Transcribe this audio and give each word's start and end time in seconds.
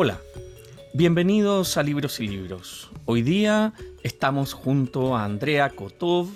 Hola, 0.00 0.20
bienvenidos 0.94 1.76
a 1.76 1.82
Libros 1.82 2.20
y 2.20 2.28
Libros. 2.28 2.88
Hoy 3.04 3.22
día 3.22 3.72
estamos 4.04 4.52
junto 4.52 5.16
a 5.16 5.24
Andrea 5.24 5.70
Kotov, 5.70 6.28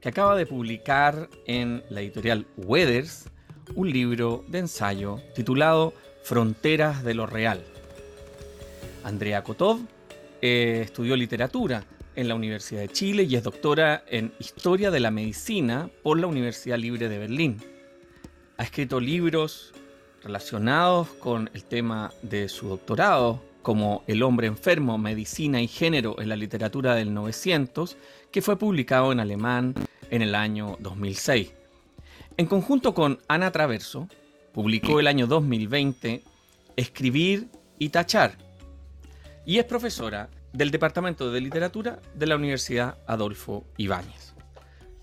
que 0.00 0.08
acaba 0.08 0.36
de 0.36 0.46
publicar 0.46 1.28
en 1.48 1.82
la 1.90 2.00
editorial 2.00 2.46
Weathers 2.56 3.28
un 3.74 3.90
libro 3.90 4.44
de 4.46 4.60
ensayo 4.60 5.18
titulado 5.34 5.94
Fronteras 6.22 7.02
de 7.02 7.14
lo 7.14 7.26
Real. 7.26 7.64
Andrea 9.02 9.42
Kotov 9.42 9.80
eh, 10.40 10.82
estudió 10.84 11.16
literatura 11.16 11.84
en 12.14 12.28
la 12.28 12.36
Universidad 12.36 12.82
de 12.82 12.88
Chile 12.88 13.24
y 13.24 13.34
es 13.34 13.42
doctora 13.42 14.04
en 14.06 14.32
Historia 14.38 14.92
de 14.92 15.00
la 15.00 15.10
Medicina 15.10 15.90
por 16.04 16.20
la 16.20 16.28
Universidad 16.28 16.78
Libre 16.78 17.08
de 17.08 17.18
Berlín. 17.18 17.60
Ha 18.58 18.62
escrito 18.62 19.00
libros 19.00 19.72
relacionados 20.22 21.08
con 21.08 21.50
el 21.54 21.64
tema 21.64 22.12
de 22.22 22.48
su 22.48 22.68
doctorado, 22.68 23.42
como 23.62 24.02
El 24.06 24.22
hombre 24.22 24.46
enfermo, 24.46 24.98
medicina 24.98 25.60
y 25.62 25.68
género 25.68 26.20
en 26.20 26.28
la 26.28 26.36
literatura 26.36 26.94
del 26.94 27.14
900, 27.14 27.96
que 28.30 28.42
fue 28.42 28.58
publicado 28.58 29.12
en 29.12 29.20
alemán 29.20 29.74
en 30.10 30.22
el 30.22 30.34
año 30.34 30.76
2006. 30.80 31.52
En 32.36 32.46
conjunto 32.46 32.94
con 32.94 33.18
Ana 33.28 33.50
Traverso, 33.50 34.08
publicó 34.52 35.00
el 35.00 35.06
año 35.06 35.26
2020 35.26 36.22
Escribir 36.76 37.48
y 37.78 37.90
Tachar, 37.90 38.36
y 39.44 39.58
es 39.58 39.64
profesora 39.64 40.28
del 40.52 40.70
Departamento 40.70 41.32
de 41.32 41.40
Literatura 41.40 42.00
de 42.14 42.26
la 42.26 42.36
Universidad 42.36 42.98
Adolfo 43.06 43.64
Ibáñez. 43.76 44.34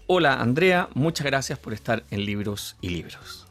Hola 0.07 0.41
Andrea, 0.41 0.89
muchas 0.93 1.25
gracias 1.25 1.59
por 1.59 1.73
estar 1.73 2.03
en 2.09 2.25
Libros 2.25 2.77
y 2.81 2.89
Libros. 2.89 3.48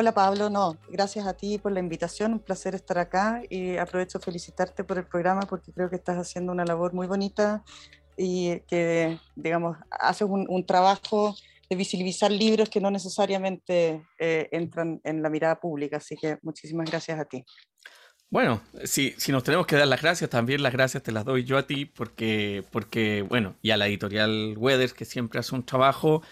Hola 0.00 0.12
Pablo, 0.12 0.48
no, 0.48 0.78
gracias 0.88 1.26
a 1.26 1.34
ti 1.34 1.58
por 1.58 1.72
la 1.72 1.80
invitación, 1.80 2.32
un 2.32 2.38
placer 2.38 2.74
estar 2.74 2.96
acá 2.96 3.42
y 3.50 3.76
aprovecho 3.76 4.18
felicitarte 4.18 4.82
por 4.82 4.96
el 4.96 5.04
programa 5.04 5.42
porque 5.42 5.74
creo 5.74 5.90
que 5.90 5.96
estás 5.96 6.16
haciendo 6.16 6.52
una 6.52 6.64
labor 6.64 6.94
muy 6.94 7.06
bonita 7.06 7.62
y 8.16 8.60
que, 8.60 9.18
digamos, 9.36 9.76
haces 9.90 10.26
un, 10.26 10.64
trabajo 10.64 11.36
de 11.68 11.76
visibilizar 11.76 12.30
libros 12.30 12.70
que 12.70 12.80
no 12.80 12.90
necesariamente 12.90 14.00
eh, 14.18 14.48
entran 14.52 15.02
en 15.04 15.22
la 15.22 15.28
mirada 15.28 15.60
pública, 15.60 15.98
así 15.98 16.16
que 16.16 16.38
muchísimas 16.40 16.90
gracias 16.90 17.20
a 17.20 17.26
ti. 17.26 17.44
Bueno, 18.30 18.62
si, 18.84 19.10
si 19.18 19.32
nos 19.32 19.44
tenemos 19.44 19.66
que 19.66 19.76
dar 19.76 19.86
las 19.86 20.00
gracias, 20.00 20.30
también 20.30 20.62
las 20.62 20.72
gracias 20.72 21.02
te 21.02 21.12
las 21.12 21.26
doy 21.26 21.44
yo 21.44 21.58
a 21.58 21.66
ti 21.66 21.84
porque, 21.84 22.64
porque 22.72 23.20
bueno, 23.20 23.54
y 23.60 23.70
a 23.70 23.76
la 23.76 23.86
editorial 23.86 24.54
Weathers 24.56 24.94
que 24.94 25.04
siempre 25.04 25.40
hace 25.40 25.54
un 25.54 25.66
trabajo 25.66 26.22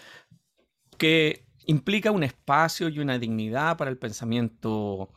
que 0.97 1.48
implica 1.69 2.09
un 2.09 2.23
espacio 2.23 2.89
y 2.89 2.97
una 2.97 3.19
dignidad 3.19 3.77
para 3.77 3.91
el 3.91 3.97
pensamiento, 3.99 5.11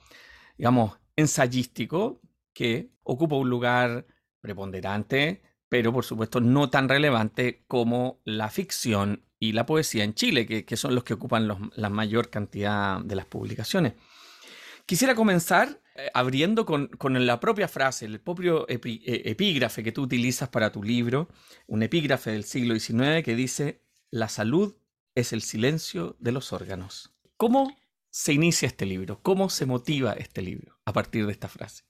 digamos, 0.59 0.99
ensayístico, 1.17 2.21
que 2.53 2.91
ocupa 3.05 3.37
un 3.37 3.49
lugar 3.49 4.07
preponderante, 4.43 5.43
pero 5.71 5.95
por 5.95 6.05
supuesto 6.05 6.41
no 6.41 6.69
tan 6.69 6.91
relevante 6.91 7.65
como 7.67 8.21
la 8.25 8.51
ficción 8.51 9.25
y 9.39 9.53
la 9.53 9.65
poesía 9.65 10.05
en 10.05 10.13
Chile, 10.13 10.47
que, 10.47 10.77
son 10.77 10.95
los 10.95 11.05
que 11.05 11.15
ocupan 11.15 11.49
la 11.75 11.89
mayor 11.89 12.29
cantidad 12.29 13.01
de 13.01 13.17
las 13.17 13.25
publicaciones. 13.25 13.95
Quisiera 14.85 15.15
comenzar 15.15 15.81
eh, 15.95 16.11
abriendo 16.13 16.67
con, 16.67 16.91
la 17.27 17.41
propia 17.41 17.67
frase, 17.67 18.05
el 18.05 18.21
propio 18.21 18.69
eh, 18.69 18.79
epígrafe 19.25 19.83
que 19.83 19.93
tú 19.93 20.03
utilizas 20.03 20.51
para 20.51 20.71
tu 20.71 20.83
libro, 20.83 21.29
un 21.67 21.83
epígrafe 21.83 22.31
del 22.33 22.45
siglo 22.45 22.79
XIX 22.79 23.23
que 23.25 23.35
dice, 23.35 23.83
la 24.11 24.29
salud 24.29 24.75
es 25.15 25.33
el 25.33 25.43
silencio 25.43 26.17
de 26.19 26.33
los 26.33 26.53
órganos. 26.53 27.15
¿Cómo 27.37 27.77
se 28.11 28.33
inicia 28.33 28.67
este 28.67 28.87
libro? 28.87 29.23
¿Cómo 29.23 29.49
se 29.51 29.67
motiva 29.67 30.13
este 30.13 30.43
libro 30.43 30.79
a 30.85 30.93
partir 30.93 31.27
de 31.27 31.33
esta 31.33 31.49
frase? 31.49 31.85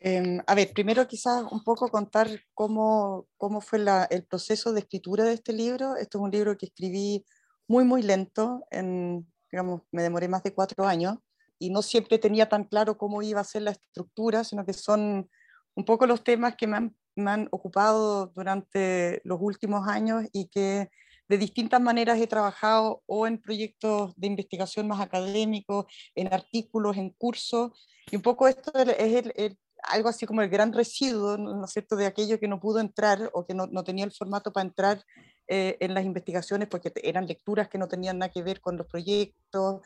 Em, 0.00 0.40
a 0.46 0.54
ver, 0.54 0.72
primero 0.72 1.06
quizás 1.08 1.44
un 1.50 1.64
poco 1.64 1.88
contar 1.88 2.28
cómo, 2.54 3.26
cómo 3.36 3.60
fue 3.60 3.80
el 4.10 4.24
proceso 4.24 4.72
de 4.72 4.80
escritura 4.80 5.24
de 5.24 5.34
este 5.34 5.52
libro. 5.52 5.96
Esto 5.96 6.18
es 6.18 6.22
un 6.22 6.30
libro 6.30 6.56
que 6.56 6.66
escribí 6.66 7.24
muy, 7.66 7.84
muy 7.84 8.02
lento, 8.02 8.64
en, 8.70 9.26
digamos, 9.50 9.82
me 9.90 10.02
demoré 10.02 10.28
más 10.28 10.42
de 10.42 10.54
cuatro 10.54 10.86
años 10.86 11.18
y 11.58 11.70
no 11.70 11.82
siempre 11.82 12.18
tenía 12.18 12.48
tan 12.48 12.64
claro 12.64 12.96
cómo 12.96 13.22
iba 13.22 13.40
a 13.40 13.44
ser 13.44 13.62
la 13.62 13.72
estructura, 13.72 14.44
sino 14.44 14.64
que 14.64 14.72
son 14.72 15.28
un 15.74 15.84
poco 15.84 16.06
los 16.06 16.22
temas 16.22 16.54
que 16.56 16.66
me 16.68 16.76
han, 16.76 16.96
me 17.16 17.30
han 17.30 17.48
ocupado 17.50 18.28
durante 18.28 19.20
los 19.24 19.38
últimos 19.40 19.88
años 19.88 20.24
y 20.32 20.48
que 20.48 20.90
de 21.28 21.38
distintas 21.38 21.80
maneras 21.80 22.18
he 22.20 22.26
trabajado 22.26 23.02
o 23.06 23.26
en 23.26 23.38
proyectos 23.38 24.14
de 24.16 24.26
investigación 24.26 24.88
más 24.88 25.00
académicos, 25.00 25.86
en 26.14 26.32
artículos, 26.32 26.96
en 26.96 27.10
cursos, 27.10 27.72
y 28.10 28.16
un 28.16 28.22
poco 28.22 28.48
esto 28.48 28.72
es 28.74 29.56
algo 29.82 30.08
así 30.08 30.26
como 30.26 30.42
el 30.42 30.48
gran 30.48 30.72
residuo, 30.72 31.36
¿no 31.36 31.64
es 31.64 31.72
cierto?, 31.72 31.96
de 31.96 32.06
aquello 32.06 32.40
que 32.40 32.48
no 32.48 32.58
pudo 32.58 32.80
entrar 32.80 33.30
o 33.32 33.46
que 33.46 33.54
no, 33.54 33.66
no 33.66 33.84
tenía 33.84 34.04
el 34.04 34.12
formato 34.12 34.52
para 34.52 34.66
entrar 34.66 35.04
eh, 35.46 35.76
en 35.80 35.94
las 35.94 36.04
investigaciones 36.04 36.68
porque 36.68 36.92
eran 37.02 37.26
lecturas 37.26 37.68
que 37.68 37.78
no 37.78 37.88
tenían 37.88 38.18
nada 38.18 38.32
que 38.32 38.42
ver 38.42 38.60
con 38.60 38.76
los 38.76 38.86
proyectos. 38.86 39.82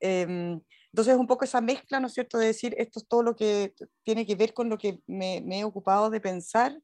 Eh, 0.00 0.58
entonces, 0.92 1.16
un 1.16 1.26
poco 1.26 1.44
esa 1.44 1.60
mezcla, 1.60 2.00
¿no 2.00 2.08
es 2.08 2.14
cierto?, 2.14 2.38
de 2.38 2.46
decir 2.46 2.74
esto 2.76 2.98
es 2.98 3.08
todo 3.08 3.22
lo 3.22 3.36
que 3.36 3.72
tiene 4.02 4.26
que 4.26 4.34
ver 4.34 4.52
con 4.52 4.68
lo 4.68 4.76
que 4.76 5.00
me 5.06 5.60
he 5.60 5.64
ocupado 5.64 6.10
de 6.10 6.20
pensar 6.20 6.76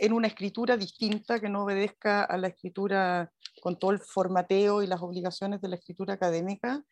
en 0.00 0.14
una 0.14 0.28
escritura 0.28 0.78
distinta 0.78 1.40
que 1.40 1.50
no 1.50 1.64
obedezca 1.64 2.24
a 2.24 2.38
la 2.38 2.48
escritura 2.48 3.30
con 3.60 3.78
todo 3.78 3.90
el 3.90 4.00
formateo 4.00 4.82
y 4.82 4.86
las 4.86 5.02
obligaciones 5.02 5.60
de 5.60 5.68
la 5.68 5.76
escritura 5.76 6.14
académica, 6.14 6.82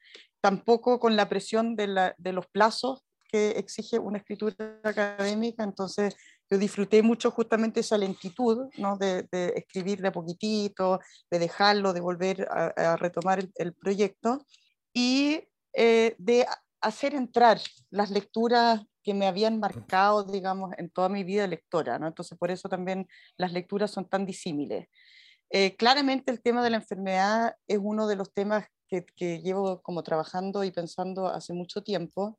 tampoco 0.42 1.00
con 1.00 1.16
la 1.16 1.26
presión 1.26 1.74
de, 1.74 2.14
los 2.32 2.46
plazos 2.48 3.02
que 3.30 3.52
exige 3.52 3.98
una 3.98 4.18
escritura 4.18 4.78
académica. 4.84 5.64
Entonces, 5.64 6.16
yo 6.50 6.58
disfruté 6.58 7.02
mucho 7.02 7.30
justamente 7.30 7.80
esa 7.80 7.96
lentitud, 7.96 8.68
¿no? 8.76 8.98
de, 8.98 9.26
escribir 9.56 10.02
de 10.02 10.08
a 10.08 10.12
poquitito, 10.12 11.00
de 11.30 11.38
dejarlo, 11.38 11.94
de 11.94 12.00
volver 12.00 12.46
a, 12.50 12.96
retomar 12.96 13.42
el, 13.54 13.72
proyecto 13.72 14.44
y 14.92 15.48
eh, 15.72 16.14
de 16.18 16.46
hacer 16.82 17.14
entrar 17.14 17.58
las 17.90 18.10
lecturas 18.10 18.82
que 19.08 19.14
me 19.14 19.26
habían 19.26 19.58
marcado, 19.58 20.22
digamos, 20.22 20.72
en 20.76 20.90
toda 20.90 21.08
mi 21.08 21.24
vida 21.24 21.46
lectora, 21.46 21.98
¿no? 21.98 22.06
Entonces, 22.06 22.36
por 22.36 22.50
eso 22.50 22.68
también 22.68 23.08
las 23.38 23.54
lecturas 23.54 23.90
son 23.90 24.06
tan 24.06 24.26
disímiles. 24.26 24.86
Eh, 25.48 25.76
claramente 25.76 26.30
el 26.30 26.42
tema 26.42 26.62
de 26.62 26.68
la 26.68 26.76
enfermedad 26.76 27.54
es 27.66 27.78
uno 27.80 28.06
de 28.06 28.16
los 28.16 28.34
temas 28.34 28.66
que, 28.86 29.06
que, 29.16 29.40
llevo 29.40 29.80
como 29.80 30.02
trabajando 30.02 30.62
y 30.62 30.72
pensando 30.72 31.26
hace 31.26 31.54
mucho 31.54 31.82
tiempo. 31.82 32.38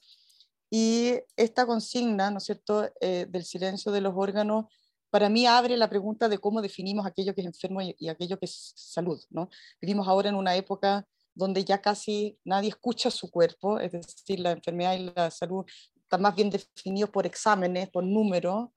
Y 0.69 1.13
esta 1.35 1.65
consigna, 1.65 2.29
¿no 2.29 2.37
es 2.37 2.43
cierto?, 2.43 2.87
eh, 3.01 3.25
del 3.27 3.45
silencio 3.45 3.91
de 3.91 4.01
los 4.01 4.13
órganos, 4.15 4.65
para 5.09 5.27
mí 5.27 5.47
abre 5.47 5.75
la 5.75 5.89
pregunta 5.89 6.29
de 6.29 6.37
cómo 6.37 6.61
definimos 6.61 7.07
aquello 7.07 7.33
que 7.33 7.41
es 7.41 7.47
enfermo 7.47 7.81
y, 7.81 7.95
y 7.97 8.09
aquello 8.09 8.37
que 8.37 8.45
es 8.45 8.73
salud, 8.75 9.19
¿no? 9.31 9.49
Vivimos 9.81 10.07
ahora 10.07 10.29
en 10.29 10.35
una 10.35 10.55
época 10.55 11.07
donde 11.33 11.65
ya 11.65 11.81
casi 11.81 12.37
nadie 12.43 12.69
escucha 12.69 13.09
su 13.09 13.31
cuerpo, 13.31 13.79
es 13.79 13.91
decir, 13.91 14.39
la 14.39 14.51
enfermedad 14.51 14.93
y 14.93 15.11
la 15.15 15.31
salud 15.31 15.65
están 16.09 16.23
más 16.23 16.35
bien 16.35 16.49
definidos 16.49 17.11
por 17.11 17.27
exámenes, 17.27 17.87
por 17.91 18.03
números, 18.03 18.69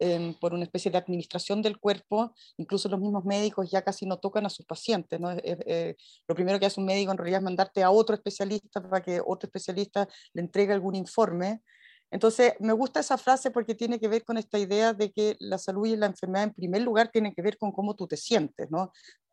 em, 0.00 0.34
por 0.34 0.52
una 0.52 0.64
especie 0.64 0.90
de 0.90 0.98
administración 0.98 1.62
del 1.62 1.78
cuerpo. 1.78 2.34
Incluso 2.56 2.88
los 2.88 2.98
mismos 2.98 3.24
médicos 3.24 3.70
ya 3.70 3.82
casi 3.82 4.04
no 4.04 4.18
tocan 4.18 4.44
a 4.46 4.50
sus 4.50 4.66
pacientes. 4.66 5.20
¿no? 5.20 5.30
lo 5.30 6.34
primero 6.34 6.58
que 6.58 6.66
hace 6.66 6.80
un 6.80 6.86
médico 6.86 7.12
en 7.12 7.18
realidad 7.18 7.38
es 7.38 7.44
mandarte 7.44 7.84
a 7.84 7.90
otro 7.92 8.16
especialista 8.16 8.82
para 8.82 9.00
que 9.00 9.20
otro 9.24 9.46
especialista 9.46 10.08
le 10.34 10.42
entregue 10.42 10.72
algún 10.72 10.96
informe. 10.96 11.62
Entonces, 12.10 12.54
me 12.58 12.72
gusta 12.72 13.00
esa 13.00 13.16
frase 13.16 13.52
porque 13.52 13.74
tiene 13.76 14.00
que 14.00 14.08
ver 14.08 14.24
con 14.24 14.36
esta 14.36 14.58
idea 14.58 14.92
de 14.92 15.12
que 15.12 15.36
la 15.38 15.58
salud 15.58 15.86
y 15.86 15.96
la 15.96 16.06
enfermedad 16.06 16.44
en 16.44 16.54
primer 16.54 16.82
lugar 16.82 17.10
tienen 17.12 17.32
que 17.32 17.42
ver 17.42 17.56
con 17.56 17.70
cómo 17.70 17.94
tú 17.94 18.06
te 18.08 18.16
sientes, 18.16 18.70
¿no? 18.70 18.92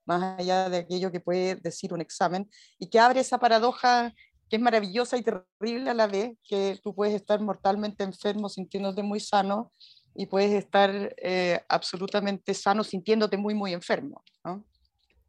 más 0.10 0.40
allá 0.40 0.70
de 0.70 0.78
aquello 0.78 1.12
que 1.12 1.20
puede 1.20 1.56
decir 1.56 1.94
un 1.94 2.02
examen, 2.02 2.50
y 2.80 2.90
que 2.90 3.00
abre 3.00 3.20
esa 3.20 3.38
paradoja 3.38 4.14
que 4.50 4.56
es 4.56 4.62
maravillosa 4.62 5.18
y 5.18 5.24
terrible 5.24 5.90
a 5.90 5.94
la 5.94 6.08
vez, 6.08 6.38
que 6.44 6.80
tú 6.84 6.96
puedes 6.96 7.14
estar 7.14 7.40
mortalmente 7.40 8.04
enfermo 8.04 8.50
sintiéndote 8.50 9.04
muy 9.04 9.20
sano 9.20 9.72
y 10.16 10.26
puedes 10.26 10.52
estar 10.52 11.16
eh, 11.18 11.62
absolutamente 11.70 12.54
sano 12.54 12.84
sintiéndote 12.84 13.38
muy, 13.38 13.54
muy 13.54 13.74
enfermo. 13.74 14.24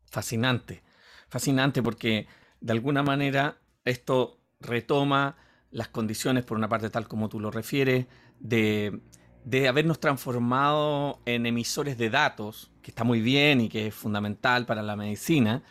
Fascinante, 0.06 0.82
fascinante 1.28 1.82
porque 1.82 2.26
de 2.60 2.72
alguna 2.72 3.02
manera 3.02 3.58
esto 3.84 4.40
retoma 4.58 5.36
las 5.70 5.88
condiciones, 5.88 6.44
por 6.44 6.56
una 6.56 6.68
parte 6.68 6.90
tal 6.90 7.06
como 7.06 7.28
tú 7.28 7.40
lo 7.40 7.50
refieres, 7.50 8.06
de, 8.40 9.00
de 9.44 9.68
habernos 9.68 10.00
transformado 10.00 11.20
en 11.26 11.46
emisores 11.46 11.96
de 11.98 12.10
datos, 12.10 12.72
que 12.82 12.90
está 12.90 13.04
muy 13.04 13.20
bien 13.20 13.60
y 13.60 13.68
que 13.68 13.88
es 13.88 13.94
fundamental 13.94 14.66
para 14.66 14.82
la 14.82 14.96
medicina, 14.96 15.62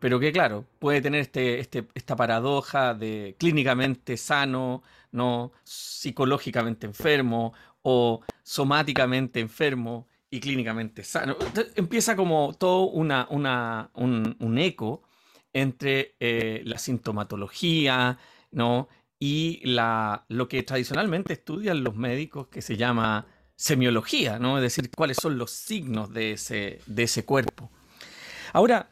pero 0.00 0.18
que 0.18 0.32
claro, 0.32 0.66
puede 0.78 1.00
tener 1.00 1.20
este, 1.20 1.60
este, 1.60 1.86
esta 1.94 2.16
paradoja 2.16 2.94
de 2.94 3.36
clínicamente 3.38 4.16
sano, 4.16 4.82
no 5.12 5.52
psicológicamente 5.62 6.86
enfermo 6.86 7.52
o 7.82 8.22
somáticamente 8.42 9.40
enfermo 9.40 10.08
y 10.30 10.40
clínicamente 10.40 11.04
sano. 11.04 11.36
empieza 11.76 12.16
como 12.16 12.54
todo 12.58 12.88
una, 12.88 13.26
una, 13.30 13.90
un, 13.94 14.58
eco 14.58 15.02
entre 15.52 16.16
eh, 16.20 16.62
la 16.64 16.78
sintomatología, 16.78 18.18
¿no? 18.52 18.88
y 19.20 19.60
la, 19.64 20.24
lo 20.28 20.48
que 20.48 20.62
tradicionalmente 20.62 21.34
estudian 21.34 21.84
los 21.84 21.94
médicos 21.94 22.48
que 22.48 22.62
se 22.62 22.76
llama 22.76 23.26
semiología, 23.54 24.38
¿no? 24.38 24.56
Es 24.56 24.62
decir, 24.62 24.90
cuáles 24.90 25.18
son 25.18 25.36
los 25.36 25.50
signos 25.50 26.10
de 26.14 26.32
ese, 26.32 26.80
de 26.86 27.02
ese 27.02 27.26
cuerpo. 27.26 27.70
Ahora, 28.54 28.88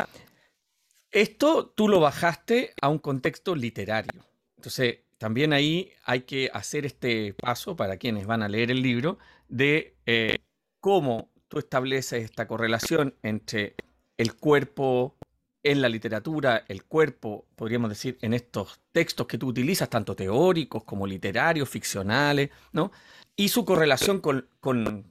esto 1.10 1.66
tú 1.66 1.88
lo 1.88 2.00
bajaste 2.00 2.74
a 2.80 2.88
un 2.88 2.98
contexto 2.98 3.54
literario. 3.54 4.24
Entonces, 4.56 5.00
también 5.18 5.52
ahí 5.52 5.92
hay 6.04 6.22
que 6.22 6.50
hacer 6.52 6.86
este 6.86 7.34
paso 7.34 7.76
para 7.76 7.96
quienes 7.96 8.26
van 8.26 8.42
a 8.42 8.48
leer 8.48 8.70
el 8.70 8.82
libro 8.82 9.18
de 9.48 9.96
eh, 10.06 10.38
cómo 10.80 11.30
tú 11.48 11.58
estableces 11.58 12.24
esta 12.24 12.46
correlación 12.46 13.14
entre 13.22 13.74
el 14.16 14.34
cuerpo 14.34 15.16
en 15.62 15.82
la 15.82 15.88
literatura, 15.88 16.64
el 16.68 16.84
cuerpo, 16.84 17.46
podríamos 17.56 17.90
decir, 17.90 18.16
en 18.22 18.32
estos 18.32 18.80
textos 18.92 19.26
que 19.26 19.38
tú 19.38 19.48
utilizas, 19.48 19.90
tanto 19.90 20.14
teóricos 20.14 20.84
como 20.84 21.06
literarios, 21.06 21.68
ficcionales, 21.68 22.50
¿no? 22.72 22.92
Y 23.34 23.48
su 23.48 23.64
correlación 23.64 24.20
con, 24.20 24.48
con, 24.60 25.04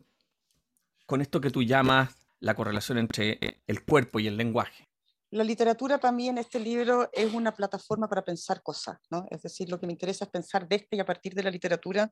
con 1.05 1.21
esto 1.21 1.41
que 1.41 1.51
tú 1.51 1.63
llamas 1.63 2.15
la 2.39 2.55
correlación 2.55 2.97
entre 2.97 3.59
el 3.67 3.83
cuerpo 3.83 4.19
y 4.19 4.27
el 4.27 4.37
lenguaje. 4.37 4.86
La 5.29 5.43
literatura 5.43 5.99
en 6.01 6.37
este 6.37 6.57
libro 6.57 7.09
es 7.11 7.33
una 7.33 7.53
plataforma 7.53 8.07
para 8.07 8.23
pensar 8.23 8.63
cosas, 8.63 8.97
¿no? 9.09 9.25
Es 9.29 9.41
decir, 9.41 9.69
lo 9.69 9.77
que 9.77 9.85
me 9.85 9.91
interesa 9.91 10.23
es 10.23 10.31
pensar 10.31 10.67
de 10.69 10.77
este 10.77 10.95
y 10.95 10.99
a 11.01 11.05
partir 11.05 11.33
de 11.33 11.43
la 11.43 11.51
literatura 11.51 12.09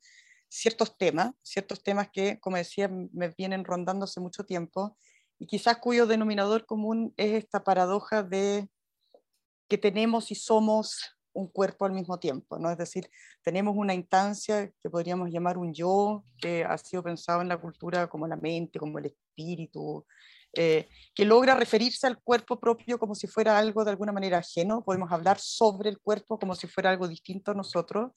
ciertos 0.49 0.97
temas, 0.97 1.31
ciertos 1.41 1.81
temas 1.81 2.09
que, 2.11 2.39
como 2.41 2.57
decía, 2.57 2.89
me 2.89 3.29
vienen 3.37 3.63
rondando 3.63 4.03
hace 4.03 4.19
mucho 4.19 4.43
tiempo 4.43 4.97
y 5.39 5.47
quizás 5.47 5.77
cuyo 5.77 6.07
denominador 6.07 6.65
común 6.65 7.13
es 7.15 7.33
esta 7.43 7.63
paradoja 7.63 8.21
de 8.21 8.67
que 9.69 9.77
tenemos 9.77 10.29
y 10.31 10.35
somos 10.35 11.15
un 11.31 11.47
cuerpo 11.47 11.85
al 11.85 11.93
mismo 11.93 12.19
tiempo, 12.19 12.59
¿no? 12.59 12.69
Es 12.69 12.77
decir, 12.77 13.09
tenemos 13.43 13.75
una 13.77 13.93
instancia 13.93 14.71
que 14.81 14.89
podríamos 14.89 15.29
llamar 15.29 15.57
un 15.57 15.73
yo, 15.73 16.25
que 16.37 16.65
ha 16.65 16.77
sido 16.77 17.01
pensado 17.01 17.41
en 17.41 17.47
la 17.47 17.59
cultura 17.59 18.07
como 18.07 18.27
la 18.27 18.37
mente, 18.37 18.77
como 18.77 18.99
el 18.99 19.05
espíritu, 19.07 20.05
eh, 20.55 20.87
que 21.13 21.25
logra 21.25 21.55
referirse 21.55 22.07
al 22.07 22.19
cuerpo 22.21 22.59
propio 22.59 22.99
como 22.99 23.15
si 23.15 23.27
fuera 23.27 23.57
algo 23.57 23.83
de 23.83 23.91
alguna 23.91 24.11
manera 24.11 24.39
ajeno, 24.39 24.83
podemos 24.83 25.11
hablar 25.11 25.39
sobre 25.39 25.89
el 25.89 25.99
cuerpo 25.99 26.37
como 26.37 26.55
si 26.55 26.67
fuera 26.67 26.89
algo 26.89 27.07
distinto 27.07 27.51
a 27.51 27.53
nosotros, 27.53 28.11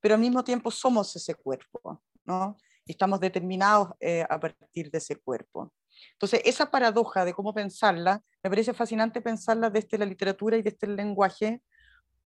pero 0.00 0.14
al 0.14 0.20
mismo 0.20 0.44
tiempo 0.44 0.70
somos 0.70 1.14
ese 1.16 1.34
cuerpo, 1.34 2.02
¿no? 2.24 2.56
Estamos 2.86 3.20
determinados 3.20 3.90
eh, 4.00 4.24
a 4.28 4.38
partir 4.38 4.90
de 4.90 4.98
ese 4.98 5.16
cuerpo. 5.16 5.72
Entonces, 6.12 6.42
esa 6.44 6.70
paradoja 6.70 7.24
de 7.24 7.32
cómo 7.32 7.54
pensarla, 7.54 8.22
me 8.42 8.50
parece 8.50 8.74
fascinante 8.74 9.20
pensarla 9.20 9.70
desde 9.70 9.98
la 9.98 10.04
literatura 10.04 10.56
y 10.56 10.62
desde 10.62 10.86
el 10.86 10.96
lenguaje, 10.96 11.62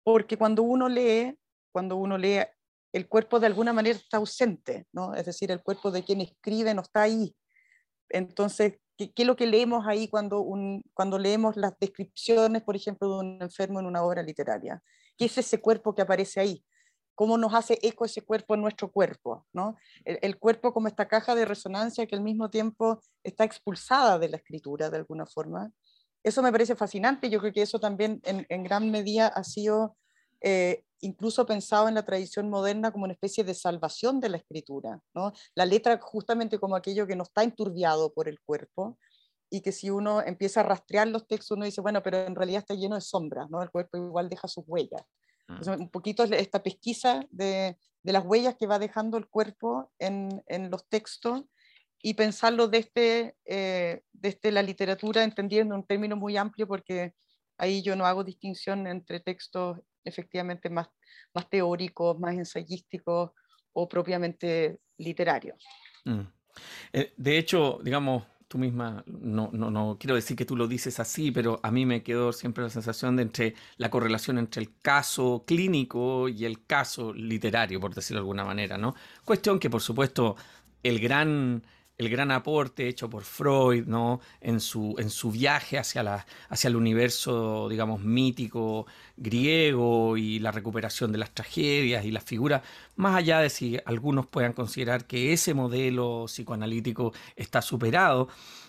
porque 0.03 0.37
cuando 0.39 0.63
uno 0.63 0.89
lee, 0.89 1.39
cuando 1.73 1.97
uno 1.97 2.17
lee, 2.17 2.41
el 2.93 3.09
cuerpo 3.09 3.39
de 3.39 3.47
alguna 3.47 3.73
manera 3.73 3.99
está 3.99 4.17
ausente, 4.17 4.87
¿no? 4.93 5.15
Es 5.15 5.27
decir, 5.27 5.51
el 5.51 5.63
cuerpo 5.63 5.91
de 5.91 6.03
quien 6.03 6.21
escribe 6.23 6.73
no 6.73 6.83
está 6.83 7.03
ahí. 7.03 7.37
Entonces, 8.09 8.79
¿Qué, 8.97 9.13
es 9.15 9.27
lo 9.27 9.37
que 9.37 9.47
leemos 9.47 9.87
ahí 9.87 10.09
cuando, 10.09 10.41
un, 10.41 10.83
cuando 10.95 11.19
leemos 11.19 11.57
las 11.57 11.79
descripciones, 11.79 12.63
por 12.63 12.77
ejemplo, 12.77 13.09
de 13.09 13.19
un 13.19 13.43
enfermo 13.43 13.81
en 13.81 13.87
una 13.87 14.03
obra 14.03 14.23
literaria? 14.23 14.83
¿Qué 15.17 15.27
es 15.27 15.37
ese 15.39 15.61
cuerpo 15.61 15.95
que 15.95 16.03
aparece 16.03 16.41
ahí? 16.41 16.65
¿Cómo 17.15 17.39
nos 17.39 17.55
hace 17.55 17.79
eco 17.83 18.05
ese 18.05 18.23
cuerpo 18.23 18.55
en 18.55 18.63
nuestro 18.63 18.91
cuerpo? 18.91 19.47
¿no? 19.53 19.77
El, 20.05 20.39
cuerpo 20.39 20.73
como 20.73 20.89
esta 20.89 21.09
caja 21.09 21.35
de 21.35 21.45
resonancia 21.45 22.07
que 22.07 22.15
al 22.15 22.23
mismo 22.23 22.51
tiempo 22.51 23.01
está 23.23 23.45
expulsada 23.45 24.19
de 24.19 24.29
la 24.29 24.37
escritura 24.39 24.91
de 24.91 24.99
alguna 24.99 25.27
forma. 25.27 25.71
Eso 26.23 26.43
me 26.43 26.53
parece 26.53 26.75
fascinante. 26.75 27.31
Yo 27.31 27.41
creo 27.41 27.53
que 27.53 27.63
eso 27.63 27.79
también 27.79 28.21
en, 28.25 28.47
en 28.49 28.63
gran 28.65 28.91
medida 28.91 29.29
ha 29.29 29.45
sido 29.45 29.97
eh, 30.41 30.85
incluso 31.01 31.47
pensado 31.47 31.89
en 31.89 31.95
la 31.95 32.05
tradición 32.05 32.49
moderna 32.49 32.91
como 32.91 33.05
una 33.05 33.13
especie 33.13 33.45
de 33.45 33.55
salvación 33.55 34.21
de 34.21 34.31
la 34.31 34.39
escritura, 34.39 35.01
¿no? 35.15 35.33
La 35.55 35.67
letra 35.67 35.99
justamente 36.01 36.59
como 36.59 36.77
aquello 36.77 37.07
que 37.07 37.17
no 37.17 37.25
está 37.25 37.43
enturbiado 37.43 38.13
por 38.13 38.29
el 38.29 38.41
cuerpo 38.41 38.99
y 39.51 39.61
que 39.61 39.73
si 39.73 39.91
uno 39.91 40.23
empieza 40.23 40.61
a 40.61 40.65
rastrear 40.65 41.09
los 41.09 41.27
textos 41.27 41.57
uno 41.57 41.65
dice, 41.65 41.81
bueno, 41.81 42.03
pero 42.03 42.19
en 42.19 42.35
realidad 42.35 42.61
está 42.61 42.75
lleno 42.75 42.97
de 42.97 43.03
sombras, 43.03 43.49
¿no? 43.51 43.63
El 43.63 43.71
cuerpo 43.71 43.99
igual 43.99 44.29
deja 44.29 44.49
sus 44.49 44.65
huellas. 44.67 45.03
Mm. 45.49 45.83
un 45.83 45.91
poquito 45.91 46.25
esta 46.25 46.61
pesquisa 46.61 47.25
de, 47.31 47.79
de, 48.03 48.13
las 48.13 48.25
huellas 48.27 48.57
que 48.59 48.67
va 48.67 48.81
dejando 48.81 49.17
el 49.17 49.29
cuerpo 49.29 49.93
en, 50.01 50.43
en 50.49 50.73
los 50.73 50.89
textos 50.89 51.45
y 52.03 52.15
pensarlo 52.15 52.69
desde, 52.69 53.37
eh, 53.45 54.03
desde 54.13 54.51
la 54.53 54.63
literatura, 54.63 55.25
entendiendo 55.25 55.75
un 55.75 55.87
término 55.87 56.17
muy 56.17 56.37
amplio 56.37 56.67
porque 56.67 57.15
ahí 57.59 57.83
yo 57.83 57.97
no 57.97 58.07
hago 58.07 58.25
distinción 58.25 58.87
entre 58.87 59.21
textos 59.21 59.79
efectivamente 60.07 60.71
más, 60.71 60.89
más 61.35 61.49
teóricos, 61.51 62.19
más 62.19 62.35
ensayísticos 62.35 63.31
o 63.73 63.89
propiamente 63.89 64.79
literarios. 64.99 65.63
Mm. 66.05 66.21
Eh, 66.93 67.13
de 67.17 67.39
hecho, 67.39 67.79
digamos, 67.83 68.25
tú 68.49 68.59
misma, 68.59 69.03
no, 69.07 69.51
no, 69.53 69.71
no 69.71 69.97
quiero 69.99 70.15
decir 70.15 70.37
que 70.37 70.45
tú 70.45 70.57
lo 70.57 70.69
dices 70.69 71.01
así, 71.01 71.31
pero 71.33 71.61
a 71.63 71.71
mí 71.71 71.85
me 71.85 72.03
quedó 72.03 72.33
siempre 72.33 72.65
la 72.65 72.71
sensación 72.71 73.17
de 73.17 73.23
entre 73.23 73.55
la 73.77 73.91
correlación 73.91 74.39
entre 74.39 74.63
el 74.63 74.79
caso 74.79 75.45
clínico 75.47 76.29
y 76.29 76.45
el 76.45 76.65
caso 76.65 77.13
literario, 77.13 77.81
por 77.81 77.95
decirlo 77.95 78.21
de 78.21 78.23
alguna 78.23 78.45
manera, 78.45 78.79
¿no? 78.79 78.95
Cuestión 79.25 79.59
que, 79.59 79.69
por 79.69 79.83
supuesto, 79.83 80.37
el 80.83 81.01
gran 81.01 81.65
el 81.99 82.11
gran 82.11 82.31
aporte 82.31 82.89
hecho 82.89 83.09
por 83.09 83.23
Freud, 83.25 83.87
¿no? 83.87 84.21
En 84.41 84.61
su, 84.61 84.95
en 84.99 85.09
su 85.09 85.31
viaje 85.31 85.79
hacia, 85.79 86.03
la, 86.03 86.27
hacia 86.49 86.69
el 86.69 86.77
universo, 86.77 87.69
digamos, 87.69 88.01
mítico 88.03 88.87
griego 89.17 90.17
y 90.17 90.39
la 90.39 90.53
recuperación 90.53 91.11
de 91.13 91.19
las 91.19 91.33
tragedias 91.33 92.05
y 92.05 92.11
las 92.11 92.25
figuras, 92.25 92.63
más 92.97 93.17
allá 93.17 93.41
de 93.41 93.51
si 93.51 93.79
algunos 93.87 94.27
puedan 94.27 94.53
considerar 94.53 95.07
que 95.07 95.33
ese 95.33 95.55
modelo 95.55 96.27
psicoanalítico 96.27 97.13
está 97.35 97.63
superado, 97.63 98.29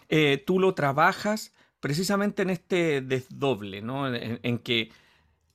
eh, 0.10 0.42
tú 0.46 0.60
lo 0.60 0.74
trabajas 0.74 1.54
precisamente 1.82 2.42
en 2.44 2.50
este 2.50 3.02
desdoble, 3.02 3.82
¿no? 3.82 4.14
En, 4.14 4.60
que 4.60 4.90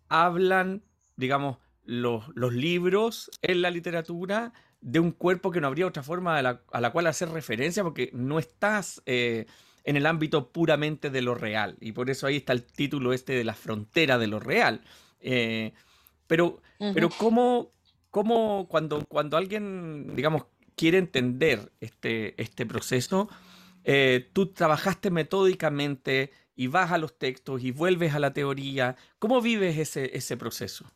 hablan, 0.09 0.83
digamos, 1.17 1.57
los, 1.85 2.25
los 2.35 2.53
libros 2.53 3.31
en 3.41 3.63
la 3.63 3.71
literatura, 3.71 4.53
de 4.83 4.99
un 5.01 5.13
cuerpo 5.13 5.51
que 5.51 5.61
no 5.61 5.69
habría 5.69 5.87
otra 5.87 6.03
forma 6.03 6.37
a 6.37 6.43
la, 6.43 6.91
cual 6.91 7.07
hacer 7.07 7.31
referencia 7.31 7.83
porque 7.85 8.11
no 8.13 8.39
estás 8.39 9.01
eh, 9.07 9.47
en 9.85 9.97
el 9.97 10.07
ámbito 10.07 10.51
puramente 10.51 11.09
de 11.09 11.23
lo 11.23 11.35
real. 11.35 11.77
Y 11.81 11.93
por 11.93 12.11
eso 12.11 12.27
ahí 12.27 12.39
está 12.39 12.53
el 12.53 12.65
título 12.65 13.13
este 13.13 13.33
de 13.33 13.45
la 13.45 13.55
frontera 13.55 14.19
de 14.19 14.27
lo 14.27 14.41
real. 14.41 14.83
Eh, 15.21 15.73
pero, 16.27 16.61
pero 16.79 17.11
¿cómo, 17.11 17.71
cómo 18.11 18.67
cuando, 18.69 19.05
cuando 19.07 19.37
alguien, 19.37 20.15
digamos, 20.17 20.47
quiere 20.75 20.99
entender 20.99 21.73
este, 21.81 22.41
este 22.43 22.67
proceso, 22.67 23.29
eh, 23.85 24.31
tú 24.33 24.53
trabajaste 24.53 25.11
metódicamente 25.11 26.33
y 26.57 26.67
vas 26.67 26.91
a 26.91 26.99
los 26.99 27.19
textos 27.19 27.63
y 27.63 27.71
vuelves 27.71 28.15
a 28.15 28.19
la 28.19 28.33
teoría. 28.33 28.97
¿Cómo 29.21 29.41
vives 29.41 29.79
ese, 29.79 30.17
ese 30.17 30.37
proceso? 30.37 30.91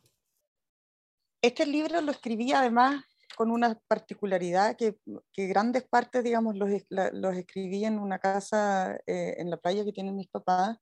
Este 1.40 1.66
libro 1.66 2.00
lo 2.00 2.10
escribí 2.10 2.52
además 2.52 3.04
con 3.36 3.50
una 3.50 3.78
particularidad 3.86 4.76
que, 4.76 4.96
que 5.30 5.46
grandes 5.46 5.84
partes, 5.84 6.24
digamos, 6.24 6.56
los, 6.56 6.70
los, 6.88 7.36
escribí 7.36 7.84
en 7.84 7.98
una 7.98 8.18
casa 8.18 8.96
eh, 9.06 9.34
en 9.36 9.50
la 9.50 9.58
playa 9.58 9.84
que 9.84 9.92
tienen 9.92 10.16
mis 10.16 10.28
papás, 10.28 10.78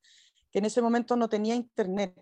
que 0.51 0.59
en 0.59 0.65
ese 0.65 0.81
momento 0.81 1.17
no 1.17 1.27
tenía 1.27 1.53
internet. 1.53 2.15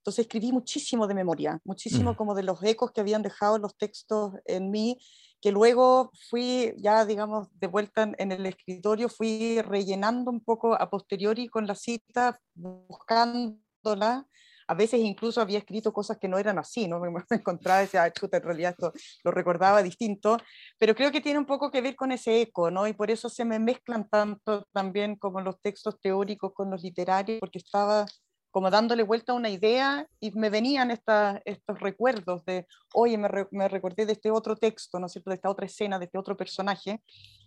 Entonces 0.00 0.26
escribí 0.26 0.52
muchísimo 0.52 1.06
de 1.06 1.14
memoria, 1.14 1.58
muchísimo 1.64 2.12
mm. 2.12 2.16
como 2.16 2.34
de 2.34 2.42
los 2.42 2.62
ecos 2.62 2.92
que 2.92 3.00
habían 3.00 3.22
dejado 3.22 3.58
los 3.58 3.76
textos 3.78 4.34
en 4.44 4.70
mí, 4.70 4.98
que 5.40 5.52
luego 5.52 6.10
fui 6.28 6.74
ya, 6.76 7.06
digamos, 7.06 7.48
de 7.58 7.66
vuelta 7.66 8.12
en 8.18 8.30
el 8.30 8.44
escritorio, 8.44 9.08
fui 9.08 9.62
rellenando 9.62 10.30
un 10.30 10.40
poco 10.44 10.74
a 10.74 10.90
posteriori 10.90 11.48
con 11.48 11.66
la 11.66 11.74
cita, 11.74 12.38
buscándola, 12.54 14.26
a 14.68 14.74
veces 14.74 15.00
incluso 15.00 15.40
había 15.40 15.58
escrito 15.58 15.92
cosas 15.92 16.18
que 16.18 16.28
no 16.28 16.38
eran 16.38 16.58
así, 16.58 16.86
¿no? 16.86 17.00
Me 17.30 17.36
encontraba 17.36 17.80
y 17.80 17.86
decía, 17.86 18.12
chuta, 18.12 18.36
en 18.36 18.42
realidad 18.42 18.72
esto 18.72 18.92
lo 19.24 19.30
recordaba 19.30 19.82
distinto, 19.82 20.36
pero 20.78 20.94
creo 20.94 21.10
que 21.10 21.22
tiene 21.22 21.38
un 21.38 21.46
poco 21.46 21.70
que 21.70 21.80
ver 21.80 21.96
con 21.96 22.12
ese 22.12 22.42
eco, 22.42 22.70
¿no? 22.70 22.86
Y 22.86 22.92
por 22.92 23.10
eso 23.10 23.28
se 23.28 23.44
me 23.44 23.58
mezclan 23.58 24.08
tanto 24.08 24.66
también 24.72 25.16
como 25.16 25.40
los 25.40 25.60
textos 25.60 25.98
teóricos 26.00 26.52
con 26.52 26.70
los 26.70 26.82
literarios, 26.82 27.40
porque 27.40 27.58
estaba 27.58 28.06
como 28.50 28.70
dándole 28.70 29.02
vuelta 29.02 29.32
a 29.32 29.36
una 29.36 29.50
idea 29.50 30.06
y 30.20 30.32
me 30.32 30.50
venían 30.50 30.90
esta, 30.90 31.40
estos 31.44 31.80
recuerdos 31.80 32.44
de, 32.44 32.66
oye, 32.92 33.16
me, 33.16 33.28
me, 33.50 33.68
recordé 33.68 34.04
de 34.04 34.12
este 34.12 34.30
otro 34.30 34.56
texto, 34.56 34.98
¿no 34.98 35.06
es 35.06 35.12
cierto?, 35.12 35.30
de 35.30 35.36
esta 35.36 35.50
otra 35.50 35.66
escena, 35.66 35.98
de 35.98 36.06
este 36.06 36.18
otro 36.18 36.36
personaje, 36.36 37.00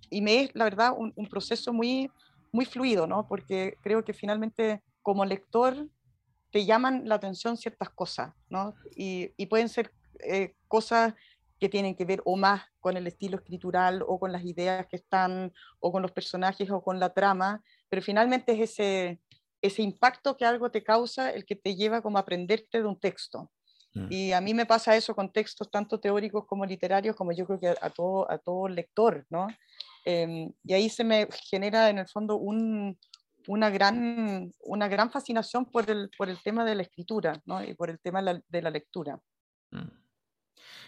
y 0.09 0.21
me 0.21 0.41
es, 0.41 0.51
la 0.53 0.63
verdad, 0.63 0.93
un, 0.95 1.11
un 1.15 1.27
proceso 1.27 1.73
muy, 1.73 2.09
muy 2.51 2.65
fluido, 2.65 3.07
¿no? 3.07 3.27
Porque 3.27 3.77
creo 3.81 4.03
que 4.03 4.13
finalmente 4.13 4.81
como 5.01 5.25
lector 5.25 5.87
te 6.51 6.65
llaman 6.65 7.08
la 7.08 7.15
atención 7.15 7.58
ciertas 7.58 7.89
cosas, 7.89 8.34
¿no? 8.50 8.75
Y, 8.96 9.31
y 9.38 9.46
pueden 9.48 9.70
ser 9.70 9.91
eh, 10.20 10.53
cosas 10.67 11.13
que 11.60 11.70
tienen 11.70 11.96
que 11.96 12.05
ver 12.05 12.22
o 12.25 12.36
más 12.36 12.63
con 12.79 12.98
el 12.98 13.05
estilo 13.05 13.38
escritural 13.38 14.03
o 14.08 14.20
con 14.20 14.31
las 14.31 14.43
ideas 14.43 14.88
que 14.88 14.96
están, 14.96 15.53
o 15.79 15.91
con 15.91 16.01
los 16.01 16.12
personajes 16.12 16.70
o 16.72 16.81
con 16.81 17.00
la 17.00 17.13
trama, 17.13 17.63
pero 17.88 18.01
finalmente 18.01 18.53
es 18.53 18.72
ese, 18.72 19.20
ese 19.62 19.84
impacto 19.84 20.36
que 20.36 20.46
algo 20.46 20.72
te 20.72 20.84
causa 20.84 21.29
el 21.29 21.46
que 21.46 21.55
te 21.55 21.75
lleva 21.75 22.01
como 22.01 22.17
a 22.17 22.22
aprenderte 22.22 22.79
de 22.79 22.88
un 22.88 23.00
texto. 23.00 23.51
Mm. 23.93 24.08
Y 24.10 24.31
a 24.31 24.41
mí 24.41 24.53
me 24.53 24.65
pasa 24.65 24.96
eso 24.96 25.13
con 25.13 25.31
textos 25.31 25.70
tanto 25.70 26.00
teóricos 26.00 26.46
como 26.46 26.65
literarios, 26.65 27.15
como 27.15 27.31
yo 27.31 27.46
creo 27.46 27.60
que 27.60 27.67
a, 27.70 27.89
todo, 27.91 28.29
a 28.31 28.39
todo 28.39 28.67
lector, 28.67 29.25
¿no? 29.29 29.48
Em, 30.03 30.51
y 30.63 30.74
ahí 30.74 30.89
se 30.89 31.03
me 31.03 31.27
genera 31.50 31.89
en 31.89 32.00
el 32.00 32.08
fondo 32.08 32.38
un, 32.38 32.98
una, 33.48 33.69
gran, 33.69 34.51
una 34.62 34.88
gran 34.88 35.12
fascinación 35.12 35.65
por 35.65 35.89
el, 35.89 36.10
por 36.17 36.29
el 36.29 36.41
tema 36.41 36.65
de 36.65 36.75
la 36.75 36.83
escritura 36.83 37.41
¿no? 37.45 37.63
y 37.63 37.74
por 37.74 37.89
el 37.89 38.00
tema 38.00 38.21
de 38.21 38.62
la, 38.62 38.69
lectura. 38.69 39.19
Mm. 39.71 39.89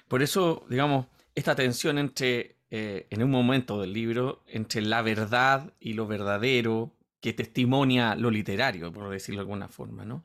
Por 0.07 0.21
eso, 0.21 0.65
digamos, 0.69 1.07
esta 1.35 1.55
tensión 1.55 1.97
entre, 1.97 2.57
eh, 2.69 3.07
en 3.09 3.23
un 3.23 3.31
momento 3.31 3.81
del 3.81 3.93
libro, 3.93 4.43
entre 4.47 4.81
la 4.81 5.01
verdad 5.01 5.73
y 5.79 5.93
lo 5.93 6.07
verdadero 6.07 6.91
que 7.19 7.33
testimonia 7.33 8.15
lo 8.15 8.29
literario, 8.29 8.91
por 8.91 9.09
decirlo 9.09 9.39
de 9.39 9.43
alguna 9.43 9.69
forma, 9.69 10.03
¿no? 10.03 10.23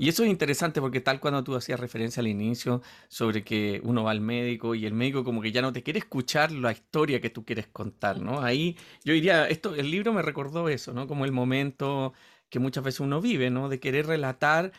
Y 0.00 0.08
eso 0.08 0.24
es 0.24 0.30
interesante 0.30 0.80
porque 0.80 1.02
tal 1.02 1.20
cuando 1.20 1.44
tú 1.44 1.54
hacías 1.54 1.78
referencia 1.78 2.22
al 2.22 2.26
inicio 2.26 2.80
sobre 3.08 3.44
que 3.44 3.82
uno 3.84 4.02
va 4.02 4.12
al 4.12 4.22
médico 4.22 4.74
y 4.74 4.86
el 4.86 4.94
médico 4.94 5.24
como 5.24 5.42
que 5.42 5.52
ya 5.52 5.60
no 5.60 5.74
te 5.74 5.82
quiere 5.82 5.98
escuchar 5.98 6.52
la 6.52 6.72
historia 6.72 7.20
que 7.20 7.28
tú 7.28 7.44
quieres 7.44 7.66
contar, 7.66 8.18
¿no? 8.18 8.40
Ahí 8.40 8.78
yo 9.04 9.12
diría, 9.12 9.46
esto, 9.46 9.74
el 9.74 9.90
libro 9.90 10.14
me 10.14 10.22
recordó 10.22 10.70
eso, 10.70 10.94
¿no? 10.94 11.06
Como 11.06 11.26
el 11.26 11.32
momento 11.32 12.14
que 12.48 12.58
muchas 12.58 12.82
veces 12.82 13.00
uno 13.00 13.20
vive, 13.20 13.50
¿no? 13.50 13.68
De 13.68 13.78
querer 13.78 14.06
relatar 14.06 14.72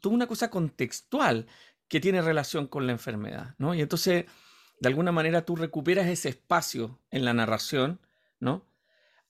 toda 0.00 0.14
una 0.14 0.26
cosa 0.26 0.48
contextual 0.48 1.46
que 1.86 2.00
tiene 2.00 2.22
relación 2.22 2.66
con 2.66 2.86
la 2.86 2.92
enfermedad, 2.92 3.54
¿no? 3.58 3.74
Y 3.74 3.82
entonces, 3.82 4.24
de 4.80 4.88
alguna 4.88 5.12
manera 5.12 5.44
tú 5.44 5.56
recuperas 5.56 6.06
ese 6.06 6.30
espacio 6.30 6.98
en 7.10 7.26
la 7.26 7.34
narración, 7.34 8.00
¿no? 8.40 8.64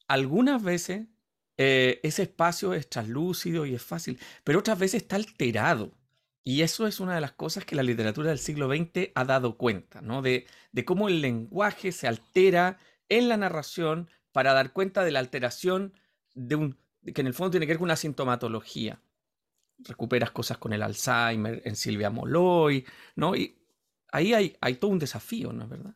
Algunas 0.07 0.63
veces 0.63 1.09
eh, 1.57 2.01
ese 2.03 2.23
espacio 2.23 2.75
es 2.75 2.89
translúcido 2.89 3.67
y 3.67 3.75
es 3.75 3.83
fácil, 3.83 4.19
pero 4.43 4.59
otras 4.59 4.79
veces 4.79 5.03
está 5.03 5.17
alterado. 5.17 5.93
Y 6.43 6.61
eso 6.61 6.87
es 6.87 7.01
una 7.01 7.15
de 7.15 7.23
las 7.23 7.33
cosas 7.33 7.65
que 7.65 7.75
la 7.75 7.83
literatura 7.83 8.29
del 8.29 8.39
siglo 8.39 8.69
XX 8.69 9.11
ha 9.15 9.25
dado 9.25 9.57
cuenta, 9.57 10.03
¿no? 10.03 10.21
De, 10.21 10.47
cómo 10.85 11.09
el 11.09 11.23
lenguaje 11.23 11.91
se 11.91 12.07
altera 12.07 12.79
en 13.09 13.29
la 13.31 13.39
narración 13.39 14.11
para 14.31 14.53
dar 14.53 14.73
cuenta 14.73 15.05
de 15.05 15.11
la 15.11 15.21
alteración 15.21 15.95
de 16.35 16.75
que 17.15 17.21
en 17.23 17.29
el 17.29 17.35
fondo 17.35 17.53
tiene 17.53 17.67
que 17.67 17.73
ver 17.73 17.79
con 17.79 17.87
una 17.87 17.97
sintomatología. 17.97 19.01
Recuperas 19.79 20.33
cosas 20.33 20.59
con 20.59 20.75
el 20.75 20.83
Alzheimer 20.83 21.63
en 21.65 21.77
Silvia 21.77 22.11
Moloy, 22.11 22.85
¿no? 23.17 23.35
Y 23.35 23.57
ahí 24.13 24.35
hay, 24.35 24.75
todo 24.75 24.91
un 24.91 24.99
desafío, 24.99 25.53
¿no 25.53 25.65
es 25.65 25.71
verdad? 25.71 25.95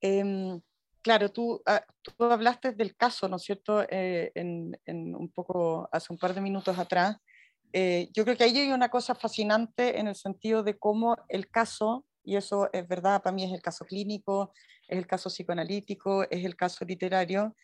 Em, 0.00 0.60
claro, 1.04 1.30
tú, 1.30 1.62
ah, 1.66 1.84
tú, 2.02 2.24
hablaste 2.24 2.72
del 2.72 2.96
caso, 2.96 3.28
¿no 3.28 3.36
es 3.36 3.42
cierto?, 3.42 3.82
eh, 3.90 4.32
en, 4.34 4.74
un 5.14 5.30
poco 5.30 5.88
hace 5.92 6.12
un 6.12 6.18
par 6.18 6.34
de 6.34 6.40
minutos 6.40 6.76
atrás. 6.78 7.18
Eh, 7.72 8.08
yo 8.14 8.24
creo 8.24 8.36
que 8.36 8.44
ahí 8.44 8.58
hay 8.58 8.72
una 8.72 8.88
cosa 8.88 9.14
fascinante 9.14 10.00
en 10.00 10.08
el 10.08 10.16
sentido 10.16 10.62
de 10.62 10.78
cómo 10.78 11.16
el 11.28 11.50
caso, 11.50 12.06
y 12.24 12.36
eso 12.36 12.70
es 12.72 12.88
verdad, 12.88 13.22
para 13.22 13.34
mí 13.34 13.44
es 13.44 13.52
el 13.52 13.60
caso 13.60 13.84
clínico, 13.84 14.52
es 14.88 14.96
el 14.96 15.06
caso 15.06 15.28
psicoanalítico, 15.28 16.24
es 16.30 16.44
el 16.44 16.56
caso 16.56 16.84
literario, 16.86 17.54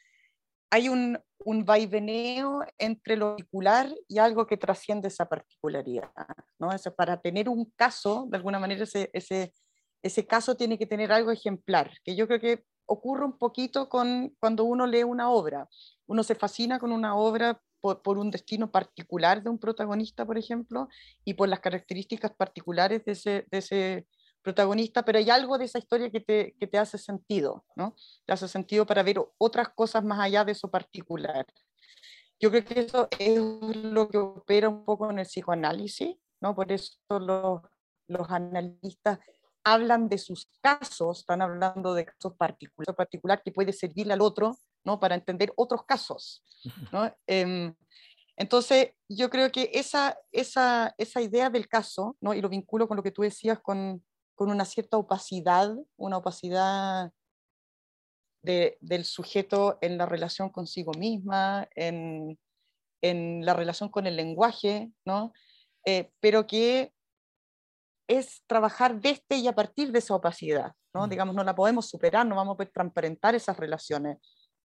hay 0.71 0.89
un, 0.89 1.19
un 1.39 1.65
vaiveneo 1.65 2.61
entre 2.79 3.17
lo 3.17 3.37
particular 3.37 3.93
y 4.07 4.19
algo 4.19 4.47
que 4.47 4.57
trasciende 4.57 5.09
esa 5.09 5.27
particularidad. 5.27 6.11
¿no? 6.59 6.73
Eso, 6.73 6.95
para 6.95 7.21
tener 7.21 7.49
un 7.49 7.73
caso, 7.75 8.27
de 8.29 8.37
alguna 8.37 8.59
manera, 8.59 8.85
ese, 8.85 9.53
ese 10.03 10.27
caso 10.27 10.57
tiene 10.57 10.79
que 10.79 10.87
tener 10.87 11.11
algo 11.11 11.31
ejemplar, 11.31 11.91
que 12.05 12.15
yo 12.15 12.29
creo 12.29 12.41
que 12.41 12.65
ocurre 12.91 13.25
un 13.25 13.39
poquito 13.39 13.89
con 13.89 14.35
cuando 14.41 14.65
uno 14.65 14.85
lee 14.85 15.05
una 15.05 15.31
obra. 15.31 15.69
Uno 16.07 16.25
se 16.25 16.35
fascina 16.35 16.81
con 16.81 16.91
una 16.91 17.15
obra 17.15 17.63
por, 17.81 18.19
un 18.19 18.33
destino 18.33 18.71
particular 18.73 19.43
de 19.43 19.49
un 19.49 19.59
protagonista, 19.59 20.27
por 20.27 20.37
ejemplo, 20.37 20.89
y 21.25 21.35
por 21.35 21.49
las 21.49 21.61
características 21.61 22.33
particulares 22.35 23.05
de 23.05 23.13
ese, 23.13 23.47
de 23.49 23.59
ese 23.59 24.07
protagonista, 24.43 25.05
pero 25.05 25.19
hay 25.19 25.31
algo 25.31 25.57
de 25.57 25.67
esa 25.67 25.79
historia 25.79 26.11
que 26.11 26.21
te, 26.21 26.57
que 26.59 26.67
te 26.67 26.79
hace 26.79 26.99
sentido, 26.99 27.65
¿no? 27.77 27.95
Te 28.27 28.33
hace 28.33 28.49
sentido 28.49 28.85
para 28.85 29.05
ver 29.05 29.23
otras 29.39 29.69
cosas 29.69 30.03
más 30.03 30.19
allá 30.19 30.45
de 30.45 30.53
eso 30.53 30.69
particular. 30.69 31.47
Yo 32.41 32.51
creo 32.51 32.65
que 32.65 32.81
eso 32.81 33.09
es 33.19 33.39
lo 33.39 34.09
que 34.09 34.19
opera 34.19 34.69
un 34.69 34.85
poco 34.85 35.09
en 35.11 35.21
el 35.21 35.27
psicoanálisis, 35.27 36.17
¿no? 36.41 36.57
Por 36.57 36.73
eso 36.73 36.99
los, 37.09 37.61
los 38.09 38.31
analistas 38.31 39.21
hablan 39.65 40.09
de 40.09 40.19
sus 40.19 40.49
casos, 40.61 41.21
están 41.21 41.43
hablando 41.43 41.95
de 41.95 42.07
casos 42.07 42.35
particulares, 42.37 42.97
particular 42.97 43.43
que 43.43 43.53
puede 43.53 43.73
servirle 43.73 44.13
al 44.13 44.21
otro, 44.21 44.59
¿no? 44.85 44.99
Para 44.99 45.15
entender 45.15 45.53
otros 45.57 45.85
casos, 45.85 46.43
¿no? 46.93 47.15
Em, 47.27 47.75
entonces, 48.37 48.93
yo 49.09 49.29
creo 49.29 49.53
que 49.53 49.71
esa, 49.75 50.19
esa, 50.33 50.95
esa 50.97 51.21
idea 51.21 51.51
del 51.51 51.69
caso, 51.69 52.17
¿no? 52.21 52.33
Y 52.33 52.41
lo 52.41 52.49
vinculo 52.49 52.89
con 52.89 52.97
lo 52.97 53.03
que 53.03 53.11
tú 53.11 53.23
decías 53.23 53.59
con, 53.61 54.03
con 54.35 54.51
una 54.51 54.65
cierta 54.65 54.97
opacidad, 54.97 55.77
una 55.97 56.17
opacidad 56.17 57.13
de, 58.43 58.79
del 58.81 59.05
sujeto 59.05 59.79
en 59.83 59.99
la 59.99 60.07
relación 60.07 60.49
consigo 60.49 60.93
misma, 60.93 61.69
en, 61.75 62.39
en 63.03 63.45
la 63.45 63.53
relación 63.53 63.91
con 63.91 64.07
el 64.07 64.17
lenguaje, 64.17 64.91
¿no? 65.05 65.33
Eh, 65.85 66.11
pero 66.21 66.47
que 66.47 66.93
es 68.11 68.43
trabajar 68.49 69.01
desde 69.01 69.37
y 69.37 69.47
a 69.47 69.55
partir 69.55 69.93
de 69.93 70.01
esa 70.01 70.17
opacidad, 70.17 70.73
¿no? 70.93 71.07
Mm. 71.07 71.11
Digamos, 71.11 71.35
no 71.37 71.45
la 71.45 71.55
podemos 71.55 71.89
superar, 71.89 72.27
no 72.27 72.35
vamos 72.35 72.55
a 72.55 72.57
poder 72.57 72.73
transparentar 72.73 73.37
esas 73.37 73.57
relaciones, 73.57 74.19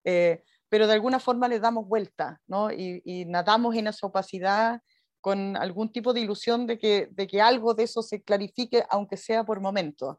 eh, 0.04 0.44
pero 0.68 0.86
de 0.86 0.92
alguna 0.92 1.18
forma 1.18 1.48
le 1.48 1.58
damos 1.58 1.88
vuelta, 1.88 2.38
¿no? 2.46 2.70
Y, 2.70 3.24
nadamos 3.26 3.74
en 3.76 3.86
esa 3.86 4.06
opacidad 4.06 4.82
con 5.22 5.56
algún 5.56 5.90
tipo 5.90 6.12
de 6.12 6.20
ilusión 6.20 6.66
de 6.66 6.78
que, 6.78 7.08
de 7.10 7.26
que 7.26 7.40
algo 7.40 7.72
de 7.72 7.84
eso 7.84 8.02
se 8.02 8.22
clarifique, 8.22 8.84
aunque 8.90 9.16
sea 9.16 9.42
por 9.42 9.60
momentos. 9.60 10.18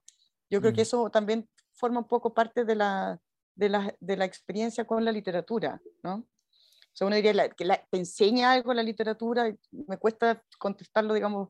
Yo 0.50 0.60
creo 0.60 0.74
que 0.74 0.82
mm. 0.82 0.90
eso 0.90 1.10
también 1.12 1.48
forma 1.74 2.00
un 2.00 2.08
poco 2.08 2.34
parte 2.34 2.66
de 2.66 2.76
la, 2.76 3.20
de 3.56 3.70
la, 3.70 3.96
de 4.00 4.18
la 4.18 4.26
experiencia 4.26 4.86
con 4.86 5.06
la 5.06 5.12
literatura, 5.12 5.80
¿no? 6.04 6.16
O 6.16 6.94
sea, 6.94 7.08
uno 7.08 7.16
diría 7.16 7.50
que 7.50 7.66
la, 7.66 7.78
te 7.90 7.98
enseña 7.98 8.52
algo 8.52 8.74
la 8.74 8.84
literatura, 8.84 9.56
me 9.72 9.98
cuesta 9.98 10.44
contestarlo, 10.58 11.14
digamos, 11.14 11.50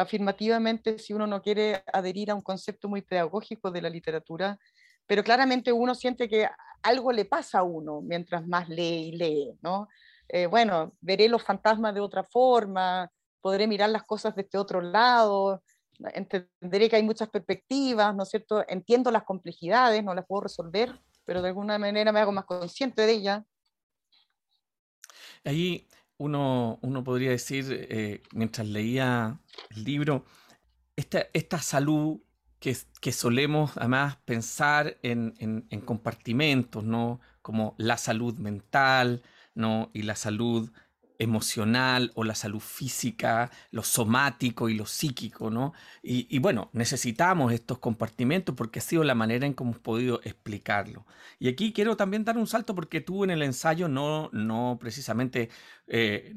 afirmativamente 0.00 0.98
si 0.98 1.12
uno 1.12 1.26
no 1.26 1.42
quiere 1.42 1.82
adherir 1.92 2.30
a 2.30 2.34
un 2.34 2.40
concepto 2.40 2.88
muy 2.88 3.02
pedagógico 3.02 3.70
de 3.70 3.82
la 3.82 3.90
literatura, 3.90 4.58
pero 5.06 5.22
claramente 5.22 5.72
uno 5.72 5.94
siente 5.94 6.28
que 6.28 6.48
algo 6.82 7.12
le 7.12 7.24
pasa 7.24 7.58
a 7.60 7.62
uno 7.62 8.00
mientras 8.00 8.46
más 8.46 8.68
lee 8.68 9.08
y 9.08 9.12
lee, 9.12 9.58
¿no? 9.62 9.88
Eh, 10.28 10.46
bueno, 10.46 10.94
veré 11.00 11.28
los 11.28 11.42
fantasmas 11.42 11.94
de 11.94 12.00
otra 12.00 12.24
forma, 12.24 13.10
podré 13.40 13.66
mirar 13.66 13.90
las 13.90 14.04
cosas 14.04 14.34
desde 14.34 14.58
otro 14.58 14.80
lado, 14.80 15.62
entenderé 16.14 16.88
que 16.88 16.96
hay 16.96 17.02
muchas 17.02 17.28
perspectivas, 17.28 18.14
¿no 18.14 18.22
es 18.22 18.30
cierto? 18.30 18.64
Entiendo 18.68 19.10
las 19.10 19.24
complejidades, 19.24 20.04
no 20.04 20.14
las 20.14 20.26
puedo 20.26 20.42
resolver, 20.42 20.98
pero 21.24 21.42
de 21.42 21.48
alguna 21.48 21.78
manera 21.78 22.12
me 22.12 22.20
hago 22.20 22.32
más 22.32 22.44
consciente 22.44 23.02
de 23.06 23.12
ellas. 23.12 23.42
Ahí 25.44 25.86
uno, 26.20 26.78
uno 26.82 27.02
podría 27.02 27.30
decir, 27.30 27.64
eh, 27.70 28.22
mientras 28.32 28.68
leía 28.68 29.40
el 29.74 29.84
libro, 29.84 30.26
esta, 30.94 31.26
esta 31.32 31.58
salud 31.62 32.20
que, 32.58 32.74
solemos 33.10 33.78
además 33.78 34.18
pensar 34.26 34.98
en, 35.02 35.32
en, 35.38 35.66
en, 35.70 35.80
compartimentos, 35.80 36.84
¿no? 36.84 37.20
Como 37.40 37.74
la 37.78 37.96
salud 37.96 38.34
mental, 38.36 39.22
¿no? 39.54 39.90
Y 39.94 40.02
la 40.02 40.14
salud 40.14 40.70
emocional 41.20 42.10
o 42.14 42.24
la 42.24 42.34
salud 42.34 42.60
física, 42.60 43.50
lo 43.70 43.82
somático 43.82 44.68
y 44.70 44.74
lo 44.74 44.86
psíquico, 44.86 45.50
¿no? 45.50 45.74
Y, 46.02 46.38
bueno, 46.40 46.70
necesitamos 46.72 47.52
estos 47.52 47.78
compartimentos 47.78 48.54
porque 48.56 48.78
ha 48.78 48.82
sido 48.82 49.04
la 49.04 49.14
manera 49.14 49.46
en 49.46 49.54
que 49.54 49.62
hemos 49.62 49.78
podido 49.78 50.20
explicarlo. 50.24 51.06
Y 51.38 51.48
aquí 51.48 51.72
quiero 51.74 51.96
también 51.96 52.24
dar 52.24 52.38
un 52.38 52.46
salto 52.46 52.74
porque 52.74 53.02
tú 53.02 53.22
en 53.24 53.30
el 53.30 53.42
ensayo 53.42 53.86
no, 53.86 54.30
no 54.32 54.78
precisamente 54.80 55.50
eh, 55.86 56.34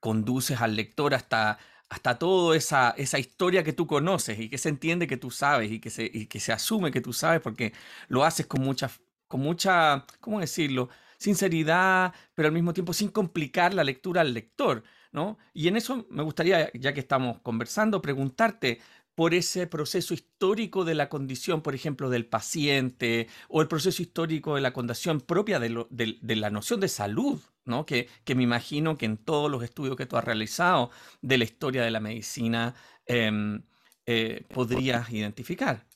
conduces 0.00 0.60
al 0.60 0.74
lector 0.74 1.14
hasta, 1.14 1.58
hasta 1.88 2.18
toda 2.18 2.56
esa, 2.56 2.90
esa 2.98 3.20
historia 3.20 3.62
que 3.62 3.72
tú 3.72 3.86
conoces 3.86 4.40
y 4.40 4.48
que 4.48 4.58
se 4.58 4.68
entiende 4.68 5.06
que 5.06 5.16
tú 5.16 5.30
sabes 5.30 5.70
y 5.70 5.78
que 5.78 5.90
se, 5.90 6.10
que 6.28 6.40
se 6.40 6.52
asume 6.52 6.90
que 6.90 7.00
tú 7.00 7.12
sabes 7.12 7.40
porque 7.40 7.72
lo 8.08 8.24
haces 8.24 8.46
con 8.46 8.62
mucha, 8.62 8.90
con 9.28 9.40
mucha, 9.40 10.04
¿cómo 10.20 10.40
decirlo? 10.40 10.88
Sinceridad, 11.24 12.14
pero 12.34 12.48
al 12.48 12.54
mismo 12.54 12.72
tiempo 12.72 12.92
sin 12.92 13.08
complicar 13.08 13.74
la 13.74 13.82
lectura 13.82 14.20
al 14.20 14.34
lector, 14.34 14.84
¿no? 15.12 15.38
Y 15.54 15.68
en 15.68 15.76
eso 15.76 16.06
me 16.10 16.22
gustaría, 16.22 16.70
ya 16.74 16.92
que 16.92 17.00
estamos 17.00 17.40
conversando, 17.40 18.02
preguntarte 18.02 18.80
por 19.14 19.32
ese 19.32 19.66
proceso 19.66 20.12
histórico 20.12 20.84
de 20.84 20.94
la 20.94 21.08
condición, 21.08 21.62
por 21.62 21.74
ejemplo, 21.74 22.10
del 22.10 22.26
paciente, 22.26 23.28
o 23.48 23.62
el 23.62 23.68
proceso 23.68 24.02
histórico 24.02 24.56
de 24.56 24.60
la 24.60 24.72
condición 24.72 25.20
propia 25.20 25.58
de, 25.60 26.36
la 26.36 26.50
noción 26.50 26.80
de 26.80 26.88
salud, 26.88 27.40
¿no? 27.64 27.86
Que, 27.86 28.08
me 28.34 28.42
imagino 28.42 28.98
que 28.98 29.06
en 29.06 29.16
todos 29.16 29.50
los 29.50 29.62
estudios 29.62 29.96
que 29.96 30.06
tú 30.06 30.16
has 30.16 30.24
realizado 30.24 30.90
de 31.22 31.38
la 31.38 31.44
historia 31.44 31.82
de 31.82 31.90
la 31.90 32.00
medicina 32.00 32.74
em, 33.06 33.62
eh, 34.06 34.44
podrías 34.52 35.10
identificar. 35.10 35.86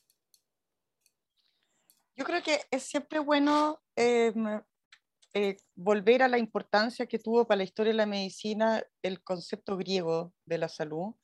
Yo 2.17 2.25
creo 2.25 2.43
que 2.43 2.61
es 2.71 2.83
siempre 2.83 3.19
bueno 3.19 3.81
em, 3.95 4.63
eh, 5.35 5.57
volver 5.75 6.23
a 6.23 6.29
la 6.29 6.39
importancia 6.39 7.07
que 7.07 7.19
tuvo 7.19 7.47
para 7.47 7.59
la 7.59 7.65
historia 7.65 7.93
de 7.93 7.99
la 7.99 8.07
medicina 8.07 8.83
el 9.03 9.23
concepto 9.23 9.77
griego 9.77 10.33
de 10.47 10.59
la 10.59 10.69
salud 10.69 11.15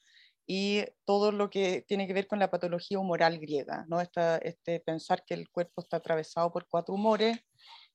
y 0.46 0.84
todo 1.04 1.32
lo 1.32 1.49
que 1.49 1.82
tiene 1.88 2.06
que 2.06 2.12
ver 2.12 2.26
con 2.26 2.38
la 2.38 2.50
patología 2.50 2.99
humoral 2.99 3.38
griega, 3.38 3.87
¿no? 3.88 4.00
Esta, 4.00 4.37
este 4.38 4.80
pensar 4.80 5.25
que 5.25 5.34
el 5.34 5.49
cuerpo 5.49 5.80
está 5.80 5.96
atravesado 5.96 6.52
por 6.52 6.68
cuatro 6.68 6.94
humores 6.94 7.38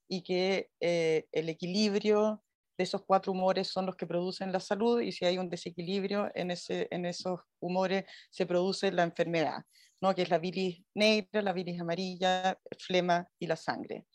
y 0.07 0.23
que 0.23 0.69
eh, 0.79 1.27
el 1.31 1.49
equilibrio 1.49 2.43
de 2.77 2.83
esos 2.85 3.03
cuatro 3.05 3.33
humores 3.33 3.67
son 3.67 3.85
los 3.85 3.95
que 3.95 4.07
producen 4.07 4.51
la 4.51 4.59
salud 4.59 5.01
y 5.01 5.11
si 5.11 5.25
hay 5.25 5.37
un 5.37 5.49
desequilibrio 5.49 6.31
en, 6.33 6.49
ese, 6.49 6.87
en 6.91 7.05
esos 7.05 7.41
humores 7.59 8.05
se 8.31 8.45
produce 8.45 8.91
la 8.91 9.03
enfermedad, 9.03 9.63
¿no? 10.01 10.15
que 10.15 10.23
es 10.23 10.29
la 10.29 10.39
bilis 10.39 10.81
negra, 10.95 11.41
la 11.41 11.53
bilis 11.53 11.79
amarilla, 11.79 12.57
flema 12.79 13.27
y 13.37 13.47
la 13.47 13.57
sangre. 13.57 14.05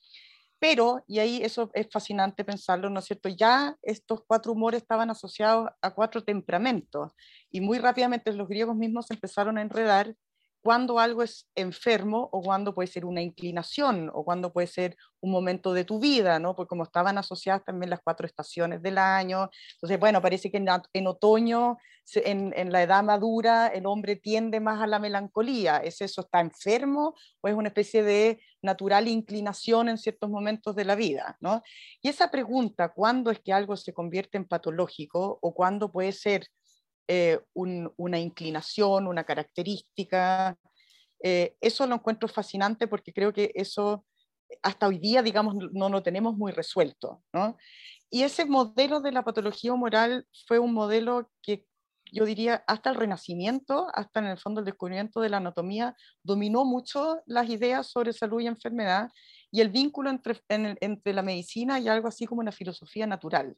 Pero, 0.67 1.05
y 1.07 1.19
ahí 1.19 1.43
eso 1.43 1.71
es 1.75 1.89
fascinante 1.93 2.43
pensarlo, 2.43 2.89
¿no 2.89 3.01
es 3.01 3.05
cierto? 3.05 3.29
Ya 3.29 3.77
estos 3.83 4.23
cuatro 4.27 4.53
humores 4.53 4.81
estaban 4.81 5.11
asociados 5.11 5.69
a 5.83 5.91
cuatro 5.95 6.25
temperamentos 6.25 7.13
y 7.51 7.61
muy 7.61 7.77
rápidamente 7.79 8.33
los 8.33 8.49
griegos 8.49 8.75
mismos 8.75 9.11
empezaron 9.11 9.59
a 9.59 9.61
enredar 9.61 10.15
cuando 10.65 10.99
algo 10.99 11.23
es 11.23 11.47
enfermo 11.55 12.31
o 12.33 12.41
cuando 12.41 12.75
puede 12.75 12.87
ser 12.87 13.05
una 13.05 13.21
inclinación 13.21 14.11
o 14.15 14.25
cuando 14.25 14.51
puede 14.51 14.67
ser 14.67 14.97
un 15.21 15.31
momento 15.31 15.75
de 15.75 15.85
tu 15.85 16.01
vida, 16.01 16.39
¿no? 16.39 16.57
Porque 16.57 16.71
como 16.71 16.85
estaban 16.85 17.19
asociadas 17.19 17.63
también 17.67 17.91
las 17.91 18.01
cuatro 18.03 18.27
estaciones 18.27 18.81
del 18.81 18.97
año, 18.97 19.51
entonces, 19.75 20.01
bueno, 20.01 20.23
parece 20.23 20.51
que 20.51 20.57
en, 20.57 21.07
otoño, 21.07 21.77
en, 22.15 22.73
la 22.73 22.83
edad 22.83 23.05
madura, 23.05 23.67
el 23.67 23.85
hombre 23.85 24.17
tiende 24.17 24.59
más 24.59 24.81
a 24.81 24.87
la 24.87 24.99
melancolía. 24.99 25.77
¿Es 25.77 26.01
eso, 26.01 26.23
está 26.23 26.41
enfermo 26.41 27.15
o 27.43 27.49
es 27.49 27.55
una 27.55 27.69
especie 27.69 28.03
de 28.03 28.41
natural 28.63 29.07
inclinación 29.07 29.91
en 29.91 29.99
ciertos 29.99 30.31
momentos 30.31 30.75
de 30.75 30.87
la 30.87 30.95
vida, 30.95 31.37
¿no? 31.41 31.63
Y 32.01 32.09
esa 32.09 32.31
pregunta, 32.31 32.89
¿cuándo 32.95 33.31
es 33.31 33.39
que 33.41 33.53
algo 33.53 33.77
se 33.77 33.93
convierte 33.93 34.39
en 34.39 34.47
patológico 34.47 35.39
o 35.43 35.53
cuándo 35.53 35.93
puede 35.93 36.13
ser 36.13 36.49
eh, 37.09 37.41
una 37.55 38.19
inclinación, 38.19 39.07
una 39.07 39.25
característica. 39.25 40.57
Eh, 41.23 41.57
eso 41.61 41.87
lo 41.87 41.97
encuentro 41.97 42.29
fascinante 42.29 42.87
porque 42.87 43.13
creo 43.13 43.33
que 43.33 43.51
eso 43.55 44.05
hasta 44.63 44.87
hoy 44.87 44.99
día, 44.99 45.23
digamos, 45.23 45.55
no 45.73 45.89
lo 45.89 46.03
tenemos 46.03 46.37
muy 46.37 46.53
resuelto. 46.53 47.23
¿no? 47.33 47.57
Y 48.11 48.23
ese 48.23 48.45
modelo 48.45 49.01
de 49.01 49.13
la 49.13 49.23
patología 49.23 49.75
moral 49.75 50.27
fue 50.47 50.59
un 50.59 50.73
modelo 50.73 51.31
que 51.43 51.67
yo 52.13 52.25
diría 52.25 52.63
hasta 52.67 52.91
el 52.91 52.97
Renacimiento, 52.97 53.89
hasta 53.93 54.21
en 54.21 54.27
el 54.27 54.39
fondo 54.39 54.61
el 54.61 54.67
descubrimiento 54.67 55.21
de 55.21 55.31
la 55.31 55.39
anatomía, 55.39 55.97
dominó 56.23 56.65
mucho 56.65 57.21
las 57.27 57.49
ideas 57.49 57.89
sobre 57.89 58.13
salud 58.13 58.41
y 58.41 58.47
enfermedad 58.47 59.11
y 59.51 59.61
el 59.61 59.71
vínculo 59.71 60.11
entre, 60.11 60.41
entre 60.49 61.13
la 61.13 61.23
medicina 61.23 61.81
y 61.81 61.89
algo 61.89 62.09
así 62.09 62.27
como 62.27 62.41
una 62.41 62.53
filosofía 62.53 63.07
natural. 63.07 63.57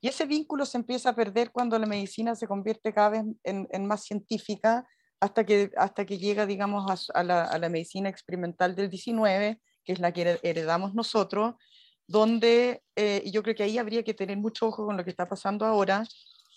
Y 0.00 0.08
ese 0.08 0.26
vínculo 0.26 0.66
se 0.66 0.78
empieza 0.78 1.10
a 1.10 1.14
perder 1.14 1.50
cuando 1.50 1.78
la 1.78 1.86
medicina 1.86 2.34
se 2.34 2.46
convierte 2.46 2.92
cada 2.92 3.10
vez 3.10 3.22
en, 3.44 3.86
más 3.86 4.04
científica 4.04 4.86
hasta 5.20 5.44
que, 5.44 5.70
hasta 5.76 6.04
que 6.04 6.18
llega, 6.18 6.46
digamos, 6.46 7.10
a, 7.14 7.24
la, 7.24 7.68
medicina 7.68 8.08
experimental 8.08 8.74
del 8.74 8.90
19, 8.90 9.60
que 9.84 9.92
es 9.92 10.00
la 10.00 10.12
que 10.12 10.38
heredamos 10.42 10.94
nosotros, 10.94 11.54
donde, 12.06 12.82
eh, 12.96 13.22
yo 13.30 13.42
creo 13.42 13.54
que 13.54 13.62
ahí 13.62 13.78
habría 13.78 14.02
que 14.02 14.14
tener 14.14 14.36
mucho 14.36 14.66
ojo 14.66 14.86
con 14.86 14.96
lo 14.96 15.04
que 15.04 15.10
está 15.10 15.28
pasando 15.28 15.64
ahora, 15.64 16.04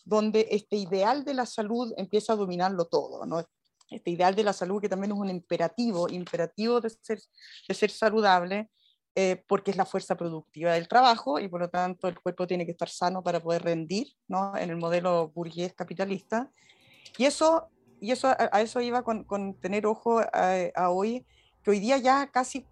donde 0.06 0.48
este 0.52 0.76
ideal 0.76 1.24
de 1.24 1.34
la 1.34 1.46
salud 1.46 1.94
empieza 1.98 2.34
a 2.34 2.36
dominarlo 2.36 2.86
todo, 2.86 3.26
¿no? 3.26 3.46
Este 3.90 4.12
ideal 4.12 4.36
de 4.36 4.44
la 4.44 4.54
salud 4.54 4.82
que 4.82 4.90
también 4.90 5.12
es 5.12 5.18
un 5.18 5.30
imperativo, 5.30 6.08
imperativo 6.10 6.80
de 6.80 6.90
ser, 6.90 7.20
de 7.68 7.74
ser 7.74 7.92
saludable, 7.92 8.70
eh, 9.16 9.44
porque 9.48 9.72
es 9.72 9.78
la 9.78 9.86
fuerza 9.86 10.16
productiva 10.16 10.74
del 10.74 10.88
trabajo 10.88 11.38
y 11.40 11.50
por 11.50 11.60
lo 11.60 11.70
tanto 11.70 12.08
el 12.08 12.20
cuerpo 12.20 12.48
tiene 12.48 12.66
que 12.66 12.72
estar 12.72 12.88
sano 12.88 13.22
para 13.22 13.42
poder 13.42 13.64
rendir 13.64 14.08
¿no? 14.30 14.56
en 14.56 14.70
el 14.70 14.78
modelo 14.78 15.30
burgués 15.36 15.74
capitalista. 15.74 16.50
Y 17.18 17.26
eso, 17.26 17.68
y 18.00 18.12
eso 18.12 18.30
a, 18.30 18.62
eso 18.62 18.80
iba 18.80 19.04
con, 19.04 19.26
con 19.26 19.60
tener 19.60 19.86
ojo 19.86 20.22
a, 20.22 20.90
hoy, 20.90 21.26
que 21.62 21.72
hoy 21.72 21.80
día 21.80 21.98
ya 21.98 22.28
casi 22.32 22.66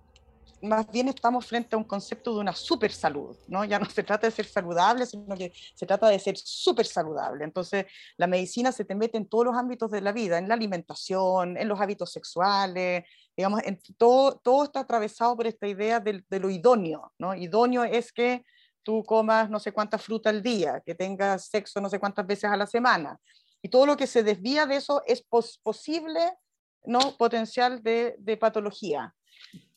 más 0.62 0.90
bien 0.92 1.08
estamos 1.08 1.46
frente 1.46 1.76
a 1.76 1.78
un 1.78 1.84
concepto 1.84 2.34
de 2.34 2.40
una 2.42 2.54
super 2.54 2.92
salud, 2.92 3.38
¿no? 3.48 3.66
Ya 3.66 3.80
no 3.80 3.86
se 3.90 4.04
trata 4.04 4.28
de 4.28 4.32
ser 4.32 4.46
saludable, 4.46 5.06
sino 5.06 5.36
que 5.36 5.52
se 5.76 5.86
trata 5.86 6.10
de 6.10 6.20
ser 6.20 6.38
súper 6.38 6.86
saludable. 6.86 7.44
Entonces, 7.44 7.86
la 8.18 8.28
medicina 8.28 8.72
se 8.72 8.86
te 8.86 8.96
mete 8.96 9.18
en 9.18 9.28
todos 9.28 9.46
los 9.46 9.56
ámbitos 9.56 9.92
de 9.92 10.02
la 10.02 10.12
vida, 10.12 10.38
en 10.38 10.48
la 10.48 10.54
alimentación, 10.56 11.58
en 11.58 11.68
los 11.68 11.80
hábitos 11.80 12.12
sexuales, 12.12 13.04
digamos, 13.40 13.62
en 13.64 13.80
todo, 13.98 14.38
todo 14.38 14.66
está 14.66 14.82
atravesado 14.82 15.38
por 15.38 15.48
esta 15.48 15.66
idea 15.66 16.02
de, 16.02 16.24
lo 16.30 16.50
idóneo, 16.50 17.14
¿no? 17.18 17.34
Idóneo 17.34 17.86
es 17.86 18.12
que 18.12 18.44
tú 18.84 19.04
comas 19.04 19.50
no 19.50 19.60
sé 19.60 19.72
cuánta 19.72 19.98
fruta 19.98 20.30
al 20.30 20.44
día, 20.44 20.82
que 20.86 20.94
tengas 20.94 21.46
sexo 21.46 21.80
no 21.80 21.90
sé 21.90 22.00
cuántas 22.00 22.28
veces 22.28 22.52
a 22.52 22.58
la 22.58 22.68
semana. 22.68 23.18
Y 23.62 23.70
todo 23.70 23.86
lo 23.86 23.96
que 23.96 24.08
se 24.08 24.24
desvía 24.24 24.66
de 24.66 24.76
eso 24.76 25.04
es 25.06 25.22
posible, 25.22 26.20
¿no? 26.84 27.16
Potencial 27.18 27.82
de, 27.82 28.16
de, 28.20 28.36
patología. 28.36 29.16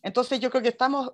Entonces 0.03 0.41
yo 0.41 0.51
creo 0.51 0.63
que 0.63 0.71
estamos, 0.71 1.13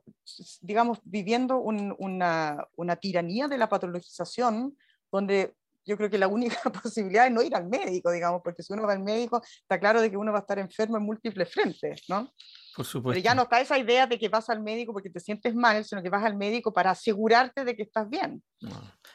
digamos, 0.61 0.99
viviendo 1.05 1.59
una, 1.59 2.67
una 2.77 2.97
tiranía 2.97 3.47
de 3.49 3.59
la 3.59 3.69
patologización, 3.69 4.77
donde 5.13 5.55
yo 5.89 5.97
creo 5.97 6.11
que 6.11 6.19
la 6.19 6.29
única 6.29 6.59
posibilidad 6.83 7.27
es 7.27 7.33
no 7.33 7.43
ir 7.43 7.55
al 7.57 7.67
médico, 7.67 8.11
digamos, 8.13 8.43
porque 8.45 8.63
si 8.63 8.73
uno 8.73 8.87
va 8.87 8.93
al 8.93 9.03
médico, 9.03 9.43
está 9.43 9.81
claro 9.81 10.01
de 10.01 10.11
que 10.11 10.17
uno 10.17 10.33
va 10.33 10.39
a 10.39 10.41
estar 10.43 10.59
enfermo 10.59 10.99
en 10.99 11.03
múltiples 11.05 11.51
frentes, 11.51 12.03
¿no? 12.09 12.31
Por 12.77 12.85
supuesto. 12.85 13.15
Pero 13.15 13.25
ya 13.25 13.35
no 13.35 13.43
está 13.43 13.61
esa 13.61 13.77
idea 13.77 14.07
de 14.07 14.19
que 14.19 14.29
vas 14.29 14.49
al 14.51 14.63
médico 14.63 14.93
porque 14.93 15.11
te 15.11 15.19
sientes 15.19 15.55
mal, 15.55 15.85
sino 15.85 16.01
que 16.01 16.11
vas 16.11 16.25
al 16.25 16.37
médico 16.37 16.73
para 16.73 16.93
asegurarte 16.93 17.65
de 17.65 17.75
que 17.75 17.83
estás 17.83 18.09
bien. 18.09 18.41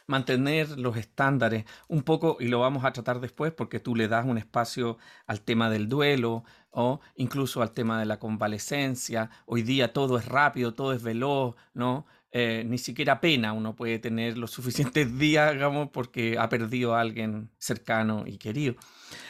Mantener 0.07 0.77
los 0.77 0.97
estándares 0.97 1.63
un 1.87 2.03
poco, 2.03 2.37
y 2.41 2.47
lo 2.47 2.59
vamos 2.59 2.83
a 2.83 2.91
tratar 2.91 3.21
después, 3.21 3.53
porque 3.53 3.79
tú 3.79 3.95
le 3.95 4.09
das 4.09 4.25
un 4.25 4.37
espacio 4.37 4.97
al 5.27 5.41
tema 5.41 5.69
del 5.69 5.87
duelo 5.87 6.43
o 6.71 6.99
incluso 7.15 7.61
al 7.61 7.71
tema 7.71 7.99
de 7.99 8.05
la 8.05 8.19
convalecencia. 8.19 9.29
Hoy 9.45 9.61
día 9.61 9.93
todo 9.93 10.17
es 10.17 10.25
rápido, 10.25 10.73
todo 10.73 10.91
es 10.91 11.03
veloz, 11.03 11.55
¿no? 11.73 12.05
Eh, 12.35 12.63
ni 12.65 12.79
siquiera 12.79 13.21
pena 13.21 13.53
uno 13.53 13.75
puede 13.75 13.99
tener 13.99 14.39
los 14.39 14.49
suficientes 14.49 15.17
días, 15.19 15.53
digamos, 15.53 15.89
porque 15.91 16.35
ha 16.39 16.49
perdido 16.49 16.95
a 16.95 17.01
alguien 17.01 17.51
cercano 17.59 18.23
y 18.25 18.37
querido. 18.39 18.75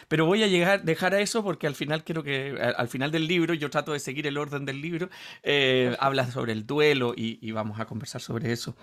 Pero 0.07 0.25
voy 0.25 0.41
a 0.41 0.47
llegar, 0.47 0.83
dejar 0.83 1.13
a 1.13 1.19
eso 1.19 1.43
porque 1.43 1.67
al 1.67 1.75
final 1.75 2.05
quiero 2.05 2.23
que, 2.23 2.57
al 2.77 2.87
final 2.87 3.11
del 3.11 3.27
libro, 3.27 3.53
yo 3.55 3.69
trato 3.69 3.91
de 3.91 3.99
seguir 3.99 4.25
el 4.25 4.37
orden 4.37 4.63
del 4.63 4.81
libro, 4.81 5.09
eh, 5.43 5.97
habla 5.99 6.31
sobre 6.31 6.53
el 6.53 6.65
duelo 6.65 7.13
y, 7.13 7.51
vamos 7.51 7.77
a 7.81 7.85
conversar 7.85 8.21
sobre 8.21 8.53
eso. 8.53 8.73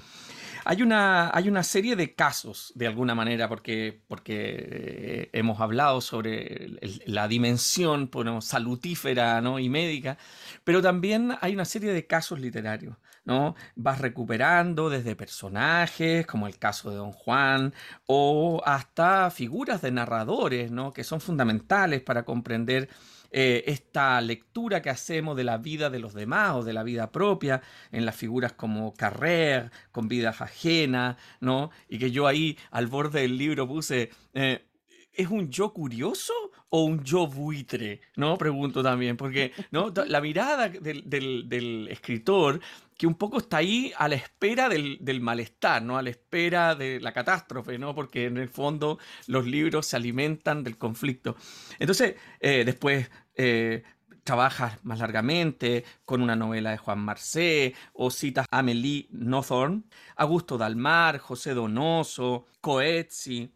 Hay 0.67 0.83
una, 0.83 1.31
hay 1.35 1.49
una 1.49 1.63
serie 1.63 1.97
de 1.97 2.15
casos, 2.15 2.73
de 2.75 2.87
alguna 2.87 3.15
manera, 3.15 3.49
porque, 3.49 4.03
porque 4.07 4.35
eh, 4.39 5.31
hemos 5.33 5.61
hablado 5.61 6.03
sobre 6.03 6.69
la 7.07 7.27
dimensión 7.27 8.09
ponemos, 8.09 8.45
salutífera 8.45 9.41
¿no? 9.41 9.59
y 9.59 9.71
médica, 9.71 10.19
pero 10.63 10.83
también 10.83 11.33
hay 11.41 11.55
una 11.55 11.65
serie 11.65 11.95
de 11.95 12.07
casos 12.07 12.39
literarios. 12.39 12.97
¿No? 13.25 13.55
Vas 13.77 14.01
recuperando 14.01 14.91
desde 14.91 15.17
personajes, 15.17 16.27
como 16.27 16.47
el 16.47 16.59
caso 16.59 16.91
de 16.91 16.97
Don 16.97 17.13
Juan, 17.13 17.75
o 18.07 18.63
hasta 18.65 19.31
figuras 19.31 19.83
de 19.83 19.91
narradores, 19.93 20.71
¿no? 20.71 20.93
Que 20.93 21.05
son 21.05 21.21
fundamentales 21.21 22.03
para 22.03 22.25
comprender 22.25 22.89
eh, 23.33 23.65
esta 23.67 24.21
lectura 24.21 24.83
que 24.83 24.91
hacemos 24.91 25.37
de 25.37 25.45
la 25.45 25.59
vida 25.59 25.89
de 25.89 26.01
los 26.01 26.15
demás 26.15 26.57
o 26.57 26.65
de 26.65 26.73
la 26.73 26.83
vida 26.83 27.13
propia 27.13 27.63
en 27.93 28.05
las 28.05 28.17
figuras 28.17 28.53
como 28.55 28.93
Carrer, 28.95 29.71
con 29.93 30.09
vidas 30.09 30.41
ajenas, 30.41 31.17
¿no? 31.41 31.71
Y 31.89 31.99
que 31.99 32.11
yo 32.11 32.27
ahí 32.27 32.59
al 32.73 32.89
borde 32.89 33.21
del 33.21 33.39
libro 33.39 33.69
puse, 33.69 34.11
eh, 34.35 34.67
¿es 35.13 35.29
un 35.29 35.51
yo 35.51 35.73
curioso 35.73 36.33
o 36.71 36.85
un 36.85 37.05
yo 37.05 37.27
buitre? 37.27 38.01
¿No? 38.17 38.39
Pregunto 38.39 38.83
también, 38.83 39.17
porque 39.17 39.53
¿no? 39.71 39.93
la 40.07 40.21
mirada 40.21 40.69
del, 40.69 41.09
del 41.09 41.89
escritor 41.89 42.61
que 43.01 43.07
un 43.07 43.15
poco 43.15 43.39
está 43.39 43.57
ahí 43.57 43.95
a 43.97 44.09
la 44.09 44.17
espera 44.17 44.69
del, 44.69 45.21
malestar, 45.23 45.83
¿no? 45.83 45.97
A 45.97 46.03
la 46.03 46.11
espera 46.11 46.75
de 46.75 47.01
la 47.01 47.15
catástrofe, 47.15 47.79
¿no? 47.79 47.95
Porque 47.95 48.27
en 48.27 48.37
el 48.37 48.51
fondo 48.51 48.99
los 49.27 49.47
libros 49.47 49.87
se 49.87 49.97
alimentan 49.97 50.63
del 50.63 50.77
conflicto. 50.77 51.35
Entonces, 51.79 52.17
eh, 52.41 52.63
después 52.67 53.11
eh, 53.37 53.85
trabajas 54.23 54.85
más 54.85 54.99
largamente 54.99 55.83
con 56.05 56.21
una 56.21 56.37
novela 56.37 56.73
de 56.73 56.77
Juan 56.77 56.99
Marcé 56.99 57.75
o 57.95 58.11
citas 58.11 58.47
a 58.51 58.59
Amélie 58.59 59.09
Nothorn, 59.13 59.87
Augusto 60.17 60.59
Dalmar, 60.59 61.21
José 61.21 61.55
Donoso, 61.55 62.49
Coetzee, 62.61 63.51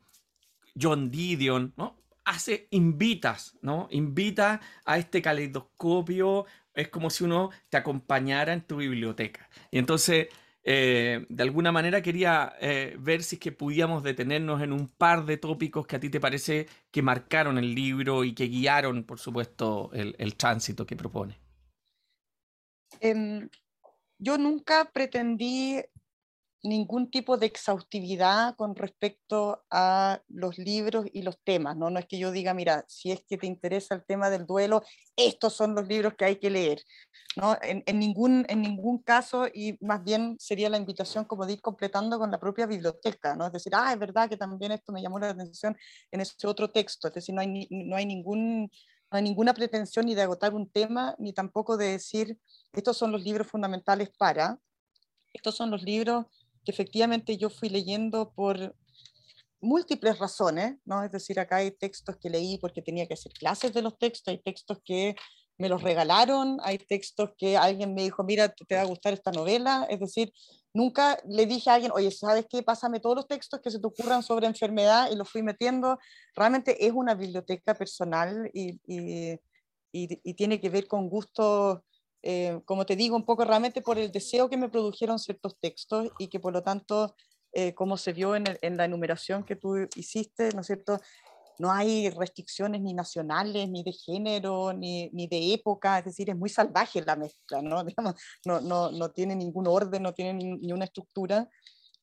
John 0.74 1.10
Didion, 1.10 1.74
¿no? 1.76 1.98
Hace, 2.24 2.68
invitas, 2.70 3.56
¿no? 3.60 3.86
Invita 3.90 4.60
a 4.84 4.98
este 4.98 5.20
caleidoscopio 5.20 6.46
es 6.74 6.88
como 6.88 7.10
si 7.10 7.24
uno 7.24 7.50
te 7.70 7.76
acompañara 7.76 8.52
en 8.52 8.62
tu 8.62 8.76
biblioteca. 8.76 9.48
Y 9.70 9.78
entonces, 9.78 10.28
eh, 10.64 11.24
de 11.28 11.42
alguna 11.42 11.72
manera 11.72 12.02
quería 12.02 12.54
eh, 12.60 12.96
ver 12.98 13.22
si 13.22 13.36
es 13.36 13.40
que 13.40 13.52
pudiéramos 13.52 14.02
detenernos 14.02 14.60
en 14.62 14.72
un 14.72 14.88
par 14.88 15.24
de 15.24 15.36
tópicos 15.36 15.86
que 15.86 15.96
a 15.96 16.00
ti 16.00 16.10
te 16.10 16.20
parece 16.20 16.66
que 16.90 17.02
marcaron 17.02 17.58
el 17.58 17.74
libro 17.74 18.24
y 18.24 18.34
que 18.34 18.46
guiaron, 18.46 19.04
por 19.04 19.18
supuesto, 19.18 19.90
el, 19.92 20.36
tránsito 20.36 20.86
que 20.86 20.96
propone. 20.96 21.38
Em, 23.00 23.48
yo 24.18 24.38
nunca 24.38 24.90
pretendí 24.92 25.82
ningún 26.64 27.10
tipo 27.10 27.36
de 27.36 27.46
exhaustividad 27.46 28.56
con 28.56 28.74
respecto 28.74 29.62
a 29.70 30.22
los 30.28 30.58
libros 30.58 31.06
y 31.12 31.20
los 31.20 31.38
temas, 31.44 31.76
¿no? 31.76 31.90
No 31.90 31.98
es 31.98 32.06
que 32.06 32.18
yo 32.18 32.32
diga, 32.32 32.54
mira, 32.54 32.84
si 32.88 33.12
es 33.12 33.22
que 33.28 33.36
te 33.36 33.46
interesa 33.46 33.94
el 33.94 34.04
tema 34.04 34.30
del 34.30 34.46
duelo, 34.46 34.82
estos 35.14 35.52
son 35.52 35.74
los 35.74 35.86
libros 35.86 36.14
que 36.14 36.24
hay 36.24 36.36
que 36.36 36.48
leer, 36.48 36.82
¿no? 37.36 37.56
En, 37.60 37.98
ningún, 37.98 38.46
en 38.48 38.62
ningún 38.62 39.02
caso, 39.02 39.46
y 39.46 39.76
más 39.84 40.02
bien 40.02 40.36
sería 40.40 40.70
la 40.70 40.78
invitación 40.78 41.26
como 41.26 41.44
de 41.44 41.52
ir 41.52 41.60
completando 41.60 42.18
con 42.18 42.30
la 42.30 42.40
propia 42.40 42.64
biblioteca, 42.64 43.36
¿no? 43.36 43.46
Es 43.46 43.52
decir, 43.52 43.72
ah, 43.76 43.92
es 43.92 43.98
verdad 43.98 44.30
que 44.30 44.38
también 44.38 44.72
esto 44.72 44.90
me 44.90 45.02
llamó 45.02 45.18
la 45.18 45.30
atención 45.30 45.76
en 46.10 46.22
ese 46.22 46.46
otro 46.46 46.70
texto, 46.70 47.08
es 47.08 47.14
decir, 47.14 47.34
no 47.34 47.42
hay, 47.42 47.68
no 47.68 47.94
hay, 47.94 48.06
ningún, 48.06 48.70
no 49.10 49.18
hay 49.18 49.22
ninguna 49.22 49.52
pretensión 49.52 50.06
ni 50.06 50.14
de 50.14 50.22
agotar 50.22 50.54
un 50.54 50.70
tema, 50.70 51.14
ni 51.18 51.34
tampoco 51.34 51.76
de 51.76 51.90
decir, 51.90 52.38
estos 52.72 52.96
son 52.96 53.12
los 53.12 53.22
libros 53.22 53.48
fundamentales 53.48 54.08
para, 54.16 54.58
estos 55.34 55.56
son 55.56 55.70
los 55.70 55.82
libros 55.82 56.24
que 56.64 56.72
efectivamente 56.72 57.36
yo 57.36 57.50
fui 57.50 57.68
leyendo 57.68 58.32
por 58.32 58.74
múltiples 59.60 60.18
razones, 60.18 60.76
¿no? 60.84 61.02
Es 61.02 61.10
decir, 61.10 61.40
acá 61.40 61.56
hay 61.56 61.70
textos 61.70 62.16
que 62.18 62.30
leí 62.30 62.58
porque 62.58 62.82
tenía 62.82 63.06
que 63.06 63.14
hacer 63.14 63.32
clases 63.32 63.72
de 63.72 63.82
los 63.82 63.98
textos, 63.98 64.32
hay 64.32 64.38
textos 64.38 64.78
que 64.84 65.16
me 65.56 65.68
los 65.68 65.82
regalaron, 65.82 66.58
hay 66.62 66.78
textos 66.78 67.30
que 67.38 67.56
alguien 67.56 67.94
me 67.94 68.02
dijo, 68.02 68.24
mira, 68.24 68.48
te 68.48 68.74
va 68.74 68.82
a 68.82 68.86
gustar 68.86 69.12
esta 69.12 69.30
novela, 69.30 69.86
es 69.88 70.00
decir, 70.00 70.32
nunca 70.72 71.18
le 71.28 71.46
dije 71.46 71.70
a 71.70 71.74
alguien, 71.74 71.92
oye, 71.94 72.10
¿sabes 72.10 72.46
qué? 72.50 72.62
Pásame 72.62 73.00
todos 73.00 73.16
los 73.16 73.28
textos 73.28 73.60
que 73.60 73.70
se 73.70 73.78
te 73.78 73.86
ocurran 73.86 74.22
sobre 74.22 74.46
enfermedad 74.46 75.10
y 75.10 75.16
los 75.16 75.30
fui 75.30 75.42
metiendo. 75.42 75.98
Realmente 76.34 76.84
es 76.84 76.92
una 76.92 77.14
biblioteca 77.14 77.74
personal 77.74 78.50
y, 78.52 78.80
y, 78.86 79.38
y, 79.92 80.34
tiene 80.34 80.60
que 80.60 80.70
ver 80.70 80.88
con 80.88 81.08
gustos 81.08 81.80
eh, 82.26 82.62
como 82.64 82.86
te 82.86 82.96
digo, 82.96 83.16
un 83.16 83.26
poco 83.26 83.44
realmente 83.44 83.82
por 83.82 83.98
el 83.98 84.10
deseo 84.10 84.48
que 84.48 84.56
me 84.56 84.70
produjeron 84.70 85.18
ciertos 85.18 85.58
textos 85.60 86.08
y 86.18 86.28
que 86.28 86.40
por 86.40 86.54
lo 86.54 86.62
tanto, 86.62 87.14
eh, 87.52 87.74
como 87.74 87.98
se 87.98 88.14
vio 88.14 88.34
en, 88.34 88.44
la 88.62 88.86
enumeración 88.86 89.44
que 89.44 89.56
tú 89.56 89.76
hiciste, 89.94 90.48
¿no 90.54 90.62
es 90.62 90.66
cierto? 90.66 90.98
No 91.58 91.70
hay 91.70 92.08
restricciones 92.08 92.80
ni 92.80 92.94
nacionales, 92.94 93.68
ni 93.68 93.82
de 93.82 93.92
género, 93.92 94.72
ni, 94.72 95.10
ni 95.10 95.26
de 95.26 95.52
época, 95.52 95.98
es 95.98 96.06
decir, 96.06 96.30
es 96.30 96.36
muy 96.36 96.48
salvaje 96.48 97.02
la 97.02 97.14
mezcla, 97.14 97.60
¿no? 97.60 97.84
no, 98.46 98.60
no, 98.62 98.90
no, 98.90 99.10
tiene 99.10 99.36
ningún 99.36 99.66
orden, 99.66 100.02
no 100.02 100.14
tiene 100.14 100.32
ni, 100.32 100.72
una 100.72 100.86
estructura. 100.86 101.50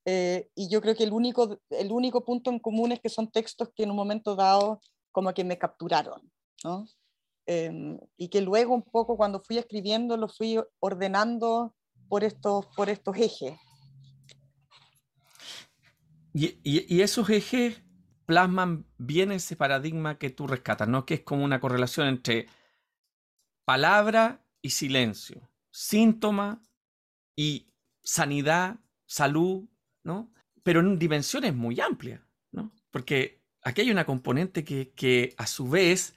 Eh, 0.05 0.49
y 0.53 0.69
yo 0.69 0.81
creo 0.81 0.93
que 0.93 1.03
el 1.03 1.13
único, 1.13 1.59
el 1.71 1.91
único 1.91 2.23
punto 2.23 2.51
en 2.51 2.59
común 2.59 2.91
es 2.91 2.99
que 2.99 3.09
son 3.09 3.31
textos 3.31 3.69
que 3.75 3.83
en 3.83 3.89
un 3.89 3.97
momento 3.97 4.35
dado 4.35 4.81
como 5.11 5.33
que 5.33 5.43
me 5.43 5.57
capturaron, 5.57 6.31
¿no? 6.63 6.85
Em, 7.47 7.99
y 8.17 8.29
que 8.29 8.41
luego 8.41 8.73
un 8.73 8.83
poco 8.83 9.17
cuando 9.17 9.41
fui 9.41 9.57
escribiendo 9.57 10.15
lo 10.15 10.27
fui 10.27 10.59
ordenando 10.79 11.75
por 12.07 12.23
estos, 12.23 12.67
por 12.75 12.89
estos 12.89 13.17
ejes. 13.17 13.57
Y, 16.33 16.59
y, 16.63 17.01
esos 17.01 17.29
ejes 17.29 17.81
plasman 18.25 18.85
bien 18.97 19.31
ese 19.31 19.57
paradigma 19.57 20.17
que 20.17 20.29
tú 20.29 20.47
rescatas, 20.47 20.87
¿no? 20.87 21.05
Que 21.05 21.15
es 21.15 21.21
como 21.21 21.43
una 21.43 21.59
correlación 21.59 22.07
entre 22.07 22.47
palabra 23.65 24.45
y 24.61 24.69
silencio, 24.69 25.49
síntoma 25.71 26.61
y 27.35 27.67
sanidad, 28.03 28.79
salud, 29.05 29.67
¿no? 30.03 30.31
Pero 30.63 30.79
en 30.79 30.99
dimensiones 30.99 31.53
muy 31.53 31.81
amplias, 31.81 32.21
¿no? 32.51 32.71
Porque 32.91 33.41
aquí 33.61 33.81
hay 33.81 33.91
una 33.91 34.05
componente 34.05 34.63
que, 34.63 34.93
que 34.93 35.33
a 35.37 35.47
su 35.47 35.67
vez 35.67 36.15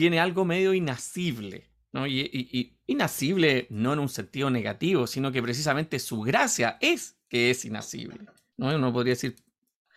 tiene 0.00 0.18
algo 0.18 0.46
medio 0.46 0.72
inacible, 0.72 1.70
¿no? 1.92 2.06
Y, 2.06 2.20
y, 2.32 2.80
inacible 2.86 3.66
no 3.68 3.92
en 3.92 3.98
un 3.98 4.08
sentido 4.08 4.48
negativo, 4.48 5.06
sino 5.06 5.30
que 5.30 5.42
precisamente 5.42 5.98
su 5.98 6.22
gracia 6.22 6.78
es 6.80 7.18
que 7.28 7.50
es 7.50 7.66
inacible, 7.66 8.24
¿no? 8.56 8.74
Uno 8.74 8.94
podría 8.94 9.12
decir, 9.12 9.36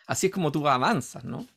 así 0.06 0.28
es 0.28 0.34
como 0.34 0.52
tú 0.52 0.68
avanzas, 0.68 1.24
¿no? 1.24 1.48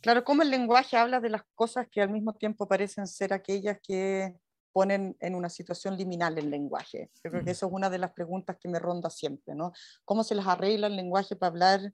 Claro, 0.00 0.22
como 0.22 0.42
el 0.42 0.50
lenguaje 0.50 0.96
habla 0.96 1.18
de 1.18 1.28
las 1.28 1.42
cosas 1.56 1.88
que 1.90 2.00
al 2.00 2.10
mismo 2.10 2.34
tiempo 2.34 2.68
parecen 2.68 3.08
ser 3.08 3.32
aquellas 3.32 3.80
que 3.82 4.32
ponen 4.72 5.16
en 5.18 5.34
una 5.34 5.50
situación 5.50 5.96
liminal 5.96 6.38
el 6.38 6.50
lenguaje. 6.50 7.10
Yo 7.24 7.32
creo 7.32 7.44
que 7.44 7.50
eso 7.50 7.66
es 7.66 7.72
una 7.72 7.90
de 7.90 7.98
las 7.98 8.12
preguntas 8.12 8.58
que 8.60 8.68
me 8.68 8.78
ronda 8.78 9.10
siempre, 9.10 9.56
¿no? 9.56 9.72
¿Cómo 10.04 10.22
se 10.22 10.36
les 10.36 10.46
arregla 10.46 10.86
el 10.86 10.94
lenguaje 10.94 11.34
para 11.34 11.50
hablar 11.50 11.92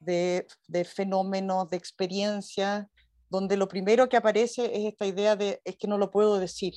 de, 0.00 0.48
de 0.66 0.84
fenómenos, 0.84 1.70
de 1.70 1.76
experiencias 1.76 2.88
donde 3.28 3.56
lo 3.56 3.68
primero 3.68 4.08
que 4.08 4.16
aparece 4.16 4.66
es 4.66 4.92
esta 4.92 5.06
idea 5.06 5.36
de 5.36 5.60
es 5.64 5.76
que 5.76 5.88
no 5.88 5.98
lo 5.98 6.10
puedo 6.10 6.38
decir, 6.38 6.74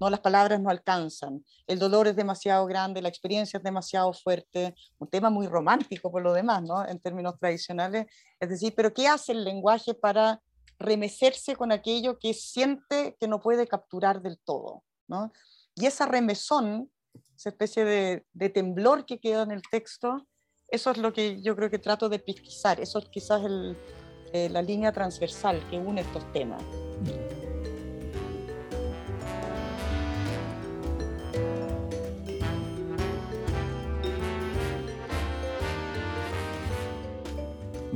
no 0.00 0.10
las 0.10 0.20
palabras 0.20 0.60
no 0.60 0.70
alcanzan, 0.70 1.44
el 1.66 1.78
dolor 1.78 2.08
es 2.08 2.16
demasiado 2.16 2.66
grande, 2.66 3.02
la 3.02 3.08
experiencia 3.08 3.58
es 3.58 3.62
demasiado 3.62 4.12
fuerte, 4.12 4.74
un 4.98 5.08
tema 5.08 5.30
muy 5.30 5.46
romántico 5.46 6.10
por 6.10 6.22
lo 6.22 6.32
demás, 6.32 6.62
¿no? 6.62 6.86
En 6.86 6.98
términos 6.98 7.38
tradicionales, 7.38 8.06
es 8.40 8.48
decir, 8.48 8.74
pero 8.76 8.92
¿qué 8.92 9.06
hace 9.06 9.32
el 9.32 9.44
lenguaje 9.44 9.94
para 9.94 10.40
remecerse 10.78 11.54
con 11.54 11.70
aquello 11.70 12.18
que 12.18 12.34
siente 12.34 13.16
que 13.20 13.28
no 13.28 13.40
puede 13.40 13.68
capturar 13.68 14.22
del 14.22 14.38
todo, 14.40 14.82
¿no? 15.06 15.32
Y 15.76 15.86
esa 15.86 16.06
remesón, 16.06 16.90
esa 17.36 17.50
especie 17.50 17.84
de, 17.84 18.26
de 18.32 18.48
temblor 18.48 19.06
que 19.06 19.20
queda 19.20 19.42
en 19.42 19.52
el 19.52 19.62
texto, 19.70 20.26
eso 20.68 20.90
es 20.90 20.98
lo 20.98 21.12
que 21.12 21.40
yo 21.42 21.54
creo 21.54 21.70
que 21.70 21.78
trato 21.78 22.08
de 22.08 22.18
pesquisar, 22.18 22.80
eso 22.80 22.98
es 22.98 23.08
quizás 23.08 23.44
el, 23.44 23.76
la 24.32 24.62
línea 24.62 24.92
transversal 24.92 25.60
que 25.70 25.78
une 25.78 26.00
estos 26.00 26.24
temas. 26.32 26.62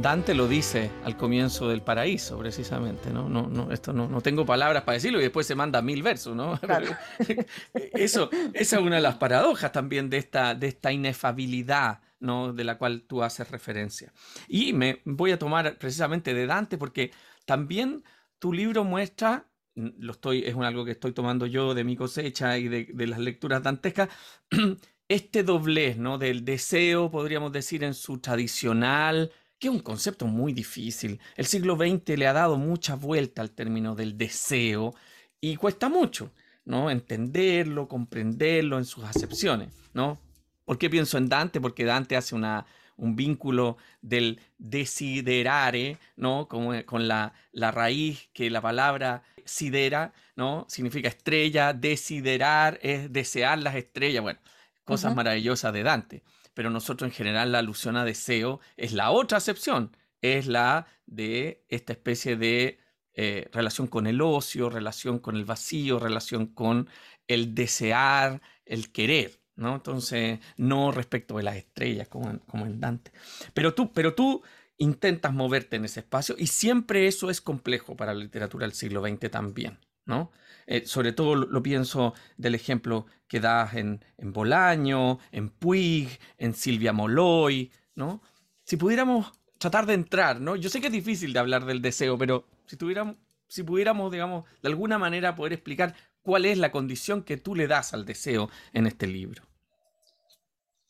Dante 0.06 0.34
lo 0.34 0.46
dice 0.46 0.92
al 1.02 1.16
comienzo 1.16 1.68
del 1.68 1.82
paraíso, 1.82 2.38
precisamente, 2.38 3.10
¿no? 3.10 3.28
No, 3.28 3.48
no, 3.48 3.72
esto 3.72 3.92
no, 3.92 4.06
no 4.06 4.20
tengo 4.20 4.46
palabras 4.46 4.84
para 4.84 4.94
decirlo 4.94 5.18
y 5.18 5.22
después 5.22 5.48
se 5.48 5.56
manda 5.56 5.82
mil 5.82 6.04
versos, 6.04 6.36
¿no? 6.36 6.60
Eso, 7.74 8.30
esa 8.54 8.76
es 8.76 8.82
una 8.82 8.94
de 8.94 9.02
las 9.02 9.16
paradojas 9.16 9.72
también 9.72 10.08
de 10.08 10.18
esta, 10.18 10.54
de 10.54 10.68
esta 10.68 10.92
inefabilidad 10.92 12.02
¿no? 12.20 12.52
de 12.52 12.62
la 12.62 12.78
cual 12.78 13.02
tú 13.08 13.24
haces 13.24 13.50
referencia. 13.50 14.12
Y 14.46 14.72
me 14.74 15.02
voy 15.04 15.32
a 15.32 15.40
tomar 15.40 15.76
precisamente 15.76 16.34
de 16.34 16.46
Dante 16.46 16.78
porque 16.78 17.10
también 17.44 18.04
tu 18.38 18.52
libro 18.52 18.84
muestra, 18.84 19.48
lo 19.74 20.12
estoy, 20.12 20.44
es 20.44 20.54
algo 20.54 20.84
que 20.84 20.92
estoy 20.92 21.14
tomando 21.14 21.46
yo 21.46 21.74
de 21.74 21.82
mi 21.82 21.96
cosecha 21.96 22.58
y 22.58 22.68
de, 22.68 22.90
de 22.94 23.06
las 23.08 23.18
lecturas 23.18 23.60
dantescas, 23.60 24.08
este 25.08 25.42
doblez 25.42 25.96
¿no? 25.96 26.16
del 26.16 26.44
deseo, 26.44 27.10
podríamos 27.10 27.50
decir, 27.50 27.82
en 27.82 27.94
su 27.94 28.18
tradicional, 28.20 29.32
que 29.58 29.68
es 29.68 29.74
un 29.74 29.80
concepto 29.80 30.26
muy 30.26 30.52
difícil. 30.52 31.20
El 31.36 31.46
siglo 31.46 31.76
XX 31.76 32.18
le 32.18 32.26
ha 32.26 32.32
dado 32.32 32.56
mucha 32.56 32.94
vuelta 32.94 33.42
al 33.42 33.50
término 33.50 33.94
del 33.94 34.16
deseo 34.18 34.94
y 35.40 35.56
cuesta 35.56 35.88
mucho. 35.88 36.32
¿no? 36.66 36.90
entenderlo, 36.90 37.88
comprenderlo 37.88 38.76
en 38.76 38.84
sus 38.84 39.04
acepciones, 39.04 39.68
¿no? 39.94 40.18
¿Por 40.64 40.78
qué 40.78 40.90
pienso 40.90 41.16
en 41.16 41.28
Dante? 41.28 41.60
Porque 41.60 41.84
Dante 41.84 42.16
hace 42.16 42.34
una, 42.34 42.66
un 42.96 43.14
vínculo 43.14 43.76
del 44.02 44.40
desiderare, 44.58 45.96
¿no? 46.16 46.48
Como, 46.48 46.74
eh, 46.74 46.84
con 46.84 47.06
la, 47.06 47.32
la, 47.52 47.70
raíz 47.70 48.28
que 48.32 48.50
la 48.50 48.60
palabra 48.60 49.22
sidera, 49.44 50.12
¿no? 50.34 50.66
Significa 50.68 51.08
estrella, 51.08 51.72
desiderar 51.72 52.80
es 52.82 53.12
desear 53.12 53.58
las 53.58 53.76
estrellas, 53.76 54.22
bueno, 54.22 54.40
cosas 54.84 55.14
maravillosas 55.14 55.72
de 55.72 55.82
Dante. 55.84 56.22
Pero 56.56 56.70
nosotros 56.70 57.10
en 57.10 57.14
general 57.14 57.52
la 57.52 57.58
alusión 57.58 57.98
a 57.98 58.04
deseo 58.06 58.60
es 58.78 58.94
la 58.94 59.10
otra 59.10 59.36
acepción, 59.36 59.94
es 60.22 60.46
la 60.46 60.86
de 61.04 61.66
esta 61.68 61.92
especie 61.92 62.36
de 62.36 62.78
eh, 63.12 63.50
relación 63.52 63.88
con 63.88 64.06
el 64.06 64.22
ocio, 64.22 64.70
relación 64.70 65.18
con 65.18 65.36
el 65.36 65.44
vacío, 65.44 65.98
relación 66.00 66.46
con 66.46 66.88
el 67.28 67.54
desear, 67.54 68.40
el 68.64 68.90
querer. 68.90 69.38
¿no? 69.54 69.74
Entonces, 69.74 70.40
no 70.56 70.92
respecto 70.92 71.36
de 71.36 71.42
las 71.42 71.56
estrellas 71.56 72.08
como 72.08 72.30
en, 72.30 72.80
Dante. 72.80 73.12
Pero 73.52 73.74
tú, 73.74 73.92
pero 73.92 74.14
tú 74.14 74.42
intentas 74.78 75.34
moverte 75.34 75.76
en 75.76 75.84
ese 75.84 76.00
espacio 76.00 76.36
y 76.38 76.46
siempre 76.46 77.06
eso 77.06 77.28
es 77.28 77.42
complejo 77.42 77.96
para 77.98 78.14
la 78.14 78.20
literatura 78.20 78.64
del 78.64 78.72
siglo 78.72 79.02
XX 79.06 79.30
también, 79.30 79.78
¿no? 80.06 80.32
Eh, 80.66 80.84
sobre 80.84 81.12
todo 81.12 81.36
lo, 81.36 81.62
pienso 81.62 82.14
del 82.36 82.56
ejemplo 82.56 83.06
que 83.28 83.38
das 83.38 83.74
en, 83.74 84.04
en 84.18 84.32
Bolaño, 84.32 85.20
en 85.30 85.48
Puig, 85.48 86.08
en 86.38 86.54
Silvia 86.54 86.92
Moloy, 86.92 87.70
¿no? 87.94 88.20
Si 88.64 88.76
pudiéramos 88.76 89.32
tratar 89.58 89.86
de 89.86 89.94
entrar, 89.94 90.40
¿no? 90.40 90.56
Yo 90.56 90.68
sé 90.68 90.80
que 90.80 90.88
es 90.88 90.92
difícil 90.92 91.32
de 91.32 91.38
hablar 91.38 91.64
del 91.66 91.80
deseo, 91.82 92.18
pero 92.18 92.46
si 92.66 92.76
tuviéramos, 92.76 93.16
si 93.48 93.62
pudiéramos, 93.62 94.10
digamos, 94.10 94.44
de 94.60 94.68
alguna 94.68 94.98
manera 94.98 95.36
poder 95.36 95.52
explicar 95.52 95.94
cuál 96.22 96.44
es 96.44 96.58
la 96.58 96.72
condición 96.72 97.22
que 97.22 97.36
tú 97.36 97.54
le 97.54 97.68
das 97.68 97.94
al 97.94 98.04
deseo 98.04 98.50
en 98.72 98.88
este 98.88 99.06
libro. 99.06 99.44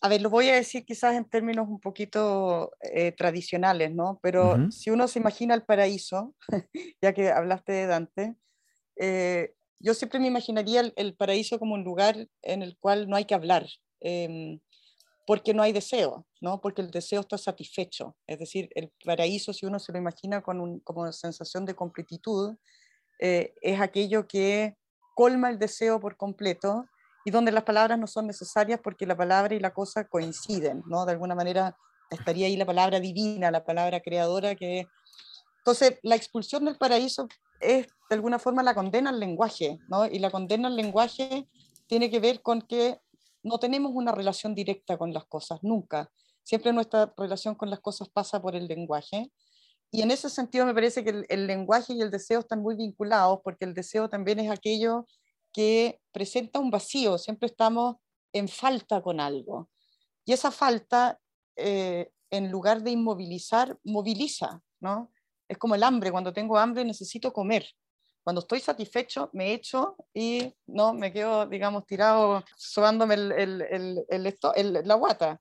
A 0.01 0.09
ver, 0.09 0.23
lo 0.23 0.31
voy 0.31 0.49
a 0.49 0.55
decir 0.55 0.85
quizás 0.85 1.15
en 1.17 1.25
términos 1.25 1.69
un 1.69 1.81
poquito 1.81 2.73
eh, 2.81 3.13
tradicionales, 3.13 3.95
¿no? 3.95 4.21
Pero 4.23 4.71
si 4.71 4.91
uno 4.91 5.09
se 5.09 5.19
imagina 5.19 5.55
el 5.55 5.65
paraíso, 5.65 6.35
ya 7.03 7.13
que 7.13 7.31
hablaste 7.31 7.73
de 7.73 7.87
Dante, 7.87 8.37
eh, 8.97 9.55
yo 9.79 9.95
siempre 9.95 10.21
me 10.21 10.29
imaginaría 10.29 10.93
el, 10.97 11.15
paraíso 11.15 11.59
como 11.59 11.75
un 11.75 11.85
lugar 11.85 12.29
en 12.43 12.63
el 12.63 12.77
cual 12.79 13.09
no 13.09 13.17
hay 13.17 13.25
que 13.25 13.35
hablar. 13.35 13.67
Em, 14.01 14.61
porque 15.27 15.53
no 15.53 15.63
hay 15.63 15.73
deseo, 15.73 16.25
¿no? 16.41 16.61
porque 16.61 16.83
el 16.83 16.91
deseo 16.91 17.21
está 17.21 17.37
satisfecho. 17.37 18.17
Es 18.27 18.39
decir, 18.39 18.71
el 18.77 18.93
paraíso, 19.05 19.53
si 19.53 19.67
uno 19.67 19.81
se 19.81 19.93
lo 19.93 19.99
imagina 19.99 20.41
con 20.41 20.79
como 20.81 21.01
una 21.01 21.13
sensación 21.13 21.65
de 21.65 21.75
completitud, 21.75 22.55
eh, 23.21 23.53
es 23.61 23.81
aquello 23.81 24.29
que 24.29 24.77
colma 25.17 25.51
el 25.51 25.59
deseo 25.59 25.99
por 25.99 26.17
completo 26.17 26.87
y 27.25 27.31
donde 27.33 27.51
las 27.51 27.65
palabras 27.65 27.99
no 27.99 28.07
son 28.07 28.29
necesarias 28.29 28.79
porque 28.83 29.07
la 29.07 29.17
palabra 29.17 29.55
y 29.55 29.59
la 29.59 29.75
cosa 29.75 30.07
coinciden, 30.07 30.83
¿no? 30.87 31.05
De 31.07 31.13
alguna 31.13 31.35
manera 31.35 31.77
estaría 32.11 32.47
ahí 32.47 32.57
la 32.57 32.67
palabra 32.67 33.01
divina, 33.01 33.51
la 33.51 33.65
palabra 33.65 34.01
creadora 34.01 34.55
que... 34.55 34.87
Entonces, 35.59 35.99
la 36.03 36.15
expulsión 36.15 36.65
del 36.65 36.77
paraíso 36.77 37.27
es, 37.61 37.87
de 38.09 38.15
alguna 38.15 38.39
forma, 38.39 38.63
la 38.63 38.75
condena 38.75 39.11
al 39.11 39.21
lenguaje, 39.21 39.79
¿no? 39.89 40.07
Y 40.07 40.19
la 40.19 40.31
condena 40.31 40.69
al 40.69 40.77
lenguaje 40.77 41.49
tiene 41.87 42.11
que 42.11 42.21
ver 42.21 42.43
con 42.43 42.63
que 42.63 43.01
no 43.43 43.59
tenemos 43.59 43.93
una 43.95 44.13
relación 44.13 44.55
directa 44.55 44.99
con 44.99 45.13
las 45.13 45.25
cosas, 45.27 45.61
nunca. 45.63 46.11
Siempre 46.43 46.73
nuestra 46.73 47.13
relación 47.17 47.55
con 47.55 47.71
las 47.71 47.81
cosas 47.81 48.09
pasa 48.09 48.41
por 48.41 48.57
el 48.57 48.67
lenguaje. 48.67 49.33
Y 49.91 50.03
en 50.03 50.11
ese 50.11 50.29
sentido 50.29 50.67
me 50.67 50.75
parece 50.75 51.05
que 51.05 51.25
el, 51.29 51.47
lenguaje 51.47 51.93
y 51.93 52.01
el 52.03 52.11
deseo 52.11 52.41
están 52.41 52.61
muy 52.61 52.77
vinculados, 52.77 53.41
porque 53.43 53.65
el 53.65 53.75
deseo 53.75 54.09
también 54.09 54.41
es 54.41 54.51
aquello 54.51 55.07
que 55.53 56.01
presenta 56.13 56.59
un 56.59 56.71
vacío, 56.71 57.19
siempre 57.19 57.47
estamos 57.47 57.97
en 58.33 58.49
falta 58.49 59.01
con 59.01 59.21
algo. 59.21 59.71
Y 60.25 60.33
esa 60.33 60.51
falta, 60.51 61.19
eh, 61.57 62.11
en 62.31 62.51
lugar 62.51 62.83
de 62.83 62.91
inmovilizar, 62.91 63.79
moviliza, 63.85 64.61
¿no? 64.81 65.11
Es 65.49 65.59
como 65.59 65.75
el 65.75 65.83
hambre, 65.83 66.11
cuando 66.11 66.33
tengo 66.33 66.59
hambre 66.59 66.85
necesito 66.85 67.33
comer. 67.33 67.67
Cuando 68.25 68.41
estoy 68.41 68.59
satisfecho, 68.59 69.31
me 69.33 69.53
echo 69.53 69.97
y 70.13 70.53
no 70.67 70.93
me 70.93 71.13
quedo, 71.13 71.47
digamos, 71.47 71.87
tirado, 71.87 72.45
sobándome 72.57 73.15
el, 73.15 73.33
el, 74.11 74.85
la 74.85 74.95
guata. 74.95 75.41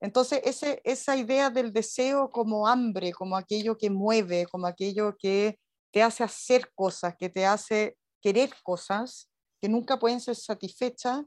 Entonces, 0.00 0.40
ese, 0.44 0.80
esa 0.82 1.16
idea 1.16 1.50
del 1.50 1.72
deseo 1.72 2.30
como 2.30 2.66
hambre, 2.66 3.12
como 3.12 3.36
aquello 3.36 3.76
que 3.76 3.90
mueve, 3.90 4.46
como 4.46 4.66
aquello 4.66 5.14
que 5.18 5.58
te 5.92 6.02
hace 6.02 6.24
hacer 6.24 6.72
cosas, 6.74 7.14
que 7.18 7.28
te 7.28 7.44
hace 7.44 7.96
querer 8.20 8.50
cosas, 8.62 9.28
que 9.60 9.68
nunca 9.68 9.98
pueden 9.98 10.20
ser 10.20 10.34
satisfechas, 10.34 11.20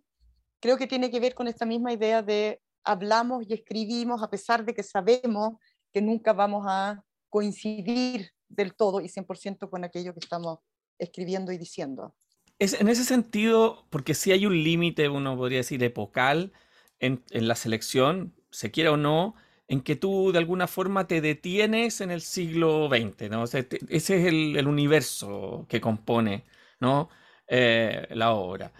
creo 0.60 0.76
que 0.76 0.88
tiene 0.88 1.12
que 1.12 1.20
ver 1.20 1.36
con 1.36 1.48
esta 1.48 1.66
misma 1.66 1.94
idea 1.94 2.22
de 2.22 2.60
hablamos 2.84 3.46
y 3.48 3.54
escribimos 3.54 4.24
a 4.24 4.30
pesar 4.30 4.66
de 4.66 4.74
que 4.74 4.84
sabemos 4.84 5.60
que 5.94 6.02
nunca 6.02 6.34
vamos 6.34 6.66
a 6.68 7.02
coincidir 7.36 8.32
del 8.48 8.76
todo 8.76 9.02
y 9.02 9.10
100% 9.10 9.69
con 9.69 9.84
aquello 9.84 10.13
que 10.13 10.21
estamos 10.21 10.60
escribiendo 10.98 11.52
y 11.52 11.58
diciendo. 11.58 12.15
Es, 12.60 12.80
en 12.80 12.88
ese 12.88 13.04
sentido, 13.04 13.86
porque 13.89 14.13
si 14.13 14.32
hay 14.32 14.45
un 14.45 14.63
límite, 14.63 15.10
uno 15.10 15.36
podría 15.36 15.58
decir, 15.58 15.84
epocal 15.84 16.54
en, 17.00 17.21
la 17.32 17.56
selección, 17.56 18.34
se 18.52 18.71
quiera 18.71 18.93
o 18.93 18.95
no, 18.95 19.36
en 19.67 19.82
que 19.82 19.98
tú 19.98 20.32
de 20.32 20.38
alguna 20.38 20.67
forma 20.67 21.08
te 21.08 21.19
detienes 21.19 22.00
en 22.00 22.10
el 22.10 22.21
siglo 22.21 22.88
XX, 22.88 23.30
¿no? 23.30 23.43
ese 23.43 23.67
es 23.89 24.10
el, 24.10 24.65
universo 24.65 25.65
que 25.67 25.82
compone 25.82 26.45
¿no? 26.80 27.10
Eh, 27.50 28.08
la 28.12 28.32
obra. 28.32 28.71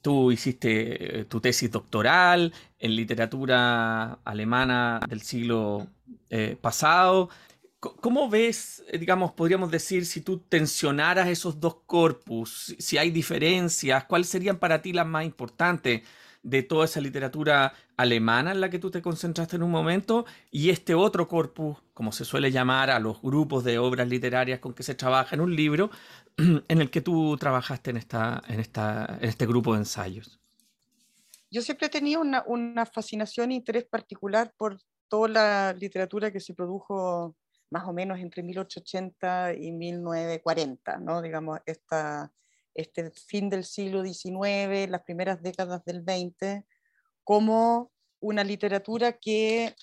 Tú 0.00 0.32
hiciste 0.32 1.20
eh, 1.20 1.24
tu 1.26 1.42
tesis 1.42 1.70
doctoral 1.70 2.54
en 2.78 2.96
literatura 2.96 4.14
alemana 4.24 4.98
del 5.06 5.20
siglo 5.20 5.88
eh, 6.30 6.56
pasado 6.58 7.28
¿Cómo 7.80 8.28
ves, 8.28 8.82
eh, 8.88 8.98
digamos, 8.98 9.32
podríamos 9.32 9.70
decir, 9.70 10.04
si 10.04 10.20
tú 10.20 10.38
tensionaras 10.40 11.28
esos 11.28 11.60
dos 11.60 11.76
corpus, 11.86 12.74
si 12.78 12.98
hay 12.98 13.10
diferencias, 13.10 14.04
cuáles 14.04 14.28
serían 14.28 14.58
para 14.58 14.82
ti 14.82 14.92
las 14.92 15.06
más 15.06 15.24
importantes 15.24 16.02
de 16.42 16.62
toda 16.64 16.86
esa 16.86 17.00
literatura 17.00 17.74
alemana 17.96 18.50
en 18.50 18.60
la 18.60 18.70
que 18.70 18.80
tú 18.80 18.90
te 18.90 19.02
concentraste 19.02 19.56
en 19.56 19.62
un 19.62 19.70
momento 19.70 20.24
y 20.50 20.70
este 20.70 20.94
otro 20.94 21.28
corpus, 21.28 21.76
como 21.94 22.10
se 22.10 22.24
suele 22.24 22.50
llamar 22.50 22.90
a 22.90 22.98
los 22.98 23.22
grupos 23.22 23.62
de 23.62 23.78
obras 23.78 24.08
literarias 24.08 24.58
con 24.58 24.74
que 24.74 24.82
se 24.82 24.94
trabaja 24.96 25.36
en 25.36 25.40
un 25.40 25.54
libro, 25.54 25.90
en 26.36 26.80
el 26.80 26.90
que 26.90 27.00
tú 27.00 27.36
trabajaste 27.38 27.90
en, 27.90 27.96
esta, 27.96 28.42
en, 28.48 28.58
esta, 28.58 29.18
en 29.20 29.28
este 29.28 29.46
grupo 29.46 29.74
de 29.74 29.80
ensayos? 29.80 30.40
Yo 31.50 31.62
siempre 31.62 31.88
tenido 31.88 32.20
una, 32.20 32.42
una 32.46 32.86
fascinación 32.86 33.52
e 33.52 33.54
interés 33.54 33.84
particular 33.84 34.52
por 34.56 34.78
toda 35.08 35.28
la 35.28 35.72
literatura 35.72 36.32
que 36.32 36.40
se 36.40 36.54
produjo 36.54 37.36
más 37.70 37.86
o 37.86 37.92
menos 37.92 38.18
entre 38.18 38.42
1880 38.42 39.54
y 39.54 39.72
1940, 39.72 40.98
¿no? 40.98 41.22
digamos, 41.22 41.60
esta, 41.66 42.32
este 42.74 43.10
fin 43.10 43.50
del 43.50 43.64
siglo 43.64 44.02
XIX, 44.02 44.88
las 44.88 45.02
primeras 45.02 45.42
décadas 45.42 45.84
del 45.84 46.02
XX, 46.02 46.64
como 47.24 47.92
una 48.20 48.44
literatura 48.44 49.12
que 49.12 49.74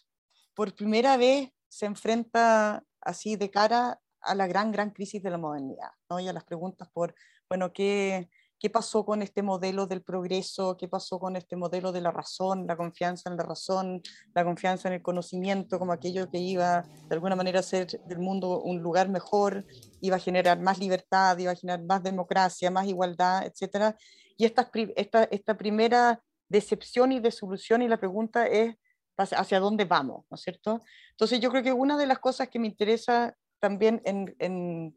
por 0.56 0.76
primera 0.76 1.18
vez 1.18 1.52
se 1.68 1.86
enfrenta 1.86 2.84
así 3.02 3.36
de 3.36 3.52
cara 3.52 4.02
a 4.22 4.34
la 4.34 4.48
gran, 4.48 4.72
gran 4.72 4.90
crisis 4.90 5.22
de 5.22 5.30
la 5.30 5.38
modernidad, 5.38 5.92
¿no? 6.10 6.20
y 6.20 6.28
a 6.28 6.34
las 6.34 6.44
preguntas 6.44 6.90
por, 6.92 7.14
bueno, 7.48 7.72
¿qué, 7.72 8.30
qué 8.60 8.70
pasó 8.70 9.06
con 9.06 9.22
este 9.22 9.44
modelo 9.44 9.86
del 9.86 10.02
progreso, 10.02 10.78
qué 10.78 10.88
pasó 10.88 11.20
con 11.20 11.36
este 11.36 11.56
modelo 11.56 11.92
de 11.92 12.02
la 12.02 12.12
razón, 12.12 12.66
la 12.68 12.78
confianza 12.78 13.30
en 13.30 13.38
la 13.38 13.44
razón, 13.44 14.02
la 14.34 14.44
confianza 14.44 14.88
en 14.88 14.96
el 14.96 15.02
conocimiento 15.02 15.78
como 15.78 15.92
aquello 15.92 16.30
que 16.30 16.40
iba 16.40 16.84
de 17.08 17.16
alguna 17.16 17.36
manera 17.36 17.60
a 17.60 17.62
hacer 17.62 17.88
del 18.08 18.20
mundo 18.20 18.62
un 18.62 18.82
lugar 18.82 19.10
mejor, 19.10 19.66
iba 20.02 20.16
a 20.16 20.20
generar 20.20 20.60
más 20.60 20.80
libertad, 20.80 21.38
iba 21.38 21.52
a 21.52 21.56
generar 21.56 21.84
más 21.84 22.02
democracia, 22.04 22.72
más 22.72 22.88
igualdad, 22.88 23.46
etc. 23.46 23.96
Y 24.38 24.46
esta, 24.46 24.70
esta, 24.96 25.24
esta 25.26 25.58
primera 25.58 26.22
decepción 26.48 27.12
y 27.12 27.20
desolución 27.20 27.82
y 27.82 27.88
la 27.88 27.98
pregunta 27.98 28.48
es 28.48 28.76
hacia 29.18 29.60
dónde 29.60 29.86
vamos, 29.86 30.26
¿no 30.30 30.36
es 30.36 30.42
cierto? 30.42 30.82
Entonces 31.12 31.40
yo 31.40 31.50
creo 31.50 31.64
que 31.64 31.72
una 31.72 31.98
de 31.98 32.06
las 32.06 32.20
cosas 32.20 32.50
que 32.50 32.60
me 32.60 32.68
interesa 32.68 33.36
también 33.60 34.02
en, 34.06 34.36
en 34.40 34.96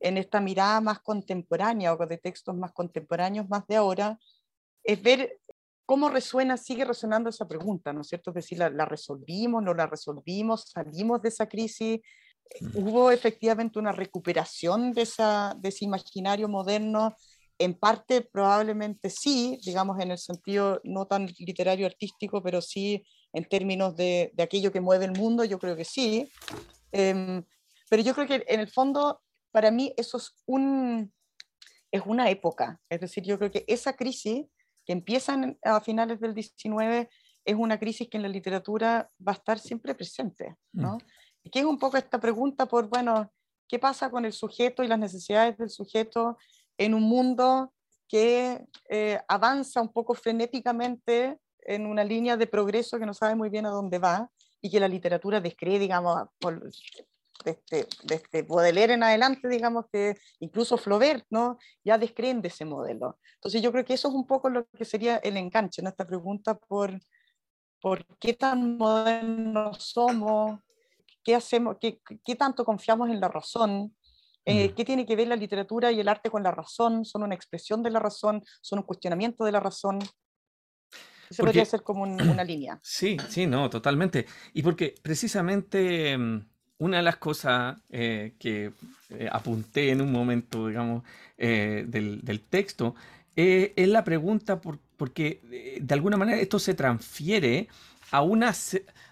en 0.00 0.16
esta 0.18 0.40
mirada 0.40 0.80
más 0.80 1.00
contemporánea 1.00 1.94
o 1.94 2.06
de 2.06 2.18
textos 2.18 2.54
más 2.56 2.72
contemporáneos, 2.72 3.48
más 3.48 3.66
de 3.66 3.76
ahora, 3.76 4.18
es 4.82 5.02
ver 5.02 5.40
cómo 5.86 6.08
resuena, 6.08 6.56
sigue 6.56 6.84
resonando 6.84 7.30
esa 7.30 7.46
pregunta, 7.46 7.92
¿no 7.92 8.02
es 8.02 8.08
cierto? 8.08 8.30
Es 8.30 8.36
decir, 8.36 8.58
¿la, 8.58 8.84
resolvimos, 8.84 9.62
no 9.62 9.74
la 9.74 9.86
resolvimos, 9.86 10.70
salimos 10.70 11.22
de 11.22 11.28
esa 11.28 11.46
crisis? 11.46 12.00
¿Hubo 12.74 13.10
efectivamente 13.10 13.78
una 13.78 13.92
recuperación 13.92 14.92
de, 14.92 15.02
esa, 15.02 15.54
de 15.58 15.68
ese 15.68 15.84
imaginario 15.84 16.48
moderno? 16.48 17.14
En 17.58 17.74
parte 17.74 18.22
probablemente 18.22 19.10
sí, 19.10 19.58
digamos 19.64 20.00
en 20.00 20.10
el 20.10 20.18
sentido 20.18 20.80
no 20.84 21.06
tan 21.06 21.26
literario 21.38 21.86
artístico, 21.86 22.42
pero 22.42 22.60
sí 22.60 23.04
en 23.32 23.44
términos 23.44 23.96
de, 23.96 24.32
de 24.34 24.42
aquello 24.42 24.72
que 24.72 24.80
mueve 24.80 25.04
el 25.04 25.12
mundo, 25.12 25.44
yo 25.44 25.58
creo 25.58 25.76
que 25.76 25.84
sí. 25.84 26.30
Em, 26.92 27.44
pero 27.90 28.02
yo 28.02 28.14
creo 28.14 28.26
que 28.26 28.44
en 28.46 28.60
el 28.60 28.68
fondo 28.68 29.20
para 29.54 29.70
mí 29.70 29.94
eso 29.96 30.16
es, 30.16 30.34
un, 30.46 31.14
es 31.92 32.02
una 32.04 32.28
época. 32.28 32.80
Es 32.90 33.00
decir, 33.00 33.22
yo 33.22 33.38
creo 33.38 33.52
que 33.52 33.64
esa 33.68 33.92
crisis 33.92 34.46
que 34.84 34.92
empieza 34.92 35.36
a 35.62 35.80
finales 35.80 36.18
del 36.18 36.34
19 36.34 37.08
es 37.44 37.54
una 37.54 37.78
crisis 37.78 38.08
que 38.08 38.16
en 38.16 38.24
la 38.24 38.28
literatura 38.28 39.08
va 39.16 39.30
a 39.30 39.36
estar 39.36 39.60
siempre 39.60 39.94
presente. 39.94 40.56
¿no? 40.72 40.96
Mm. 40.96 41.50
Que 41.52 41.60
es 41.60 41.64
un 41.64 41.78
poco 41.78 41.96
esta 41.96 42.18
pregunta 42.18 42.66
por, 42.66 42.88
bueno, 42.88 43.32
¿qué 43.68 43.78
pasa 43.78 44.10
con 44.10 44.24
el 44.24 44.32
sujeto 44.32 44.82
y 44.82 44.88
las 44.88 44.98
necesidades 44.98 45.56
del 45.56 45.70
sujeto 45.70 46.36
en 46.76 46.92
un 46.92 47.04
mundo 47.04 47.72
que 48.08 48.60
eh, 48.88 49.20
avanza 49.28 49.80
un 49.80 49.92
poco 49.92 50.14
frenéticamente 50.14 51.38
en 51.60 51.86
una 51.86 52.02
línea 52.02 52.36
de 52.36 52.48
progreso 52.48 52.98
que 52.98 53.06
no 53.06 53.14
sabe 53.14 53.36
muy 53.36 53.50
bien 53.50 53.66
a 53.66 53.70
dónde 53.70 54.00
va 54.00 54.28
y 54.60 54.68
que 54.68 54.80
la 54.80 54.88
literatura 54.88 55.40
descree, 55.40 55.78
digamos, 55.78 56.28
por, 56.40 56.60
desde, 57.44 57.86
desde 58.02 58.42
Baudelaire 58.42 58.94
en 58.94 59.02
adelante, 59.02 59.48
digamos 59.48 59.86
que 59.92 60.16
incluso 60.40 60.76
Flaubert, 60.76 61.24
¿no? 61.30 61.58
Ya 61.84 61.98
descreen 61.98 62.40
de 62.42 62.48
ese 62.48 62.64
modelo. 62.64 63.18
Entonces 63.34 63.62
yo 63.62 63.70
creo 63.70 63.84
que 63.84 63.94
eso 63.94 64.08
es 64.08 64.14
un 64.14 64.26
poco 64.26 64.48
lo 64.48 64.66
que 64.66 64.84
sería 64.84 65.18
el 65.18 65.36
enganche, 65.36 65.82
¿no? 65.82 65.90
Esta 65.90 66.06
pregunta 66.06 66.58
por, 66.58 66.98
por 67.80 68.04
qué 68.18 68.34
tan 68.34 68.78
modernos 68.78 69.76
somos, 69.78 70.60
qué 71.22 71.34
hacemos, 71.34 71.76
qué, 71.80 72.00
qué 72.24 72.34
tanto 72.34 72.64
confiamos 72.64 73.10
en 73.10 73.20
la 73.20 73.28
razón, 73.28 73.94
eh, 74.44 74.68
mm. 74.68 74.74
¿Qué 74.74 74.84
tiene 74.84 75.06
que 75.06 75.16
ver 75.16 75.28
la 75.28 75.36
literatura 75.36 75.90
y 75.90 76.00
el 76.00 76.08
arte 76.08 76.30
con 76.30 76.42
la 76.42 76.50
razón? 76.50 77.04
¿Son 77.04 77.22
una 77.22 77.34
expresión 77.34 77.82
de 77.82 77.90
la 77.90 77.98
razón? 77.98 78.42
¿Son 78.60 78.78
un 78.78 78.84
cuestionamiento 78.84 79.44
de 79.44 79.52
la 79.52 79.60
razón? 79.60 79.98
Eso 81.30 81.42
podría 81.42 81.64
ser 81.64 81.82
como 81.82 82.02
una 82.02 82.44
línea. 82.44 82.78
Sí, 82.82 83.16
sí, 83.28 83.46
no, 83.46 83.70
totalmente. 83.70 84.26
Y 84.52 84.62
porque 84.62 84.94
precisamente 85.02 86.16
mm, 86.16 86.48
una 86.78 86.98
de 86.98 87.02
las 87.02 87.16
cosas 87.16 87.76
eh, 87.90 88.34
que 88.38 88.72
eh, 89.10 89.28
apunté 89.30 89.90
en 89.90 90.00
un 90.00 90.12
momento, 90.12 90.68
digamos, 90.68 91.02
eh, 91.38 91.84
del, 91.86 92.40
texto, 92.40 92.94
es 93.36 93.88
la 93.88 94.04
pregunta, 94.04 94.60
por, 94.60 94.78
porque 94.96 95.40
de 95.80 95.94
alguna 95.94 96.16
manera 96.16 96.38
esto 96.40 96.58
se 96.58 96.74
transfiere 96.74 97.68
a 98.10 98.22
una, 98.22 98.52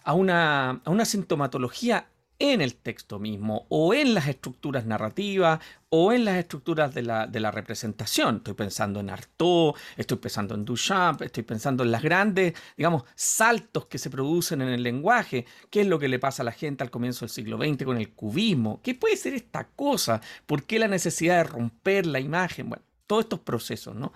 a 0.05 0.14
una, 0.14 0.70
a 0.85 0.90
una 0.90 1.05
sintomatología 1.05 2.07
en 2.42 2.61
el 2.61 2.74
texto 2.74 3.20
mismo, 3.20 3.66
o 3.68 3.94
en 3.94 4.14
las 4.14 4.26
estructuras 4.26 4.85
narrativas, 4.85 5.61
o 5.90 6.12
en 6.12 6.24
las 6.24 6.38
estructuras 6.38 6.92
de 6.92 7.02
la, 7.02 7.28
de 7.28 7.38
la 7.38 7.52
representación. 7.52 8.38
Estoy 8.38 8.55
pensando 8.55 8.98
en 8.98 9.11
Artaud, 9.11 9.74
estoy 9.96 10.18
pensando 10.18 10.57
en 10.57 10.64
Duchamp, 10.64 11.22
estoy 11.22 11.44
pensando 11.44 11.85
en 11.85 11.92
las 11.92 12.02
grandes, 12.02 12.55
digamos, 12.76 13.05
saltos 13.14 13.87
que 13.87 13.98
se 13.98 14.11
producen 14.11 14.61
en 14.61 14.70
el 14.70 14.83
lenguaje. 14.83 15.46
¿Qué 15.70 15.83
es 15.83 15.87
lo 15.87 16.00
que 16.00 16.09
le 16.09 16.18
pasa 16.18 16.42
a 16.42 16.44
la 16.44 16.50
gente 16.50 16.83
al 16.83 16.90
comienzo 16.90 17.20
del 17.20 17.31
siglo 17.31 17.59
XX 17.59 17.85
con 17.85 17.96
el 17.96 18.11
cubismo? 18.11 18.81
¿Qué 18.83 18.96
puede 18.96 19.16
ser 19.16 19.35
esta 19.35 19.68
cosa? 19.68 20.20
¿Por 20.44 20.64
qué 20.64 20.81
la 20.81 20.88
necesidad 20.88 21.37
de 21.37 21.44
romper 21.44 22.07
la 22.07 22.18
imagen? 22.18 22.70
Bueno, 22.70 22.85
todos 23.07 23.26
estos 23.26 23.40
procesos, 23.40 23.94
¿no? 23.94 24.12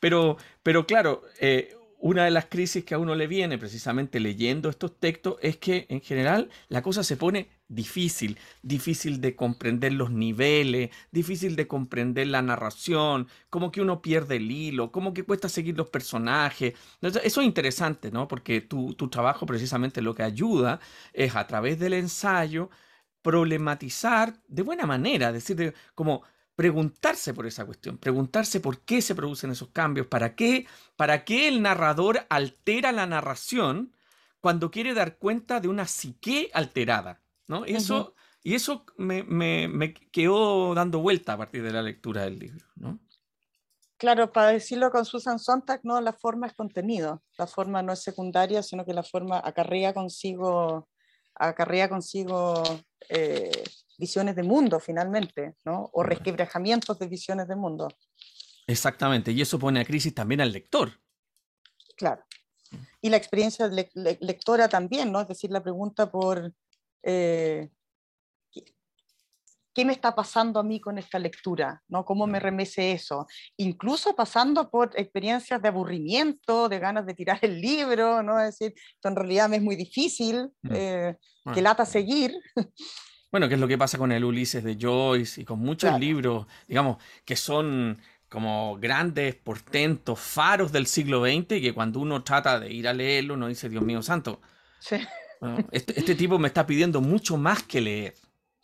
Pero, 0.00 0.38
pero 0.62 0.86
claro, 0.86 1.24
eh, 1.40 1.75
una 1.98 2.24
de 2.24 2.30
las 2.30 2.46
crisis 2.46 2.84
que 2.84 2.94
a 2.94 2.98
uno 2.98 3.14
le 3.14 3.26
viene 3.26 3.58
precisamente 3.58 4.20
leyendo 4.20 4.68
estos 4.68 4.98
textos 4.98 5.36
es 5.40 5.56
que 5.56 5.86
en 5.88 6.00
general 6.00 6.50
la 6.68 6.82
cosa 6.82 7.02
se 7.02 7.16
pone 7.16 7.48
difícil, 7.68 8.38
difícil 8.62 9.20
de 9.20 9.34
comprender 9.34 9.92
los 9.92 10.10
niveles, 10.10 10.90
difícil 11.10 11.56
de 11.56 11.66
comprender 11.66 12.28
la 12.28 12.42
narración, 12.42 13.28
como 13.50 13.72
que 13.72 13.80
uno 13.80 14.02
pierde 14.02 14.36
el 14.36 14.50
hilo, 14.50 14.92
como 14.92 15.14
que 15.14 15.24
cuesta 15.24 15.48
seguir 15.48 15.76
los 15.76 15.88
personajes. 15.88 16.74
eso 17.00 17.40
es 17.40 17.46
interesante, 17.46 18.10
¿no? 18.10 18.28
Porque 18.28 18.60
tu, 18.60 18.94
tu 18.94 19.08
trabajo 19.08 19.46
precisamente 19.46 20.02
lo 20.02 20.14
que 20.14 20.22
ayuda 20.22 20.80
es 21.12 21.34
a 21.34 21.46
través 21.46 21.78
del 21.78 21.94
ensayo 21.94 22.70
problematizar 23.22 24.38
de 24.46 24.62
buena 24.62 24.86
manera, 24.86 25.32
decir, 25.32 25.74
como 25.96 26.22
preguntarse 26.56 27.34
por 27.34 27.46
esa 27.46 27.66
cuestión, 27.66 27.98
preguntarse 27.98 28.60
por 28.60 28.80
qué 28.80 29.02
se 29.02 29.14
producen 29.14 29.50
esos 29.50 29.68
cambios, 29.68 30.06
para 30.06 30.34
qué, 30.34 30.66
para 30.96 31.22
qué 31.24 31.48
el 31.48 31.60
narrador 31.60 32.26
altera 32.30 32.92
la 32.92 33.06
narración 33.06 33.94
cuando 34.40 34.70
quiere 34.70 34.94
dar 34.94 35.18
cuenta 35.18 35.60
de 35.60 35.68
una 35.68 35.86
psique 35.86 36.50
alterada. 36.54 37.20
¿no? 37.46 37.66
eso, 37.66 38.14
Y 38.42 38.54
eso 38.54 38.86
me, 38.96 39.22
me, 39.22 39.92
quedó 40.10 40.74
dando 40.74 41.00
vuelta 41.00 41.34
a 41.34 41.38
partir 41.38 41.62
de 41.62 41.72
la 41.72 41.82
lectura 41.82 42.22
del 42.22 42.38
libro. 42.38 42.64
¿no? 42.76 43.00
Claro, 43.98 44.32
para 44.32 44.48
decirlo 44.48 44.90
con 44.90 45.04
Susan 45.04 45.38
Sontag, 45.38 45.80
no, 45.82 46.00
la 46.00 46.14
forma 46.14 46.46
es 46.46 46.54
contenido, 46.54 47.22
la 47.38 47.46
forma 47.46 47.82
no 47.82 47.92
es 47.92 48.02
secundaria, 48.02 48.62
sino 48.62 48.84
que 48.84 48.94
la 48.94 49.02
forma 49.02 49.40
acarrea 49.44 49.92
consigo, 49.92 50.88
acarrea 51.34 51.88
consigo 51.88 52.62
eh, 53.08 53.64
visiones 53.98 54.36
de 54.36 54.42
mundo 54.42 54.80
finalmente, 54.80 55.56
¿no? 55.64 55.90
O 55.92 56.02
resquebrajamientos 56.02 56.98
de 56.98 57.06
visiones 57.06 57.48
de 57.48 57.56
mundo. 57.56 57.88
Exactamente, 58.66 59.32
y 59.32 59.40
eso 59.40 59.58
pone 59.58 59.80
a 59.80 59.84
crisis 59.84 60.14
también 60.14 60.40
al 60.40 60.52
lector. 60.52 60.90
Claro. 61.96 62.24
Y 63.00 63.10
la 63.10 63.16
experiencia 63.16 63.68
lectora 63.68 64.68
también, 64.68 65.12
¿no? 65.12 65.20
Es 65.20 65.28
decir, 65.28 65.50
la 65.50 65.62
pregunta 65.62 66.10
por 66.10 66.52
eh, 67.02 67.70
¿qué 69.76 69.84
me 69.84 69.92
está 69.92 70.14
pasando 70.14 70.58
a 70.58 70.62
mí 70.62 70.80
con 70.80 70.96
esta 70.96 71.18
lectura? 71.18 71.82
¿no? 71.88 72.02
¿Cómo 72.02 72.26
me 72.26 72.40
remece 72.40 72.92
eso? 72.92 73.26
Incluso 73.58 74.16
pasando 74.16 74.70
por 74.70 74.90
experiencias 74.98 75.60
de 75.60 75.68
aburrimiento, 75.68 76.70
de 76.70 76.78
ganas 76.78 77.04
de 77.04 77.12
tirar 77.12 77.38
el 77.42 77.60
libro, 77.60 78.22
¿no? 78.22 78.40
Es 78.40 78.58
decir, 78.58 78.74
en 79.04 79.14
realidad 79.14 79.50
me 79.50 79.56
es 79.56 79.62
muy 79.62 79.76
difícil, 79.76 80.48
mm. 80.62 80.74
eh, 80.74 81.18
que 81.52 81.60
lata 81.60 81.84
seguir. 81.84 82.34
Bueno, 83.36 83.50
que 83.50 83.56
es 83.56 83.60
lo 83.60 83.68
que 83.68 83.76
pasa 83.76 83.98
con 83.98 84.12
el 84.12 84.24
Ulises 84.24 84.64
de 84.64 84.78
Joyce 84.80 85.42
y 85.42 85.44
con 85.44 85.58
muchos 85.58 86.00
libros, 86.00 86.46
digamos, 86.66 86.96
que 87.22 87.36
son 87.36 87.98
como 88.30 88.78
grandes 88.78 89.34
portentos, 89.34 90.18
faros 90.18 90.72
del 90.72 90.86
siglo 90.86 91.20
XX, 91.20 91.56
y 91.56 91.60
que 91.60 91.74
cuando 91.74 92.00
uno 92.00 92.24
trata 92.24 92.58
de 92.58 92.72
ir 92.72 92.88
a 92.88 92.94
leerlo, 92.94 93.34
uno 93.34 93.48
dice, 93.48 93.68
Dios 93.68 93.84
mío 93.84 94.00
santo, 94.00 94.40
este, 95.70 96.00
este, 96.00 96.14
tipo 96.14 96.38
me 96.38 96.48
está 96.48 96.66
pidiendo 96.66 97.02
mucho 97.02 97.36
más 97.36 97.62
que 97.64 97.82
leer. 97.82 98.14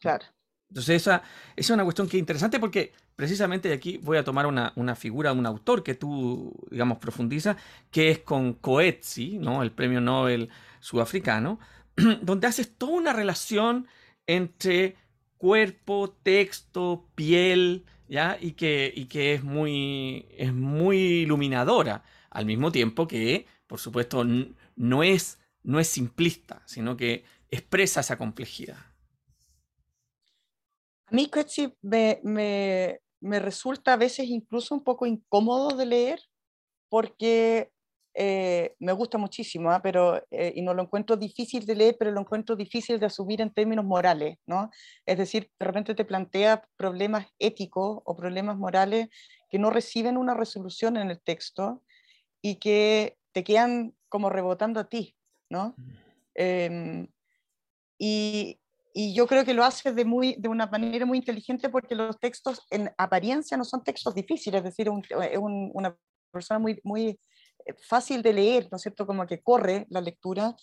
Claro. 0.00 0.24
Entonces 0.70 1.02
esa, 1.02 1.22
es 1.54 1.68
una 1.68 1.84
cuestión 1.84 2.08
que 2.08 2.16
es 2.16 2.20
interesante 2.20 2.58
porque 2.58 2.94
precisamente 3.14 3.68
de 3.68 3.74
aquí 3.74 3.98
voy 3.98 4.16
a 4.16 4.24
tomar 4.24 4.46
una, 4.46 4.72
una 4.76 4.96
figura 4.96 5.34
de 5.34 5.38
un 5.38 5.44
autor 5.44 5.82
que 5.82 5.96
tú, 5.96 6.50
digamos, 6.70 6.96
profundizas, 6.96 7.58
que 7.90 8.10
es 8.10 8.20
con 8.20 8.54
Coetzee, 8.54 9.38
¿no? 9.38 9.62
el 9.62 9.70
premio 9.70 10.00
Nobel 10.00 10.48
sudafricano, 10.80 11.60
donde 12.22 12.46
haces 12.46 12.74
toda 12.78 12.92
una 12.92 13.12
relación 13.12 13.86
entre 14.26 14.96
cuerpo, 15.38 16.10
texto, 16.22 17.08
piel, 17.14 17.84
¿ya? 18.08 18.38
Y 18.40 18.52
que, 18.52 18.92
y 18.94 19.06
que 19.06 19.34
es, 19.34 19.42
muy, 19.42 20.26
es 20.30 20.52
muy 20.52 20.98
iluminadora, 21.22 22.04
al 22.30 22.46
mismo 22.46 22.70
tiempo 22.70 23.08
que, 23.08 23.46
por 23.66 23.80
supuesto, 23.80 24.24
no 24.76 25.02
es, 25.02 25.40
no 25.62 25.80
es 25.80 25.88
simplista, 25.88 26.62
sino 26.66 26.96
que 26.96 27.24
expresa 27.50 28.00
esa 28.00 28.16
complejidad. 28.16 28.78
A 31.06 31.14
mí, 31.14 31.30
me, 31.82 32.20
me, 32.22 33.00
me 33.20 33.38
resulta 33.40 33.94
a 33.94 33.96
veces 33.96 34.28
incluso 34.28 34.74
un 34.74 34.84
poco 34.84 35.06
incómodo 35.06 35.76
de 35.76 35.86
leer 35.86 36.20
porque 36.88 37.71
eh, 38.14 38.74
me 38.78 38.92
gusta 38.92 39.16
muchísimo, 39.16 39.70
¿ah? 39.70 39.80
pero, 39.82 40.22
eh, 40.30 40.52
y 40.54 40.62
no 40.62 40.74
lo 40.74 40.82
encuentro 40.82 41.16
difícil 41.16 41.64
de 41.64 41.74
leer, 41.74 41.96
pero 41.98 42.10
lo 42.10 42.20
encuentro 42.20 42.56
difícil 42.56 43.00
de 43.00 43.06
asumir 43.06 43.40
en 43.40 43.50
términos 43.50 43.86
morales, 43.86 44.36
¿no? 44.46 44.70
Es 45.06 45.16
decir, 45.16 45.50
de 45.58 45.66
repente 45.66 45.94
te 45.94 46.04
plantea 46.04 46.68
problemas 46.76 47.26
éticos 47.38 48.02
o 48.04 48.16
problemas 48.16 48.58
morales 48.58 49.08
que 49.48 49.58
no 49.58 49.70
reciben 49.70 50.18
una 50.18 50.34
resolución 50.34 50.98
en 50.98 51.10
el 51.10 51.20
texto 51.20 51.82
y 52.42 52.56
que 52.56 53.16
te 53.32 53.44
quedan 53.44 53.94
como 54.10 54.28
rebotando 54.28 54.80
a 54.80 54.88
ti, 54.88 55.16
¿no? 55.48 55.74
Mm. 55.78 55.92
Em, 56.34 57.08
y, 57.98 58.58
y, 58.92 59.14
yo 59.14 59.26
creo 59.26 59.44
que 59.44 59.54
lo 59.54 59.64
hace 59.64 59.92
de, 59.92 60.04
muy, 60.04 60.34
de 60.38 60.48
una 60.48 60.66
manera 60.66 61.06
muy 61.06 61.18
inteligente 61.18 61.70
porque 61.70 61.94
los 61.94 62.18
textos 62.18 62.66
en 62.70 62.90
apariencia 62.98 63.56
no 63.56 63.64
son 63.64 63.82
textos 63.84 64.14
difíciles, 64.14 64.58
es 64.58 64.64
decir, 64.64 64.88
es 65.30 65.38
una 65.38 65.96
persona 66.30 66.58
muy, 66.58 66.80
muy 66.84 67.08
eh, 67.08 67.18
fácil 67.86 68.22
de 68.22 68.32
leer, 68.32 68.68
¿no 68.70 68.76
es 68.76 68.82
cierto? 68.82 69.06
Como 69.06 69.26
que 69.26 69.42
corre 69.42 69.86
la 69.90 70.00
lectura, 70.00 70.56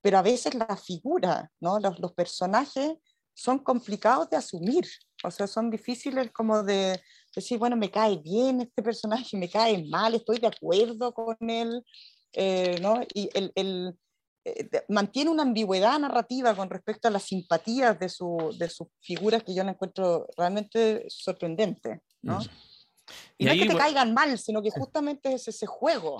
pero 0.00 0.18
a 0.18 0.22
veces 0.22 0.54
la 0.54 0.76
figura, 0.76 1.50
¿no? 1.60 1.80
Los, 1.80 1.98
los 1.98 2.12
personajes 2.12 2.96
son 3.34 3.58
complicados 3.58 4.30
de 4.30 4.36
asumir, 4.36 4.86
o 5.22 5.30
sea, 5.30 5.46
son 5.46 5.70
difíciles 5.70 6.30
como 6.32 6.62
de 6.62 7.00
decir, 7.34 7.58
bueno, 7.58 7.76
me 7.76 7.90
cae 7.90 8.16
bien 8.16 8.62
este 8.62 8.82
personaje, 8.82 9.36
me 9.36 9.50
cae 9.50 9.84
mal, 9.88 10.14
estoy 10.14 10.38
de 10.38 10.46
acuerdo 10.46 11.12
con 11.12 11.36
él, 11.40 11.84
eh, 12.32 12.78
¿no? 12.80 13.00
Y 13.12 13.28
el, 13.34 13.52
el 13.54 13.94
eh, 14.44 14.84
mantiene 14.88 15.30
una 15.30 15.42
ambigüedad 15.42 15.98
narrativa 15.98 16.54
con 16.54 16.70
respecto 16.70 17.08
a 17.08 17.10
las 17.10 17.24
simpatías 17.24 17.98
de, 17.98 18.08
su, 18.08 18.54
de 18.58 18.70
sus 18.70 18.88
figuras 19.00 19.42
que 19.42 19.54
yo 19.54 19.64
la 19.64 19.72
encuentro 19.72 20.26
realmente 20.36 21.04
sorprendente, 21.08 22.00
¿no? 22.22 22.40
Y, 23.38 23.44
no 23.44 23.52
es 23.52 23.60
que 23.60 23.68
te 23.68 23.76
caigan 23.76 24.14
mal, 24.14 24.38
sino 24.38 24.62
que 24.62 24.70
justamente 24.70 25.32
es 25.32 25.46
ese 25.46 25.66
juego 25.66 26.18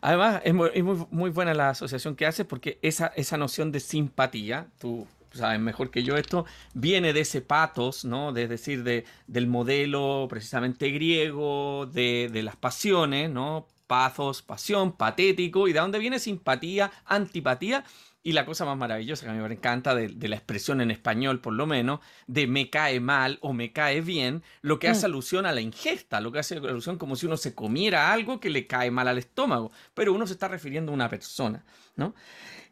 además, 0.00 0.42
es, 0.44 0.54
muy, 0.54 1.30
buena 1.30 1.54
la 1.54 1.70
asociación 1.70 2.16
que 2.16 2.26
hace 2.26 2.44
porque 2.44 2.78
esa, 2.82 3.08
esa 3.16 3.36
noción 3.36 3.72
de 3.72 3.80
simpatía, 3.80 4.68
tú 4.78 5.06
sabes 5.32 5.60
mejor 5.60 5.90
que 5.90 6.02
yo 6.02 6.16
esto, 6.16 6.44
viene 6.74 7.12
de 7.12 7.20
ese 7.20 7.40
patos, 7.40 8.04
¿no? 8.04 8.32
De, 8.32 8.44
es 8.44 8.48
decir, 8.48 8.84
de, 8.84 9.04
del 9.26 9.46
modelo 9.46 10.26
precisamente 10.28 10.90
griego, 10.90 11.86
de, 11.92 12.30
de 12.32 12.42
las 12.42 12.56
pasiones, 12.56 13.30
¿no? 13.30 13.66
Pathos, 13.86 14.42
pasión, 14.42 14.92
patético, 14.92 15.68
y 15.68 15.72
de 15.72 15.80
dónde 15.80 15.98
viene 15.98 16.18
simpatía, 16.18 16.90
antipatía, 17.04 17.84
y 18.26 18.32
la 18.32 18.46
cosa 18.46 18.64
más 18.64 18.78
maravillosa 18.78 19.26
que 19.26 19.30
a 19.30 19.34
mí 19.34 19.40
me 19.40 19.54
encanta 19.54 19.94
de, 19.94 20.28
la 20.28 20.34
expresión 20.34 20.80
en 20.80 20.90
español, 20.90 21.40
por 21.40 21.52
lo 21.52 21.66
menos, 21.66 22.00
de 22.26 22.46
me 22.46 22.70
cae 22.70 22.98
mal 22.98 23.38
o 23.42 23.52
me 23.52 23.70
cae 23.70 24.00
bien, 24.00 24.42
lo 24.62 24.78
que 24.78 24.88
hace 24.88 25.02
mm. 25.02 25.10
alusión 25.10 25.46
a 25.46 25.52
la 25.52 25.60
ingesta, 25.60 26.22
lo 26.22 26.32
que 26.32 26.38
hace 26.38 26.56
alusión 26.56 26.96
como 26.96 27.16
si 27.16 27.26
uno 27.26 27.36
se 27.36 27.54
comiera 27.54 28.14
algo 28.14 28.40
que 28.40 28.48
le 28.48 28.66
cae 28.66 28.90
mal 28.90 29.08
al 29.08 29.18
estómago, 29.18 29.70
pero 29.92 30.14
uno 30.14 30.26
se 30.26 30.32
está 30.32 30.48
refiriendo 30.48 30.90
a 30.90 30.94
una 30.94 31.10
persona, 31.10 31.64
¿no? 31.96 32.14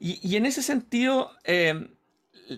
Y, 0.01 0.35
en 0.35 0.47
ese 0.47 0.62
sentido, 0.62 1.31
eh, 1.45 1.87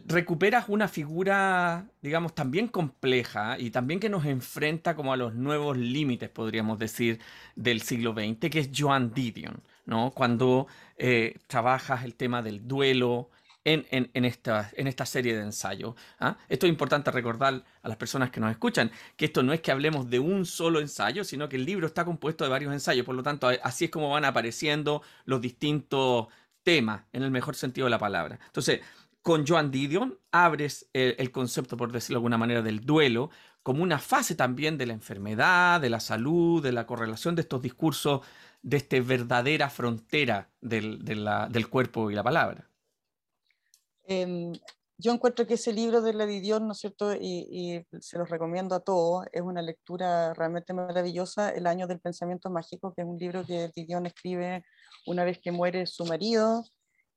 recuperas 0.06 0.66
una 0.68 0.88
figura, 0.88 1.88
digamos, 2.00 2.34
también 2.34 2.68
compleja 2.68 3.58
y 3.58 3.70
también 3.70 4.00
que 4.00 4.08
nos 4.08 4.24
enfrenta 4.24 4.94
como 4.94 5.12
a 5.12 5.16
los 5.16 5.34
nuevos 5.34 5.76
límites, 5.76 6.30
podríamos 6.30 6.78
decir, 6.78 7.18
del 7.56 7.82
siglo 7.82 8.14
XX, 8.14 8.48
que 8.50 8.60
es 8.60 8.70
Joan 8.74 9.12
Didion, 9.12 9.62
¿no? 9.86 10.12
Cuando 10.12 10.66
eh, 10.96 11.38
trabajas 11.46 12.04
el 12.04 12.14
tema 12.14 12.42
del 12.42 12.66
duelo 12.66 13.30
en, 13.64 14.24
esta, 14.24 15.06
serie 15.06 15.34
de 15.34 15.42
ensayos. 15.42 15.94
¿ah? 16.20 16.36
Esto 16.48 16.66
es 16.66 16.70
importante 16.70 17.10
recordar 17.10 17.64
a 17.82 17.88
las 17.88 17.96
personas 17.96 18.30
que 18.30 18.40
nos 18.40 18.50
escuchan, 18.50 18.90
que 19.16 19.26
esto 19.26 19.42
no 19.42 19.52
es 19.52 19.60
que 19.60 19.72
hablemos 19.72 20.10
de 20.10 20.18
un 20.18 20.44
solo 20.44 20.80
ensayo, 20.80 21.24
sino 21.24 21.48
que 21.48 21.56
el 21.56 21.64
libro 21.64 21.86
está 21.86 22.04
compuesto 22.04 22.44
de 22.44 22.50
varios 22.50 22.72
ensayos, 22.72 23.06
por 23.06 23.14
lo 23.14 23.22
tanto, 23.22 23.48
así 23.62 23.86
es 23.86 23.90
como 23.90 24.10
van 24.10 24.24
apareciendo 24.24 25.02
los 25.24 25.40
distintos 25.40 26.28
temas, 26.62 27.04
en 27.12 27.22
el 27.22 27.30
mejor 27.30 27.56
sentido 27.56 27.86
de 27.86 27.90
la 27.90 27.98
palabra. 27.98 28.38
Entonces, 28.46 28.80
con 29.22 29.46
Joan 29.46 29.70
Didion 29.70 30.18
abres 30.32 30.88
el, 30.92 31.30
concepto, 31.30 31.78
por 31.78 31.90
decirlo 31.90 32.16
de 32.16 32.18
alguna 32.18 32.38
manera, 32.38 32.60
del 32.60 32.84
duelo 32.84 33.30
como 33.64 33.82
una 33.82 33.98
fase 33.98 34.34
también 34.34 34.76
de 34.76 34.84
la 34.84 34.92
enfermedad, 34.92 35.80
de 35.80 35.88
la 35.88 35.98
salud, 35.98 36.62
de 36.62 36.70
la 36.70 36.86
correlación 36.86 37.34
de 37.34 37.40
estos 37.40 37.62
discursos, 37.62 38.20
de 38.60 38.76
esta 38.76 39.00
verdadera 39.00 39.70
frontera 39.70 40.50
del, 40.60 41.68
cuerpo 41.70 42.10
y 42.10 42.14
la 42.14 42.22
palabra. 42.22 42.68
Em, 44.06 44.52
yo 44.98 45.12
encuentro 45.12 45.46
que 45.46 45.54
ese 45.54 45.72
libro 45.72 46.02
de 46.02 46.12
la 46.12 46.26
Didion, 46.26 46.66
¿no 46.66 46.72
es 46.72 46.78
cierto? 46.78 47.14
Y, 47.14 47.82
se 48.00 48.18
los 48.18 48.28
recomiendo 48.28 48.74
a 48.74 48.80
todos, 48.80 49.24
es 49.32 49.40
una 49.40 49.62
lectura 49.62 50.34
realmente 50.34 50.74
maravillosa, 50.74 51.48
El 51.48 51.66
año 51.66 51.86
del 51.86 52.00
pensamiento 52.00 52.50
mágico, 52.50 52.92
que 52.92 53.00
es 53.00 53.08
un 53.08 53.16
libro 53.16 53.46
que 53.46 53.70
Didion 53.74 54.04
escribe 54.04 54.62
una 55.06 55.24
vez 55.24 55.38
que 55.42 55.52
muere 55.52 55.86
su 55.86 56.04
marido, 56.04 56.64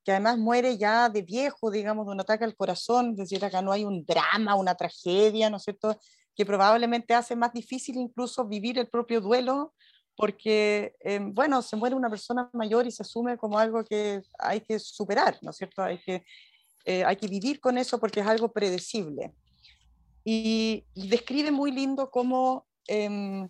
que 0.05 0.11
además 0.11 0.37
muere 0.37 0.77
ya 0.77 1.09
de 1.09 1.23
viejo, 1.23 1.71
digamos, 1.71 2.05
de 2.05 2.13
un 2.13 2.21
ataque 2.21 2.45
al 2.45 2.55
corazón, 2.55 3.11
es 3.11 3.17
decir, 3.17 3.43
acá 3.43 3.61
no 3.61 3.73
hay 3.73 3.83
un 3.83 4.05
drama, 4.05 4.55
una 4.55 4.75
tragedia, 4.75 5.49
¿no 5.49 5.57
es 5.57 5.63
cierto?, 5.63 5.99
que 6.37 6.45
probablemente 6.45 7.15
hace 7.15 7.35
más 7.35 7.51
difícil 7.51 7.97
incluso 7.97 8.45
vivir 8.45 8.77
el 8.77 8.87
propio 8.87 9.19
duelo, 9.19 9.73
porque, 10.15 10.95
eh, 10.99 11.19
bueno, 11.19 11.63
se 11.63 11.75
muere 11.75 11.95
una 11.95 12.09
persona 12.09 12.47
mayor 12.53 12.85
y 12.85 12.91
se 12.91 13.01
asume 13.01 13.37
como 13.37 13.57
algo 13.57 13.83
que 13.83 14.21
hay 14.37 14.61
que 14.61 14.77
superar, 14.77 15.37
¿no 15.41 15.49
es 15.49 15.57
cierto? 15.57 15.81
Hay 15.81 15.97
que, 15.99 16.23
eh, 16.85 17.03
hay 17.03 17.15
que 17.15 17.27
vivir 17.27 17.59
con 17.59 17.77
eso 17.77 17.99
porque 17.99 18.19
es 18.19 18.27
algo 18.27 18.51
predecible. 18.51 19.33
Y, 20.23 20.85
describe 20.95 21.51
muy 21.51 21.71
lindo 21.71 22.11
cómo 22.11 22.67
em, 22.87 23.49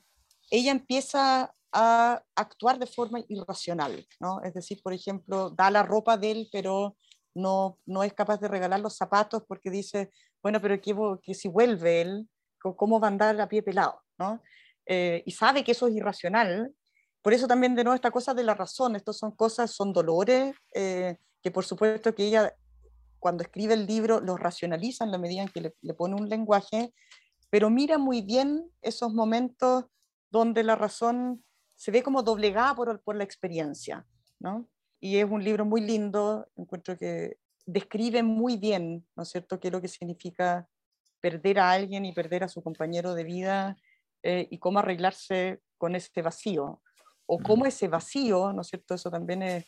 ella 0.50 0.72
empieza 0.72 1.54
a 1.74 2.24
actuar 2.36 2.80
de 2.80 2.88
forma 2.88 3.20
irracional, 3.28 4.08
¿no? 4.20 4.42
Es 4.44 4.54
decir, 4.54 4.82
por 4.82 4.94
ejemplo, 4.94 5.50
da 5.50 5.70
la 5.70 5.84
ropa 5.84 6.18
de 6.18 6.32
él, 6.32 6.50
pero 6.52 6.96
no, 7.36 7.80
no 7.86 8.04
es 8.04 8.14
capaz 8.14 8.40
de 8.40 8.48
regalar 8.48 8.80
los 8.80 8.96
zapatos 8.96 9.44
porque 9.48 9.70
dice, 9.70 10.12
bueno, 10.42 10.62
pero 10.62 10.80
que, 10.82 10.96
que 11.22 11.34
si 11.34 11.48
vuelve 11.48 12.02
él, 12.02 12.28
¿cómo 12.76 13.00
va 13.00 13.08
a 13.08 13.12
andar 13.12 13.40
a 13.40 13.48
pie 13.48 13.64
pelado? 13.64 14.02
¿no? 14.18 14.42
Eh, 14.86 15.24
y 15.26 15.32
sabe 15.32 15.64
que 15.64 15.72
eso 15.72 15.88
es 15.88 15.96
irracional. 15.96 16.74
Por 17.22 17.34
eso 17.34 17.48
también 17.48 17.76
de 17.76 17.84
nuevo 17.84 17.96
esta 17.96 18.12
cosa 18.12 18.34
de 18.34 18.44
la 18.44 18.54
razón, 18.54 18.96
estos 18.96 19.18
son 19.18 19.32
cosas, 19.32 19.72
son 19.72 19.94
dolores, 19.94 20.56
eh, 20.74 21.18
que 21.42 21.52
por 21.52 21.66
supuesto 21.66 22.16
que 22.16 22.28
ella 22.28 22.56
cuando 23.20 23.44
escribe 23.44 23.74
el 23.74 23.86
libro 23.86 24.22
los 24.22 24.40
racionaliza 24.40 25.04
en 25.04 25.12
la 25.12 25.18
medida 25.18 25.42
en 25.42 25.50
que 25.50 25.62
le, 25.62 25.76
le 25.82 25.94
pone 25.94 26.16
un 26.16 26.30
lenguaje, 26.30 26.94
pero 27.50 27.70
mira 27.70 27.98
muy 27.98 28.22
bien 28.22 28.70
esos 28.82 29.14
momentos 29.14 29.86
donde 30.30 30.64
la 30.64 30.76
razón 30.76 31.44
se 31.76 31.92
ve 31.92 32.04
como 32.04 32.24
doblegada 32.24 32.76
por, 32.76 33.02
por 33.02 33.16
la 33.16 33.24
experiencia, 33.24 34.06
¿no? 34.40 34.68
Y 35.00 35.18
es 35.18 35.30
un 35.30 35.44
libro 35.44 35.66
muy 35.66 35.82
lindo, 35.82 36.48
encuentro 36.56 36.98
que 36.98 37.38
describe 37.66 38.24
muy 38.24 38.58
bien, 38.58 39.06
¿no 39.16 39.24
es 39.24 39.30
cierto?, 39.30 39.60
qué 39.60 39.68
es 39.68 39.72
lo 39.72 39.82
que 39.82 39.88
significa 39.88 40.68
perder 41.20 41.60
a 41.60 41.72
alguien 41.72 42.06
y 42.06 42.14
perder 42.14 42.44
a 42.44 42.50
su 42.50 42.62
compañero 42.62 43.14
de 43.14 43.24
vida 43.24 43.78
eh, 44.24 44.48
y 44.50 44.60
cómo 44.60 44.80
arreglarse 44.80 45.62
con 45.78 45.96
ese 45.96 46.22
vacío. 46.22 46.82
O 47.26 47.40
cómo 47.40 47.66
ese 47.66 47.88
vacío, 47.88 48.54
¿no 48.54 48.62
es 48.62 48.68
cierto?, 48.68 48.96
eso 48.96 49.12
también 49.12 49.44
es, 49.44 49.66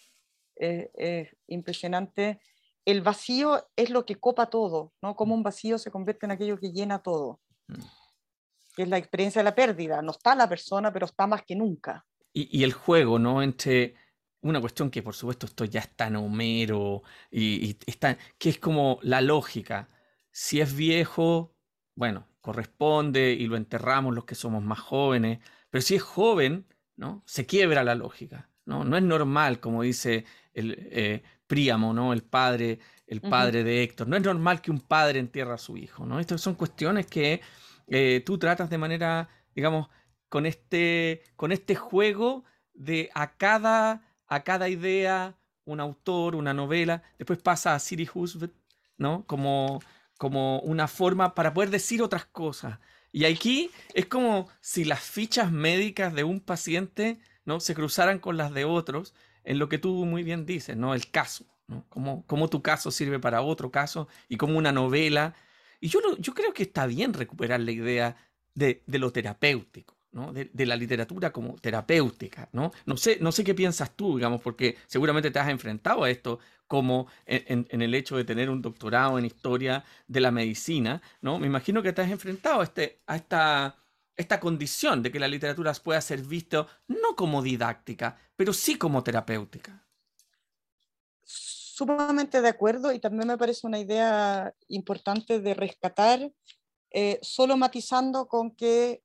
es 0.56 1.36
impresionante. 1.48 2.40
El 2.86 3.02
vacío 3.02 3.68
es 3.76 3.90
lo 3.90 4.06
que 4.06 4.16
copa 4.16 4.50
todo, 4.50 4.94
¿no? 5.02 5.16
Cómo 5.16 5.36
un 5.36 5.44
vacío 5.44 5.78
se 5.78 5.92
convierte 5.92 6.26
en 6.26 6.32
aquello 6.32 6.58
que 6.58 6.72
llena 6.72 7.00
todo. 7.04 7.42
Mm 7.68 7.84
que 8.80 8.84
es 8.84 8.90
la 8.90 8.98
experiencia 8.98 9.42
de 9.42 9.44
la 9.44 9.56
pérdida. 9.56 10.02
No 10.02 10.12
está 10.12 10.36
la 10.36 10.48
persona, 10.48 10.94
pero 10.94 11.06
está 11.06 11.28
más 11.28 11.44
que 11.44 11.54
nunca. 11.54 12.06
Y, 12.32 12.64
el 12.64 12.72
juego, 12.72 13.20
¿no? 13.20 13.44
Entre 13.44 13.96
una 14.42 14.62
cuestión 14.62 14.90
que 14.90 15.04
por 15.04 15.14
supuesto 15.14 15.48
esto 15.48 15.66
ya 15.66 15.82
está 15.82 16.08
en 16.08 16.16
Homero 16.16 17.04
y, 17.30 17.78
está, 17.86 18.18
que 18.38 18.50
es 18.50 18.58
como 18.58 19.00
la 19.02 19.20
lógica. 19.20 19.90
Si 20.32 20.62
es 20.62 20.76
viejo, 20.76 21.56
bueno, 21.96 22.28
corresponde 22.42 23.34
y 23.34 23.48
lo 23.48 23.58
enterramos 23.58 24.16
los 24.16 24.26
que 24.26 24.36
somos 24.36 24.64
más 24.64 24.80
jóvenes, 24.80 25.40
pero 25.70 25.82
si 25.82 25.96
es 25.96 26.02
joven, 26.02 26.66
¿no? 26.96 27.24
Se 27.26 27.46
quiebra 27.46 27.84
la 27.84 27.96
lógica, 27.96 28.50
¿no? 28.66 28.84
No 28.84 28.98
es 28.98 29.04
normal, 29.04 29.60
como 29.60 29.84
dice 29.84 30.26
el 30.54 30.76
eh, 30.92 31.24
Príamo, 31.48 31.94
¿no? 31.94 32.14
El 32.14 32.24
padre, 32.24 32.80
el 33.08 33.22
padre 33.22 33.64
de 33.64 33.84
Héctor. 33.84 34.08
No 34.08 34.16
es 34.16 34.24
normal 34.24 34.62
que 34.62 34.72
un 34.72 34.80
padre 34.80 35.20
entierre 35.20 35.54
a 35.54 35.58
su 35.58 35.78
hijo, 35.78 36.06
¿no? 36.06 36.20
Estas 36.20 36.42
son 36.42 36.56
cuestiones 36.56 37.08
que 37.08 37.42
eh, 37.88 38.22
tú 38.26 38.38
tratas 38.38 38.70
de 38.70 38.78
manera, 38.78 39.30
digamos, 39.56 39.90
con 40.30 40.46
este, 40.46 41.24
con 41.36 41.52
este 41.52 41.76
juego 41.76 42.44
de 42.74 43.10
a 43.14 43.36
cada, 43.36 44.04
a 44.28 44.44
cada 44.44 44.70
idea, 44.70 45.38
un 45.66 45.80
autor, 45.80 46.36
una 46.36 46.54
novela, 46.54 47.04
después 47.18 47.42
pasa 47.42 47.76
a 47.76 47.80
Siri 47.80 48.08
Husband, 48.14 48.54
¿no? 48.98 49.26
Como, 49.26 49.80
como 50.20 50.60
una 50.60 50.88
forma 50.88 51.34
para 51.34 51.56
poder 51.56 51.72
decir 51.72 52.04
otras 52.04 52.26
cosas. 52.26 52.78
Y 53.12 53.26
aquí 53.26 53.72
es 53.96 54.06
como 54.06 54.48
si 54.62 54.86
las 54.86 55.00
fichas 55.00 55.52
médicas 55.52 56.14
de 56.14 56.24
un 56.24 56.40
paciente 56.40 57.18
¿no? 57.46 57.60
se 57.60 57.74
cruzaran 57.74 58.20
con 58.20 58.38
las 58.38 58.54
de 58.54 58.66
otros, 58.66 59.16
en 59.44 59.58
lo 59.58 59.68
que 59.68 59.80
tú 59.80 60.06
muy 60.06 60.22
bien 60.22 60.46
dices, 60.46 60.78
¿no? 60.78 60.94
El 60.94 61.10
caso, 61.10 61.46
¿no? 61.66 61.86
Cómo, 61.90 62.24
cómo 62.28 62.50
tu 62.50 62.62
caso 62.62 62.92
sirve 62.92 63.18
para 63.18 63.42
otro 63.42 63.72
caso 63.72 64.08
y 64.28 64.38
cómo 64.38 64.60
una 64.60 64.72
novela 64.72 65.34
y 65.80 65.88
yo, 65.90 66.00
yo 66.18 66.34
creo 66.34 66.54
que 66.54 66.64
está 66.64 66.86
bien 66.86 67.14
recuperar 67.14 67.60
la 67.62 67.72
idea 67.72 68.18
de, 68.54 68.82
lo 68.88 69.12
terapéutico. 69.12 69.96
¿No? 70.12 70.34
De, 70.34 70.50
la 70.66 70.76
literatura 70.76 71.32
como 71.32 71.56
terapéutica, 71.56 72.50
¿no? 72.52 72.72
No 72.86 72.98
sé, 72.98 73.18
no 73.22 73.32
sé 73.32 73.44
qué 73.44 73.54
piensas 73.54 73.96
tú, 73.96 74.18
digamos, 74.18 74.42
porque 74.42 74.78
seguramente 74.88 75.32
te 75.32 75.40
has 75.40 75.50
enfrentado 75.50 76.04
a 76.04 76.10
esto 76.10 76.40
como 76.68 77.08
en, 77.26 77.66
el 77.70 77.96
hecho 77.96 78.18
de 78.18 78.24
tener 78.24 78.50
un 78.50 78.62
doctorado 78.62 79.18
en 79.18 79.26
historia 79.26 79.84
de 80.08 80.20
la 80.20 80.32
medicina, 80.32 81.02
¿no? 81.22 81.40
Me 81.40 81.48
imagino 81.48 81.82
que 81.82 81.94
te 81.94 82.02
has 82.02 82.12
enfrentado 82.12 82.62
a, 82.62 82.64
este, 82.64 83.02
a 83.08 83.16
esta, 83.16 83.76
esta 84.16 84.40
condición 84.40 85.02
de 85.02 85.12
que 85.12 85.20
la 85.20 85.28
literatura 85.28 85.74
pueda 85.74 86.02
ser 86.02 86.22
vista 86.22 86.68
no 86.88 87.16
como 87.16 87.42
didáctica, 87.42 88.18
pero 88.36 88.54
sí 88.54 88.78
como 88.78 89.04
terapéutica 89.04 89.84
sumamente 91.80 92.42
de 92.42 92.50
acuerdo 92.50 92.92
y 92.92 93.00
también 93.00 93.28
me 93.30 93.38
parece 93.38 93.66
una 93.66 93.80
idea 93.80 94.54
importante 94.68 95.40
de 95.40 95.54
rescatar, 95.54 96.30
eh, 96.92 97.20
solo 97.22 97.56
matizando 97.56 98.28
con 98.28 98.52
que 98.52 99.02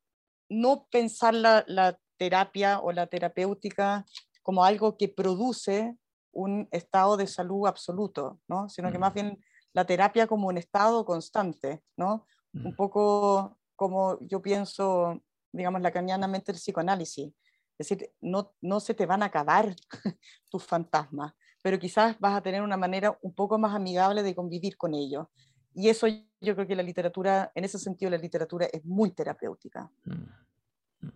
no 0.49 0.87
pensar 0.91 1.35
la, 1.35 1.99
terapia 2.17 2.79
o 2.79 2.93
la 2.93 3.09
terapéutica 3.09 4.07
como 4.43 4.65
algo 4.65 4.97
que 4.97 5.09
produce 5.09 5.97
un 6.33 6.69
estado 6.71 7.17
de 7.17 7.27
salud 7.27 7.67
absoluto, 7.67 8.41
¿no? 8.47 8.69
sino 8.69 8.93
que 8.93 9.01
más 9.01 9.11
mm. 9.13 9.15
bien 9.15 9.45
la 9.73 9.85
terapia 9.85 10.29
como 10.29 10.47
un 10.47 10.57
estado 10.57 11.05
constante, 11.05 11.83
¿no? 11.97 12.27
un 12.53 12.71
mm. 12.71 12.77
poco 12.77 13.59
como 13.75 14.19
yo 14.21 14.41
pienso, 14.41 15.21
digamos, 15.53 15.81
lacanianamente 15.81 16.53
el 16.53 16.59
psicoanálisis. 16.59 17.33
Es 17.79 17.89
decir, 17.89 18.13
no, 18.21 18.55
no 18.61 18.79
se 18.79 18.95
te 18.95 19.07
van 19.07 19.23
a 19.23 19.27
acabar 19.27 19.75
tus 20.51 20.65
fantasmas, 20.65 21.35
pero 21.61 21.79
quizás 21.79 22.19
vas 22.21 22.37
a 22.37 22.43
tener 22.43 22.63
una 22.63 22.77
manera 22.77 23.19
un 23.23 23.35
poco 23.35 23.59
más 23.59 23.75
amigable 23.75 24.23
de 24.23 24.35
convivir 24.35 24.77
con 24.77 24.95
ellos. 24.95 25.27
Y 25.75 25.89
eso 25.89 26.07
yo 26.41 26.55
creo 26.55 26.67
que 26.67 26.77
la 26.77 26.83
literatura, 26.83 27.51
en 27.55 27.65
ese 27.65 27.79
sentido, 27.79 28.11
la 28.11 28.19
literatura 28.19 28.67
es 28.73 28.85
muy 28.85 29.11
terapéutica. 29.11 29.91
Mm. 30.05 31.07
Mm. 31.07 31.13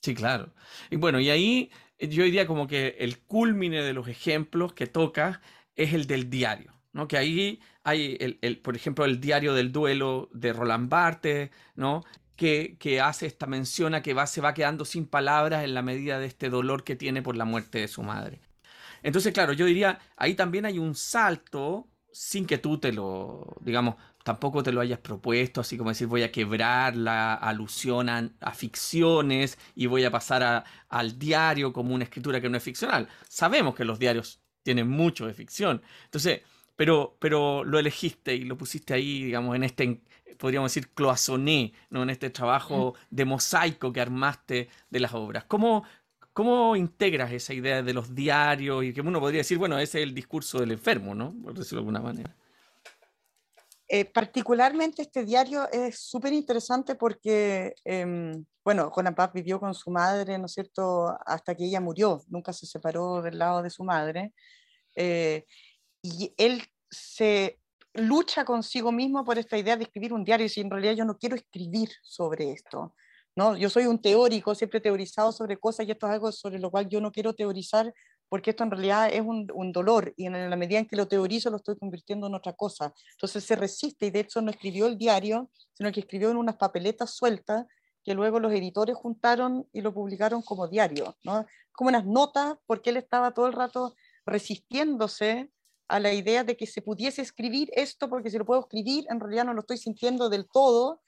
Sí, 0.00 0.14
claro. 0.14 0.52
Y 0.90 0.96
bueno, 0.96 1.20
y 1.20 1.30
ahí 1.30 1.70
eh, 1.98 2.08
yo 2.08 2.24
diría 2.24 2.46
como 2.46 2.66
que 2.66 2.96
el 2.98 3.20
culmine 3.20 3.82
de 3.82 3.92
los 3.92 4.08
ejemplos 4.08 4.72
que 4.74 4.86
tocas 4.86 5.38
es 5.76 5.94
el 5.94 6.06
del 6.06 6.28
diario, 6.28 6.72
¿no? 6.92 7.06
Que 7.06 7.16
ahí 7.16 7.60
hay, 7.84 8.16
el, 8.20 8.38
el, 8.42 8.58
por 8.58 8.76
ejemplo, 8.76 9.04
el 9.04 9.20
diario 9.20 9.54
del 9.54 9.72
duelo 9.72 10.28
de 10.32 10.52
Roland 10.52 10.88
Barthes, 10.88 11.50
¿no? 11.76 12.04
Que, 12.36 12.76
que, 12.78 13.00
hace 13.00 13.26
esta 13.26 13.46
mención 13.46 13.94
a 13.94 14.02
que 14.02 14.14
va, 14.14 14.26
se 14.26 14.40
va 14.40 14.54
quedando 14.54 14.84
sin 14.84 15.06
palabras 15.06 15.62
en 15.64 15.74
la 15.74 15.82
medida 15.82 16.18
de 16.18 16.26
este 16.26 16.50
dolor 16.50 16.82
que 16.82 16.96
tiene 16.96 17.22
por 17.22 17.36
la 17.36 17.44
muerte 17.44 17.78
de 17.78 17.88
su 17.88 18.02
madre. 18.02 18.40
Entonces, 19.02 19.32
claro, 19.32 19.52
yo 19.52 19.66
diría, 19.66 20.00
ahí 20.16 20.34
también 20.34 20.66
hay 20.66 20.78
un 20.78 20.94
salto 20.94 21.88
sin 22.12 22.46
que 22.46 22.58
tú 22.58 22.78
te 22.78 22.92
lo, 22.92 23.56
digamos, 23.60 23.96
tampoco 24.22 24.62
te 24.62 24.72
lo 24.72 24.80
hayas 24.80 24.98
propuesto, 25.00 25.60
así 25.60 25.76
como 25.76 25.90
decir 25.90 26.06
voy 26.06 26.22
a 26.22 26.30
quebrar 26.30 26.96
la 26.96 27.34
alusión 27.34 28.08
a, 28.08 28.54
ficciones 28.54 29.58
y 29.74 29.86
voy 29.86 30.04
a 30.04 30.10
pasar 30.10 30.64
al 30.88 31.18
diario 31.18 31.72
como 31.72 31.94
una 31.94 32.04
escritura 32.04 32.40
que 32.40 32.48
no 32.48 32.56
es 32.56 32.62
ficcional. 32.62 33.08
Sabemos 33.28 33.74
que 33.74 33.84
los 33.84 33.98
diarios 33.98 34.40
tienen 34.62 34.88
mucho 34.88 35.26
de 35.26 35.34
ficción. 35.34 35.82
Entonces, 36.04 36.42
pero, 36.76 37.16
pero 37.18 37.64
lo 37.64 37.78
elegiste 37.78 38.34
y 38.34 38.44
lo 38.44 38.56
pusiste 38.56 38.94
ahí, 38.94 39.24
digamos, 39.24 39.56
en 39.56 39.64
este, 39.64 40.00
podríamos 40.38 40.72
decir, 40.72 40.90
cloisonné, 40.90 41.72
¿no? 41.90 42.02
en 42.02 42.10
este 42.10 42.30
trabajo 42.30 42.94
de 43.10 43.24
mosaico 43.24 43.92
que 43.92 44.00
armaste 44.00 44.68
de 44.90 45.00
las 45.00 45.14
obras. 45.14 45.44
¿Cómo, 45.44 45.84
¿Cómo 46.32 46.76
integras 46.76 47.30
esa 47.32 47.52
idea 47.52 47.82
de 47.82 47.92
los 47.92 48.14
diarios 48.14 48.84
y 48.84 48.94
que 48.94 49.02
uno 49.02 49.20
podría 49.20 49.40
decir, 49.40 49.58
bueno, 49.58 49.78
ese 49.78 49.98
es 49.98 50.04
el 50.04 50.14
discurso 50.14 50.60
del 50.60 50.72
enfermo, 50.72 51.14
¿no? 51.14 51.34
Por 51.42 51.54
decirlo 51.54 51.80
de 51.80 51.80
alguna 51.80 52.00
manera. 52.00 52.36
Eh, 53.94 54.06
particularmente 54.06 55.02
este 55.02 55.22
diario 55.22 55.68
es 55.70 55.98
súper 55.98 56.32
interesante 56.32 56.94
porque, 56.94 57.74
eh, 57.84 58.32
bueno, 58.64 58.90
Juan 58.90 59.14
Paz 59.14 59.30
vivió 59.34 59.60
con 59.60 59.74
su 59.74 59.90
madre, 59.90 60.38
¿no 60.38 60.46
es 60.46 60.52
cierto?, 60.52 61.14
hasta 61.26 61.54
que 61.54 61.66
ella 61.66 61.78
murió, 61.78 62.22
nunca 62.28 62.54
se 62.54 62.64
separó 62.64 63.20
del 63.20 63.36
lado 63.38 63.62
de 63.62 63.68
su 63.68 63.84
madre. 63.84 64.32
Eh, 64.96 65.44
y 66.00 66.32
él 66.38 66.62
se 66.90 67.60
lucha 67.92 68.46
consigo 68.46 68.92
mismo 68.92 69.24
por 69.26 69.38
esta 69.38 69.58
idea 69.58 69.76
de 69.76 69.84
escribir 69.84 70.14
un 70.14 70.24
diario 70.24 70.46
y 70.46 70.48
si 70.48 70.62
en 70.62 70.70
realidad 70.70 70.94
yo 70.94 71.04
no 71.04 71.18
quiero 71.18 71.36
escribir 71.36 71.90
sobre 72.02 72.52
esto. 72.52 72.94
¿No? 73.36 73.56
Yo 73.56 73.70
soy 73.70 73.86
un 73.86 74.00
teórico, 74.00 74.54
siempre 74.54 74.78
he 74.78 74.82
teorizado 74.82 75.32
sobre 75.32 75.56
cosas 75.58 75.86
y 75.86 75.90
esto 75.90 76.06
es 76.06 76.12
algo 76.12 76.32
sobre 76.32 76.58
lo 76.58 76.70
cual 76.70 76.88
yo 76.88 77.00
no 77.00 77.12
quiero 77.12 77.34
teorizar 77.34 77.92
porque 78.28 78.50
esto 78.50 78.64
en 78.64 78.70
realidad 78.70 79.10
es 79.12 79.20
un, 79.20 79.46
un, 79.52 79.72
dolor 79.72 80.14
y 80.16 80.26
en 80.26 80.48
la 80.48 80.56
medida 80.56 80.78
en 80.78 80.86
que 80.86 80.96
lo 80.96 81.06
teorizo 81.06 81.50
lo 81.50 81.58
estoy 81.58 81.76
convirtiendo 81.76 82.28
en 82.28 82.34
otra 82.34 82.54
cosa. 82.54 82.94
Entonces 83.12 83.44
se 83.44 83.56
resiste 83.56 84.06
y 84.06 84.10
de 84.10 84.20
hecho 84.20 84.40
no 84.40 84.50
escribió 84.50 84.86
el 84.86 84.96
diario, 84.96 85.50
sino 85.74 85.92
que 85.92 86.00
escribió 86.00 86.30
en 86.30 86.38
unas 86.38 86.56
papeletas 86.56 87.10
sueltas 87.10 87.66
que 88.02 88.14
luego 88.14 88.40
los 88.40 88.52
editores 88.52 88.96
juntaron 88.96 89.68
y 89.72 89.80
lo 89.80 89.94
publicaron 89.94 90.42
como 90.42 90.66
diario, 90.66 91.16
¿no? 91.24 91.46
como 91.72 91.88
unas 91.88 92.06
notas, 92.06 92.56
porque 92.66 92.90
él 92.90 92.96
estaba 92.96 93.32
todo 93.32 93.46
el 93.46 93.52
rato 93.52 93.94
resistiéndose 94.26 95.50
a 95.88 96.00
la 96.00 96.12
idea 96.12 96.44
de 96.44 96.56
que 96.56 96.66
se 96.66 96.82
pudiese 96.82 97.22
escribir 97.22 97.70
esto, 97.74 98.08
porque 98.08 98.30
si 98.30 98.38
lo 98.38 98.46
puedo 98.46 98.60
escribir, 98.60 99.04
en 99.10 99.20
realidad 99.20 99.44
no 99.44 99.54
lo 99.54 99.60
estoy 99.60 99.78
sintiendo 99.78 100.28
del 100.28 100.48
todo, 100.48 101.02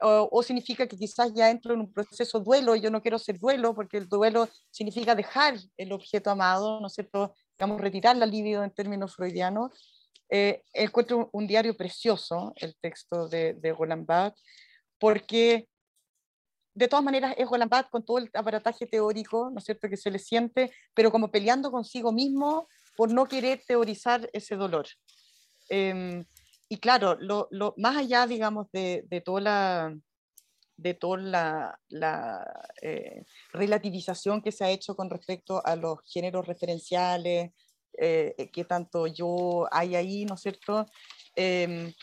o, 0.00 0.42
significa 0.42 0.86
que 0.86 0.96
quizás 0.96 1.32
ya 1.34 1.50
entro 1.50 1.74
en 1.74 1.80
un 1.80 1.92
proceso 1.92 2.40
duelo 2.40 2.76
y 2.76 2.80
yo 2.80 2.90
no 2.90 3.00
quiero 3.00 3.18
ser 3.18 3.38
duelo, 3.38 3.74
porque 3.74 3.96
el 3.96 4.08
duelo 4.08 4.48
significa 4.70 5.14
dejar 5.14 5.56
el 5.76 5.92
objeto 5.92 6.30
amado, 6.30 6.80
¿no 6.80 6.88
es 6.88 6.94
cierto? 6.94 7.34
Digamos, 7.56 7.80
retirar 7.80 8.16
la 8.16 8.26
libido 8.26 8.64
en 8.64 8.70
términos 8.70 9.14
freudianos. 9.14 9.70
Eh, 10.28 10.62
encuentro 10.72 11.30
un 11.32 11.46
diario 11.46 11.76
precioso, 11.76 12.52
el 12.56 12.76
texto 12.76 13.28
de, 13.28 13.54
de 13.54 13.72
Roland 13.72 14.06
porque 14.98 15.68
de 16.74 16.88
todas 16.88 17.04
maneras 17.04 17.34
es 17.38 17.48
Roland 17.48 17.88
con 17.90 18.04
todo 18.04 18.18
el 18.18 18.30
aparataje 18.34 18.86
teórico, 18.86 19.50
¿no 19.50 19.58
es 19.58 19.64
cierto?, 19.64 19.88
que 19.88 19.96
se 19.96 20.10
le 20.10 20.18
siente, 20.18 20.72
pero 20.92 21.10
como 21.10 21.30
peleando 21.30 21.70
consigo 21.70 22.12
mismo 22.12 22.68
por 22.96 23.12
no 23.12 23.26
querer 23.26 23.62
teorizar 23.66 24.28
ese 24.32 24.56
dolor. 24.56 24.86
Em, 25.68 26.24
y 26.74 26.78
claro, 26.78 27.16
lo, 27.20 27.46
lo, 27.52 27.72
más 27.76 27.96
allá, 27.96 28.26
digamos, 28.26 28.66
de, 28.72 29.04
de 29.08 29.20
toda 29.20 29.40
la, 29.40 29.96
de 30.76 30.94
toda 30.94 31.18
la, 31.18 31.80
la 31.88 32.68
eh, 32.82 33.22
relativización 33.52 34.42
que 34.42 34.50
se 34.50 34.64
ha 34.64 34.70
hecho 34.70 34.96
con 34.96 35.08
respecto 35.08 35.64
a 35.64 35.76
los 35.76 36.00
géneros 36.04 36.48
referenciales, 36.48 37.52
eh, 37.96 38.50
que 38.52 38.64
tanto 38.64 39.06
yo 39.06 39.68
hay 39.70 39.94
ahí, 39.94 40.24
¿no 40.24 40.34
es 40.34 40.40
cierto? 40.40 40.84
Em, 41.36 41.94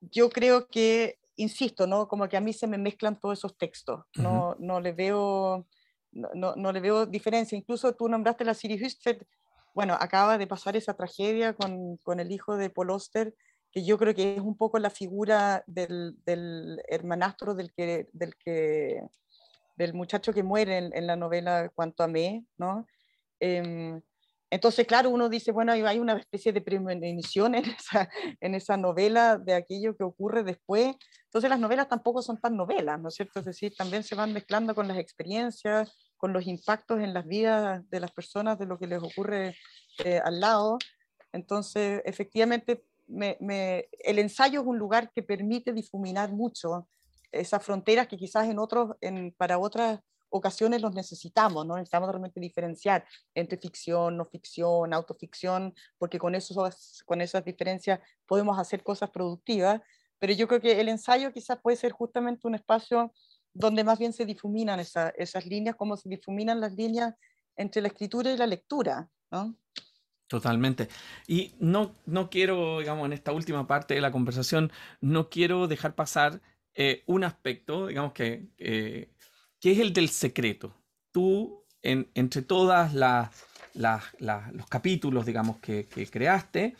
yo 0.00 0.30
creo 0.30 0.68
que, 0.68 1.18
insisto, 1.36 1.86
¿no? 1.86 2.08
Como 2.08 2.26
que 2.30 2.38
a 2.38 2.40
mí 2.40 2.54
se 2.54 2.66
me 2.66 2.78
mezclan 2.78 3.20
todos 3.20 3.40
esos 3.40 3.58
textos, 3.58 4.06
no, 4.16 4.56
no 4.58 4.80
le 4.80 4.92
veo... 4.92 5.66
No, 6.14 6.54
no, 6.56 6.72
le 6.72 6.80
veo 6.80 7.06
diferencia. 7.06 7.56
Incluso 7.56 7.94
tú 7.94 8.06
nombraste 8.06 8.44
la 8.44 8.52
Siri 8.52 8.74
Hustvedt, 8.74 9.26
bueno, 9.74 9.96
acaba 9.98 10.38
de 10.38 10.46
pasar 10.46 10.76
esa 10.76 10.94
tragedia 10.94 11.54
con, 11.54 11.96
con 11.98 12.20
el 12.20 12.30
hijo 12.30 12.56
de 12.56 12.70
Paul 12.70 12.90
Oster, 12.90 13.34
que 13.70 13.84
yo 13.84 13.98
creo 13.98 14.14
que 14.14 14.34
es 14.34 14.40
un 14.40 14.56
poco 14.56 14.78
la 14.78 14.90
figura 14.90 15.64
del, 15.66 16.16
del 16.24 16.82
hermanastro 16.88 17.54
del 17.54 17.72
que, 17.72 18.08
del 18.12 18.36
que 18.36 19.02
del 19.76 19.94
muchacho 19.94 20.32
que 20.32 20.42
muere 20.42 20.90
en, 20.92 21.06
la 21.06 21.16
novela 21.16 21.70
Cuanto 21.74 22.02
a 22.02 22.08
mí, 22.08 22.46
¿no? 22.58 22.86
Em, 23.40 24.00
entonces, 24.50 24.86
claro, 24.86 25.08
uno 25.08 25.30
dice, 25.30 25.50
bueno, 25.50 25.72
hay 25.72 25.98
una 25.98 26.12
especie 26.18 26.52
de 26.52 26.60
premonición 26.60 27.54
en 27.54 27.64
esa, 27.78 28.08
en 28.38 28.54
esa 28.54 28.76
novela 28.76 29.38
de 29.38 29.54
aquello 29.54 29.96
que 29.96 30.04
ocurre 30.04 30.44
después. 30.44 30.94
Entonces, 31.24 31.48
las 31.48 31.58
novelas 31.58 31.88
tampoco 31.88 32.20
son 32.20 32.38
tan 32.38 32.54
novelas, 32.54 33.00
¿no 33.00 33.08
es 33.08 33.14
cierto? 33.14 33.40
Es 33.40 33.46
decir, 33.46 33.74
también 33.74 34.04
se 34.04 34.14
van 34.14 34.34
mezclando 34.34 34.74
con 34.74 34.86
las 34.86 34.98
experiencias, 34.98 35.96
con 36.22 36.32
los 36.32 36.46
impactos 36.46 37.00
en 37.00 37.12
las 37.14 37.26
vidas 37.26 37.82
de 37.90 37.98
las 37.98 38.12
personas, 38.12 38.56
de 38.56 38.64
lo 38.64 38.78
que 38.78 38.86
les 38.86 39.02
ocurre 39.02 39.56
eh, 40.04 40.20
al 40.24 40.38
lado. 40.38 40.78
Entonces, 41.32 42.00
efectivamente, 42.04 42.84
el 43.08 44.18
ensayo 44.20 44.60
es 44.60 44.66
un 44.68 44.78
lugar 44.78 45.10
que 45.12 45.24
permite 45.24 45.72
difuminar 45.72 46.30
mucho 46.30 46.86
esas 47.32 47.64
fronteras 47.64 48.06
que 48.06 48.16
quizás 48.16 48.48
en 48.48 48.60
otros, 48.60 48.94
en, 49.00 49.32
para 49.36 49.58
otras 49.58 49.98
ocasiones 50.28 50.80
los 50.80 50.94
necesitamos, 50.94 51.66
¿no? 51.66 51.74
Necesitamos 51.74 52.08
realmente 52.08 52.38
diferenciar 52.38 53.04
entre 53.34 53.58
ficción, 53.58 54.16
no 54.16 54.24
ficción, 54.24 54.94
autoficción, 54.94 55.74
porque 55.98 56.20
con, 56.20 56.36
eso, 56.36 56.70
con 57.04 57.20
esas 57.20 57.44
diferencias 57.44 57.98
podemos 58.26 58.60
hacer 58.60 58.84
cosas 58.84 59.10
productivas, 59.10 59.80
pero 60.20 60.34
yo 60.34 60.46
creo 60.46 60.60
que 60.60 60.80
el 60.80 60.88
ensayo 60.88 61.32
quizás 61.32 61.58
puede 61.60 61.76
ser 61.76 61.90
justamente 61.90 62.46
un 62.46 62.54
espacio 62.54 63.12
donde 63.54 63.84
más 63.84 63.98
bien 63.98 64.12
se 64.12 64.24
difuminan 64.24 64.80
esas 64.80 65.46
líneas, 65.46 65.76
como 65.76 65.96
se 65.96 66.08
difuminan 66.08 66.60
las 66.60 66.72
líneas 66.72 67.14
entre 67.56 67.82
la 67.82 67.88
escritura 67.88 68.32
y 68.32 68.36
la 68.36 68.46
lectura. 68.46 69.08
¿no? 69.30 69.56
Totalmente. 70.26 70.88
Y 71.26 71.54
no, 71.58 71.94
no 72.06 72.30
quiero, 72.30 72.80
digamos, 72.80 73.06
en 73.06 73.12
esta 73.12 73.32
última 73.32 73.66
parte 73.66 73.94
de 73.94 74.00
la 74.00 74.12
conversación, 74.12 74.72
no 75.00 75.28
quiero 75.28 75.68
dejar 75.68 75.94
pasar 75.94 76.40
eh, 76.74 77.02
un 77.06 77.24
aspecto, 77.24 77.88
digamos, 77.88 78.12
que, 78.12 78.48
que 78.56 79.72
es 79.72 79.78
el 79.78 79.92
del 79.92 80.08
secreto. 80.08 80.74
Tú, 81.10 81.64
en, 81.82 82.10
entre 82.14 82.42
todas 82.42 82.94
las, 82.94 83.30
los 83.74 84.66
capítulos, 84.68 85.26
digamos, 85.26 85.58
que, 85.58 85.86
que 85.86 86.06
creaste, 86.06 86.74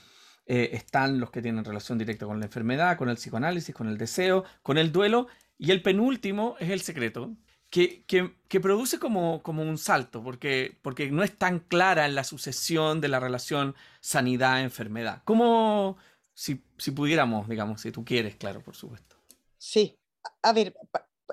eh, 0.45 0.71
están 0.73 1.21
los 1.21 1.31
que 1.31 1.41
tienen 1.41 1.65
relación 1.65 1.97
directa 1.99 2.27
con 2.27 2.41
la 2.41 2.47
enfermedad, 2.47 2.99
con 2.99 3.09
el 3.09 3.17
psicoanálisis, 3.17 3.75
con 3.75 3.89
el 3.89 3.97
deseo, 3.97 4.45
con 4.63 4.77
el 4.77 4.91
duelo, 4.91 5.29
y 5.63 5.71
el 5.71 5.81
penúltimo 5.81 6.57
es 6.59 6.71
el 6.71 6.81
secreto, 6.81 7.37
que, 7.71 8.05
que, 8.05 8.61
produce 8.61 8.99
como, 8.99 9.45
como, 9.45 9.63
un 9.63 9.79
salto, 9.79 10.21
porque, 10.21 10.77
porque 10.83 11.09
no 11.13 11.23
es 11.23 11.39
tan 11.39 11.61
clara 11.61 12.05
en 12.05 12.17
la 12.17 12.25
sucesión 12.25 13.01
de 13.01 13.07
la 13.07 13.21
relación 13.21 13.77
sanidad-enfermedad. 14.01 15.23
¿Cómo, 15.25 15.99
si, 16.35 16.65
si, 16.79 16.91
pudiéramos, 16.91 17.49
digamos, 17.49 17.81
si 17.81 17.93
tú 17.93 18.05
quieres, 18.05 18.35
claro, 18.35 18.61
por 18.61 18.75
supuesto? 18.75 19.15
Sí, 19.57 19.97
a 20.43 20.53
ver, 20.53 20.75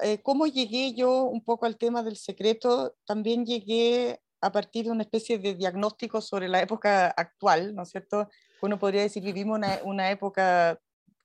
eh, 0.04 0.22
¿cómo 0.22 0.46
llegué 0.46 0.94
yo 0.94 1.24
un 1.24 1.44
poco 1.44 1.66
al 1.66 1.78
tema 1.78 2.04
del 2.04 2.16
secreto? 2.16 2.96
También 3.06 3.48
llegué 3.48 4.22
a 4.42 4.52
partir 4.52 4.86
de 4.86 4.92
una 4.92 5.04
especie 5.04 5.40
de 5.40 5.56
diagnóstico 5.56 6.22
sobre 6.22 6.48
la 6.48 6.62
época 6.62 7.08
actual, 7.08 7.74
¿no 7.74 7.82
es 7.82 7.90
cierto? 7.90 8.30
Uno 8.62 8.78
podría 8.78 9.02
decir, 9.02 9.24
vivimos 9.24 9.58
una, 9.58 9.80
una 9.84 10.12
época 10.12 10.80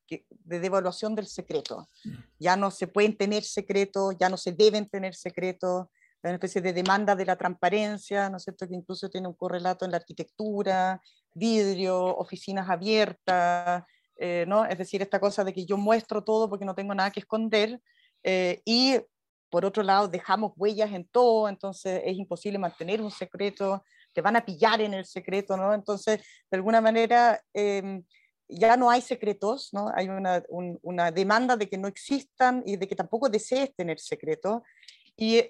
de 0.09 0.61
devaluación 0.61 1.15
del 1.15 1.27
secreto. 1.27 1.89
Mm. 2.05 2.11
Ya 2.39 2.57
no 2.57 2.71
se 2.71 2.87
pueden 2.87 3.17
tener 3.17 3.43
secretos, 3.43 4.15
ya 4.19 4.29
no 4.29 4.37
se 4.37 4.53
deben 4.53 4.89
tener 4.89 5.15
secretos, 5.15 5.87
hay 6.25 6.31
una 6.31 6.37
especie 6.37 6.63
de 6.63 6.73
demanda 6.73 7.15
de 7.15 7.27
la 7.27 7.37
transparencia, 7.37 8.31
¿no 8.31 8.39
es 8.39 8.45
cierto?, 8.45 8.67
que 8.67 8.75
incluso 8.75 9.11
tiene 9.11 9.29
un 9.29 9.35
correlato 9.35 9.85
en 9.85 9.91
la 9.91 9.99
arquitectura, 9.99 11.01
vidrio, 11.35 12.17
oficinas 12.17 12.71
abiertas, 12.71 13.85
eh, 14.17 14.47
¿no? 14.49 14.65
Es 14.65 14.79
decir, 14.79 15.03
esta 15.03 15.21
cosa 15.21 15.45
de 15.45 15.53
que 15.53 15.67
yo 15.67 15.77
muestro 15.77 16.25
todo 16.25 16.49
porque 16.49 16.65
no 16.65 16.75
tengo 16.75 16.95
nada 16.95 17.11
que 17.11 17.21
esconder 17.21 17.79
eh, 18.23 18.63
y 18.65 18.97
por 19.51 19.67
otro 19.67 19.83
lado 19.83 20.09
dejamos 20.09 20.53
huellas 20.57 20.93
en 20.93 21.07
todo, 21.07 21.49
entonces 21.49 22.01
es 22.05 22.17
imposible 22.17 22.59
mantener 22.59 23.03
un 23.03 23.11
secreto, 23.11 23.85
te 24.15 24.23
van 24.23 24.37
a 24.37 24.45
pillar 24.45 24.81
en 24.81 24.95
el 24.95 25.05
secreto, 25.05 25.59
¿no? 25.59 25.75
Entonces, 25.75 26.21
de 26.51 26.57
alguna 26.57 26.81
manera... 26.81 27.41
Eh, 27.53 28.03
ya 28.49 28.77
no 28.77 28.91
hay 28.91 29.01
secretos, 29.01 29.71
¿no? 29.73 29.91
hay 29.95 30.09
una, 30.09 30.43
una, 30.83 31.11
demanda 31.11 31.57
de 31.57 31.69
que 31.69 31.79
no 31.79 31.89
existan 31.89 32.63
y 32.67 32.77
de 32.77 32.87
que 32.87 32.97
tampoco 32.97 33.29
desees 33.29 33.75
tener 33.75 33.99
secretos. 33.99 34.63
Y 35.17 35.43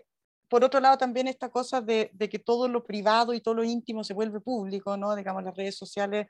por 0.49 0.65
otro 0.65 0.81
lado 0.81 0.97
también 0.99 1.27
esta 1.27 1.49
cosa 1.49 1.81
de, 1.81 2.11
de, 2.13 2.29
que 2.29 2.39
todo 2.39 2.69
lo 2.69 2.85
privado 2.85 3.35
y 3.35 3.41
todo 3.41 3.55
lo 3.55 3.65
íntimo 3.65 4.05
se 4.05 4.15
vuelve 4.15 4.41
público, 4.41 4.97
¿no? 4.97 5.17
digamos, 5.17 5.43
las 5.43 5.57
redes 5.57 5.77
sociales 5.77 6.29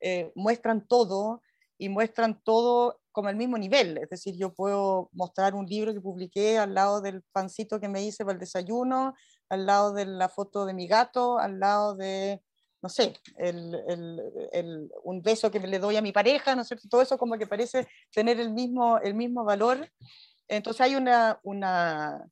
eh, 0.00 0.32
muestran 0.34 0.86
todo 0.86 1.42
y 1.78 1.88
muestran 1.88 2.40
todo 2.42 3.00
como 3.12 3.28
el 3.28 3.36
mismo 3.36 3.56
nivel, 3.56 3.96
es 3.98 4.10
decir, 4.10 4.36
yo 4.36 4.52
puedo 4.52 5.08
mostrar 5.12 5.54
un 5.54 5.64
libro 5.64 5.94
que 5.94 6.02
publiqué 6.02 6.58
al 6.58 6.74
lado 6.74 7.00
del 7.00 7.22
pancito 7.32 7.80
que 7.80 7.88
me 7.88 8.02
hice 8.02 8.24
para 8.24 8.34
el 8.34 8.40
desayuno, 8.40 9.14
al 9.48 9.64
lado 9.64 9.92
de 9.94 10.04
la 10.04 10.28
foto 10.28 10.66
de 10.66 10.74
mi 10.74 10.86
gato, 10.86 11.38
al 11.38 11.58
lado 11.58 11.94
de 11.94 12.42
no 12.82 12.88
sé, 12.88 13.14
el, 13.38 13.74
el, 14.52 14.90
un 15.02 15.22
beso 15.22 15.50
que 15.50 15.60
le 15.60 15.78
doy 15.78 15.96
a 15.96 16.02
mi 16.02 16.12
pareja, 16.12 16.54
¿no 16.54 16.62
es? 16.62 16.68
Todo 16.88 17.02
eso 17.02 17.18
como 17.18 17.36
que 17.38 17.46
parece 17.46 17.88
tener 18.12 18.38
el 18.38 18.52
mismo, 18.52 18.98
el 18.98 19.14
mismo 19.14 19.44
valor. 19.44 19.90
Entonces 20.48 20.82
hay 20.82 20.94
una, 20.94 21.40
una, 21.42 22.24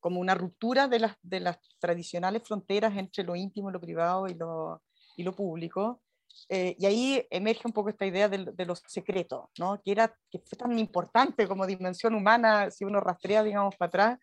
como 0.00 0.20
una 0.20 0.34
ruptura 0.34 0.88
de 0.88 1.00
las, 1.00 1.16
de 1.22 1.40
las 1.40 1.58
tradicionales 1.78 2.42
fronteras 2.44 2.96
entre 2.96 3.24
lo 3.24 3.36
íntimo, 3.36 3.70
lo 3.70 3.80
privado 3.80 4.28
y 4.28 4.34
lo, 4.34 4.82
y 5.16 5.22
lo 5.22 5.34
público. 5.34 6.00
Eh, 6.48 6.76
y 6.78 6.86
ahí 6.86 7.26
emerge 7.30 7.62
un 7.66 7.72
poco 7.72 7.88
esta 7.88 8.06
idea 8.06 8.28
de, 8.28 8.64
los 8.64 8.82
secretos, 8.86 9.46
¿no? 9.58 9.80
que, 9.82 9.90
era, 9.90 10.14
que 10.30 10.38
fue 10.38 10.56
tan 10.56 10.78
importante 10.78 11.48
como 11.48 11.66
dimensión 11.66 12.14
humana, 12.14 12.70
si 12.70 12.84
uno 12.84 13.00
rastrea, 13.00 13.42
digamos, 13.42 13.76
para 13.76 13.88
atrás. 13.88 14.18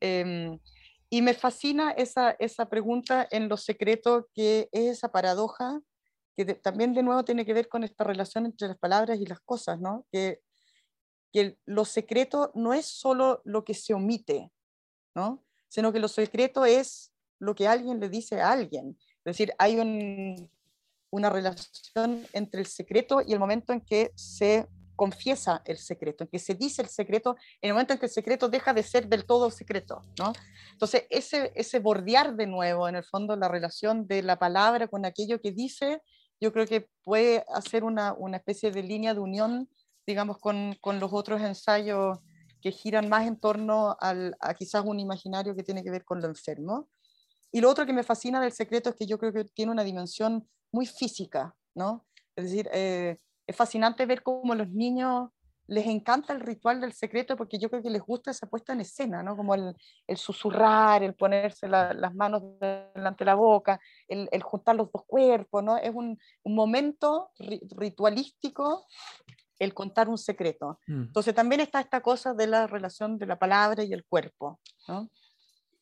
Eh, 0.00 0.58
y 1.12 1.20
me 1.20 1.34
fascina 1.34 1.90
esa, 1.90 2.30
esa 2.38 2.70
pregunta 2.70 3.28
en 3.30 3.50
los 3.50 3.64
secretos, 3.64 4.24
que 4.32 4.70
es 4.72 4.96
esa 4.96 5.12
paradoja, 5.12 5.78
que 6.34 6.46
también 6.54 6.94
de 6.94 7.02
nuevo 7.02 7.22
tiene 7.22 7.44
que 7.44 7.52
ver 7.52 7.68
con 7.68 7.84
esta 7.84 8.02
relación 8.02 8.46
entre 8.46 8.68
las 8.68 8.78
palabras 8.78 9.20
y 9.20 9.26
las 9.26 9.40
cosas, 9.40 9.78
¿no? 9.78 10.06
Que, 10.10 10.40
que 11.30 11.58
lo 11.66 11.84
secreto 11.84 12.50
no 12.54 12.72
es 12.72 12.86
solo 12.86 13.42
lo 13.44 13.62
que 13.62 13.74
se 13.74 13.92
omite, 13.92 14.50
¿no? 15.14 15.44
Sino 15.68 15.92
que 15.92 16.00
lo 16.00 16.08
secreto 16.08 16.64
es 16.64 17.12
lo 17.38 17.54
que 17.54 17.68
alguien 17.68 18.00
le 18.00 18.08
dice 18.08 18.40
a 18.40 18.50
alguien. 18.50 18.96
Es 18.98 19.36
decir, 19.36 19.52
hay 19.58 19.78
un, 19.78 20.50
una 21.10 21.28
relación 21.28 22.26
entre 22.32 22.62
el 22.62 22.66
secreto 22.66 23.20
y 23.20 23.34
el 23.34 23.38
momento 23.38 23.74
en 23.74 23.82
que 23.82 24.12
se 24.14 24.66
confiesa 24.96 25.62
el 25.64 25.78
secreto, 25.78 26.24
en 26.24 26.28
que 26.28 26.38
se 26.38 26.54
dice 26.54 26.82
el 26.82 26.88
secreto, 26.88 27.36
en 27.60 27.68
el 27.68 27.72
momento 27.74 27.92
en 27.92 27.98
que 27.98 28.06
el 28.06 28.12
secreto 28.12 28.48
deja 28.48 28.72
de 28.74 28.82
ser 28.82 29.08
del 29.08 29.24
todo 29.24 29.50
secreto, 29.50 30.02
¿no? 30.18 30.32
Entonces, 30.72 31.04
ese, 31.10 31.52
ese 31.54 31.78
bordear 31.78 32.34
de 32.36 32.46
nuevo, 32.46 32.88
en 32.88 32.96
el 32.96 33.04
fondo, 33.04 33.36
la 33.36 33.48
relación 33.48 34.06
de 34.06 34.22
la 34.22 34.38
palabra 34.38 34.88
con 34.88 35.04
aquello 35.04 35.40
que 35.40 35.52
dice, 35.52 36.02
yo 36.40 36.52
creo 36.52 36.66
que 36.66 36.88
puede 37.04 37.44
hacer 37.54 37.84
una, 37.84 38.12
una 38.14 38.38
especie 38.38 38.70
de 38.70 38.82
línea 38.82 39.14
de 39.14 39.20
unión, 39.20 39.68
digamos, 40.06 40.38
con, 40.38 40.76
con, 40.80 40.98
los 40.98 41.12
otros 41.12 41.40
ensayos 41.40 42.18
que 42.60 42.72
giran 42.72 43.08
más 43.08 43.26
en 43.26 43.38
torno 43.38 43.96
al, 44.00 44.36
a 44.40 44.54
quizás 44.54 44.84
un 44.84 44.98
imaginario 44.98 45.54
que 45.54 45.62
tiene 45.62 45.82
que 45.82 45.90
ver 45.90 46.04
con 46.04 46.20
lo 46.20 46.28
enfermo. 46.28 46.88
Y 47.52 47.60
lo 47.60 47.70
otro 47.70 47.86
que 47.86 47.92
me 47.92 48.02
fascina 48.02 48.40
del 48.40 48.52
secreto 48.52 48.90
es 48.90 48.96
que 48.96 49.06
yo 49.06 49.18
creo 49.18 49.32
que 49.32 49.44
tiene 49.44 49.72
una 49.72 49.84
dimensión 49.84 50.48
muy 50.72 50.86
física, 50.86 51.54
¿no? 51.74 52.06
Es 52.34 52.46
decir, 52.46 52.68
eh, 52.72 53.18
es 53.52 53.56
fascinante 53.56 54.06
ver 54.06 54.22
cómo 54.22 54.54
los 54.54 54.68
niños 54.70 55.30
les 55.66 55.86
encanta 55.86 56.32
el 56.32 56.40
ritual 56.40 56.80
del 56.80 56.92
secreto 56.92 57.36
porque 57.36 57.58
yo 57.58 57.70
creo 57.70 57.82
que 57.82 57.90
les 57.90 58.02
gusta 58.02 58.30
esa 58.30 58.48
puesta 58.48 58.72
en 58.72 58.80
escena, 58.80 59.22
¿no? 59.22 59.36
Como 59.36 59.54
el, 59.54 59.74
el 60.06 60.16
susurrar, 60.16 61.02
el 61.02 61.14
ponerse 61.14 61.68
las 61.68 62.14
manos 62.14 62.42
delante 62.94 63.24
de 63.24 63.26
la 63.26 63.34
boca, 63.34 63.80
el, 64.08 64.28
el, 64.32 64.42
juntar 64.42 64.76
los 64.76 64.90
dos 64.90 65.04
cuerpos, 65.06 65.62
¿no? 65.62 65.76
Es 65.76 65.94
un, 65.94 66.18
un 66.42 66.54
momento 66.54 67.30
ritualístico 67.38 68.86
el 69.58 69.72
contar 69.72 70.08
un 70.08 70.18
secreto. 70.18 70.80
Mm. 70.86 71.02
Entonces 71.02 71.34
también 71.34 71.60
está 71.60 71.80
esta 71.80 72.00
cosa 72.00 72.34
de 72.34 72.48
la 72.48 72.66
relación 72.66 73.18
de 73.18 73.26
la 73.26 73.38
palabra 73.38 73.84
y 73.84 73.92
el 73.92 74.04
cuerpo, 74.04 74.58
¿no? 74.88 75.08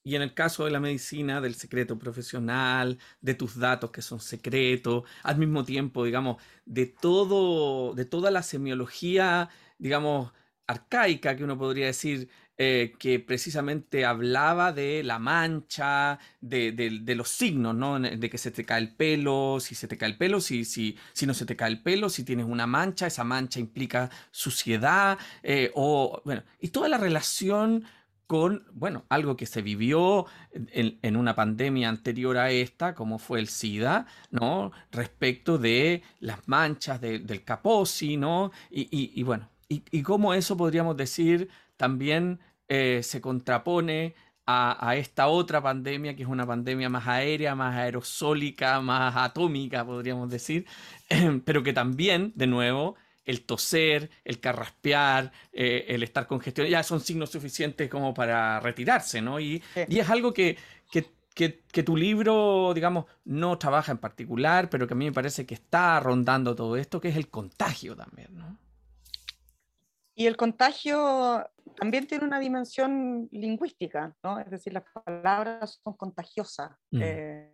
Y 0.03 0.15
en 0.15 0.23
el 0.23 0.35
caso 0.35 0.65
de 0.65 0.71
la 0.71 0.81
medicina, 0.81 1.41
del 1.41 1.55
secreto 1.55 1.99
profesional, 1.99 2.99
de 3.21 3.35
tus 3.35 3.59
datos 3.59 3.91
que 3.91 4.03
son 4.03 4.21
secretos, 4.21 5.05
al 5.23 5.37
mismo 5.39 5.65
tiempo, 5.65 6.05
digamos, 6.05 6.43
de 6.65 6.87
todo, 6.87 7.95
de 7.95 8.05
toda 8.07 8.31
la 8.31 8.43
semiología, 8.43 9.51
digamos, 9.79 10.33
arcaica 10.67 11.37
que 11.37 11.45
uno 11.45 11.59
podría 11.59 11.87
decir, 11.87 12.31
eh, 12.63 12.93
que 12.99 13.19
precisamente 13.21 14.05
hablaba 14.05 14.73
de 14.75 15.03
la 15.03 15.19
mancha, 15.19 16.19
de, 16.43 17.15
los 17.17 17.31
signos, 17.31 17.75
¿no? 17.75 17.99
De 17.99 18.29
que 18.29 18.37
se 18.37 18.51
te 18.51 18.67
cae 18.67 18.83
el 18.83 18.95
pelo, 18.95 19.59
si 19.61 19.75
se 19.75 19.89
te 19.89 19.97
cae 19.97 20.11
el 20.11 20.19
pelo, 20.19 20.43
si, 20.43 20.67
si, 20.67 20.99
si 21.15 21.27
no 21.27 21.33
se 21.33 21.47
te 21.47 21.57
cae 21.57 21.71
el 21.71 21.83
pelo, 21.83 22.11
si 22.11 22.23
tienes 22.23 22.45
una 22.45 22.67
mancha, 22.67 23.07
esa 23.07 23.25
mancha 23.25 23.61
implica 23.61 24.11
suciedad, 24.31 25.19
eh, 25.43 25.71
o, 25.75 26.21
bueno, 26.27 26.43
y 26.61 26.69
toda 26.69 26.91
la 26.91 26.99
relación 26.99 27.85
con, 28.31 28.65
bueno, 28.73 29.07
algo 29.09 29.37
que 29.37 29.45
se 29.45 29.61
vivió 29.61 30.25
en, 30.53 31.17
una 31.17 31.35
pandemia 31.35 31.89
anterior 31.89 32.39
a 32.39 32.53
esta, 32.53 32.95
como 32.95 33.19
fue 33.19 33.41
el 33.41 33.49
SIDA, 33.49 34.07
¿no? 34.31 34.71
Respecto 34.93 35.59
de 35.59 36.05
las 36.21 36.47
manchas 36.47 37.01
del 37.01 37.43
Kaposi, 37.43 38.17
¿no? 38.17 38.53
Y, 38.71 39.21
bueno, 39.25 39.51
y, 39.69 40.03
cómo 40.03 40.33
eso 40.33 40.57
podríamos 40.57 40.97
decir 40.97 41.49
también 41.77 42.39
eh, 42.69 43.01
se 43.03 43.21
contrapone 43.21 44.15
a, 44.47 44.95
esta 44.95 45.27
otra 45.27 45.61
pandemia, 45.61 46.15
que 46.15 46.23
es 46.23 46.29
una 46.29 46.47
pandemia 46.47 46.89
más 46.89 47.09
aérea, 47.09 47.57
más 47.57 47.75
aerosólica, 47.75 48.81
más 48.81 49.17
atómica, 49.17 49.85
podríamos 49.85 50.31
decir, 50.31 50.67
pero 51.45 51.65
que 51.65 51.73
también, 51.73 52.33
de 52.37 52.47
nuevo, 52.47 52.95
el 53.25 53.43
toser, 53.45 54.11
el 54.25 54.41
carraspear, 54.41 55.33
eh, 55.53 55.87
el 55.89 56.03
estar 56.03 56.27
congestionado, 56.27 56.71
ya 56.71 56.83
son 56.83 57.01
signos 57.01 57.31
suficientes 57.31 57.89
como 57.89 58.15
para 58.15 58.61
retirarse, 58.61 59.21
¿no? 59.21 59.39
Y, 59.39 59.63
y 59.89 59.99
es 59.99 60.09
algo 60.09 60.33
que, 60.33 60.57
que, 61.35 61.63
que, 61.73 61.83
tu 61.83 61.97
libro, 61.97 62.73
digamos, 62.75 63.07
no 63.25 63.57
trabaja 63.57 63.93
en 63.93 63.99
particular, 63.99 64.69
pero 64.69 64.87
que 64.87 64.95
a 64.95 64.97
mí 64.97 65.07
me 65.07 65.13
parece 65.13 65.47
que 65.47 65.55
está 65.55 65.99
rondando 66.01 66.55
todo 66.55 66.77
esto, 66.77 67.01
que 67.01 67.09
es 67.09 67.17
el 67.17 67.29
contagio 67.29 67.97
también, 67.97 68.37
¿no? 68.37 68.59
Y 70.15 70.27
el 70.27 70.37
contagio 70.37 71.49
también 71.77 72.07
tiene 72.07 72.27
una 72.27 72.39
dimensión 72.39 73.29
lingüística, 73.31 74.15
¿no? 74.23 74.39
Es 74.39 74.51
decir, 74.51 74.75
las 74.75 74.85
palabras 75.05 75.81
son 75.83 75.97
contagiosas. 75.97 76.73
Mm. 76.91 77.01
Eh, 77.03 77.53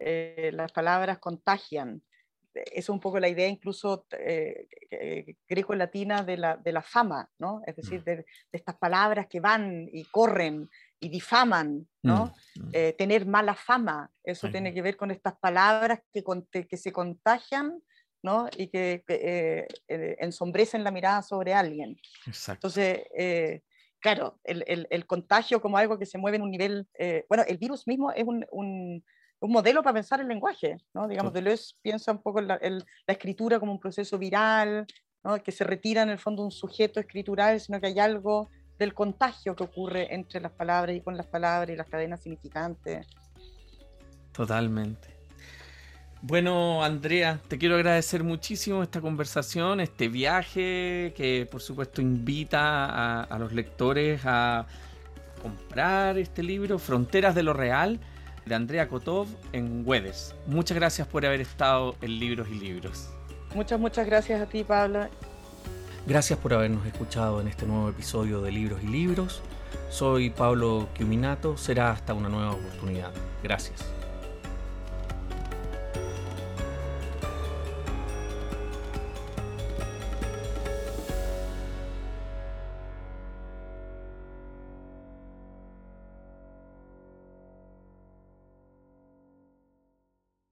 eh, 0.00 0.50
las 0.52 0.72
palabras 0.72 1.18
contagian 1.18 2.02
es 2.54 2.88
un 2.88 3.00
poco 3.00 3.18
la 3.18 3.28
idea 3.28 3.48
incluso 3.48 4.06
eh, 4.12 4.66
greco-latina 5.48 6.22
de 6.22 6.36
la, 6.36 6.56
de 6.56 6.72
la, 6.72 6.82
fama, 6.82 7.28
¿no? 7.38 7.62
Es 7.66 7.76
decir, 7.76 8.00
mm. 8.00 8.04
de, 8.04 8.26
estas 8.52 8.76
palabras 8.76 9.26
que 9.28 9.40
van 9.40 9.88
y 9.92 10.04
corren 10.04 10.68
y 11.00 11.08
difaman, 11.08 11.86
¿no? 12.02 12.32
Mm, 12.56 12.62
mm. 12.62 12.70
Eh, 12.72 12.94
tener 12.96 13.26
mala 13.26 13.54
fama, 13.54 14.10
eso 14.22 14.50
tiene 14.50 14.72
que 14.72 14.82
ver 14.82 14.96
con 14.96 15.10
estas 15.10 15.36
palabras 15.38 16.00
que, 16.12 16.24
que 16.66 16.76
se 16.76 16.92
contagian, 16.92 17.82
¿no? 18.22 18.48
Y 18.56 18.68
que, 18.68 19.04
eh, 19.08 19.66
ensombrecen 19.88 20.84
la 20.84 20.90
mirada 20.90 21.22
sobre 21.22 21.54
alguien. 21.54 21.96
Exacto. 22.26 22.68
Entonces, 22.68 23.60
claro, 24.00 24.38
el, 24.44 24.64
el, 24.66 24.86
el, 24.90 25.06
contagio 25.06 25.60
como 25.60 25.76
algo 25.76 25.98
que 25.98 26.06
se 26.06 26.18
mueve 26.18 26.36
en 26.36 26.42
un 26.42 26.50
nivel, 26.50 26.88
bueno, 27.28 27.44
el 27.46 27.58
virus 27.58 27.86
mismo 27.86 28.12
es 28.12 28.24
un, 28.24 28.46
un 28.50 29.04
un 29.44 29.52
modelo 29.52 29.82
para 29.82 29.92
pensar 29.92 30.22
el 30.22 30.28
lenguaje, 30.28 30.78
¿no? 30.94 31.06
Digamos, 31.06 31.34
Deleuze 31.34 31.74
piensa 31.82 32.12
un 32.12 32.22
poco 32.22 32.40
la, 32.40 32.58
la 32.62 33.12
escritura 33.12 33.60
como 33.60 33.72
un 33.72 33.78
proceso 33.78 34.16
viral, 34.18 34.86
¿no? 35.22 35.42
que 35.42 35.52
se 35.52 35.64
retira 35.64 36.00
en 36.00 36.08
el 36.08 36.18
fondo 36.18 36.42
un 36.42 36.50
sujeto 36.50 36.98
escritural, 36.98 37.60
sino 37.60 37.78
que 37.78 37.88
hay 37.88 37.98
algo 37.98 38.48
del 38.78 38.94
contagio 38.94 39.54
que 39.54 39.64
ocurre 39.64 40.14
entre 40.14 40.40
las 40.40 40.52
palabras 40.52 40.96
y 40.96 41.02
con 41.02 41.18
las 41.18 41.26
palabras 41.26 41.68
y 41.68 41.76
las 41.76 41.86
cadenas 41.86 42.22
significantes. 42.22 43.06
Totalmente. 44.32 45.08
Bueno, 46.22 46.82
Andrea, 46.82 47.38
te 47.46 47.58
quiero 47.58 47.74
agradecer 47.74 48.24
muchísimo 48.24 48.82
esta 48.82 49.02
conversación, 49.02 49.78
este 49.78 50.08
viaje 50.08 51.12
que 51.14 51.46
por 51.50 51.60
supuesto 51.60 52.00
invita 52.00 52.86
a, 52.86 53.24
a 53.24 53.38
los 53.38 53.52
lectores 53.52 54.22
a 54.24 54.64
comprar 55.42 56.16
este 56.16 56.42
libro, 56.42 56.78
Fronteras 56.78 57.34
de 57.34 57.42
lo 57.42 57.52
Real, 57.52 58.00
de 58.46 58.54
Andrea 58.54 58.88
Kotov 58.88 59.28
en 59.52 59.82
Wedes. 59.86 60.34
Muchas 60.46 60.76
gracias 60.76 61.06
por 61.08 61.24
haber 61.24 61.40
estado 61.40 61.96
en 62.00 62.18
Libros 62.18 62.48
y 62.50 62.54
Libros. 62.54 63.08
Muchas, 63.54 63.78
muchas 63.78 64.06
gracias 64.06 64.40
a 64.40 64.46
ti, 64.46 64.64
Pablo. 64.64 65.08
Gracias 66.06 66.38
por 66.38 66.52
habernos 66.52 66.86
escuchado 66.86 67.40
en 67.40 67.48
este 67.48 67.66
nuevo 67.66 67.88
episodio 67.88 68.42
de 68.42 68.52
Libros 68.52 68.80
y 68.82 68.88
Libros. 68.88 69.42
Soy 69.90 70.30
Pablo 70.30 70.88
Quiminato. 70.94 71.56
Será 71.56 71.92
hasta 71.92 72.14
una 72.14 72.28
nueva 72.28 72.52
oportunidad. 72.52 73.12
Gracias. 73.42 73.84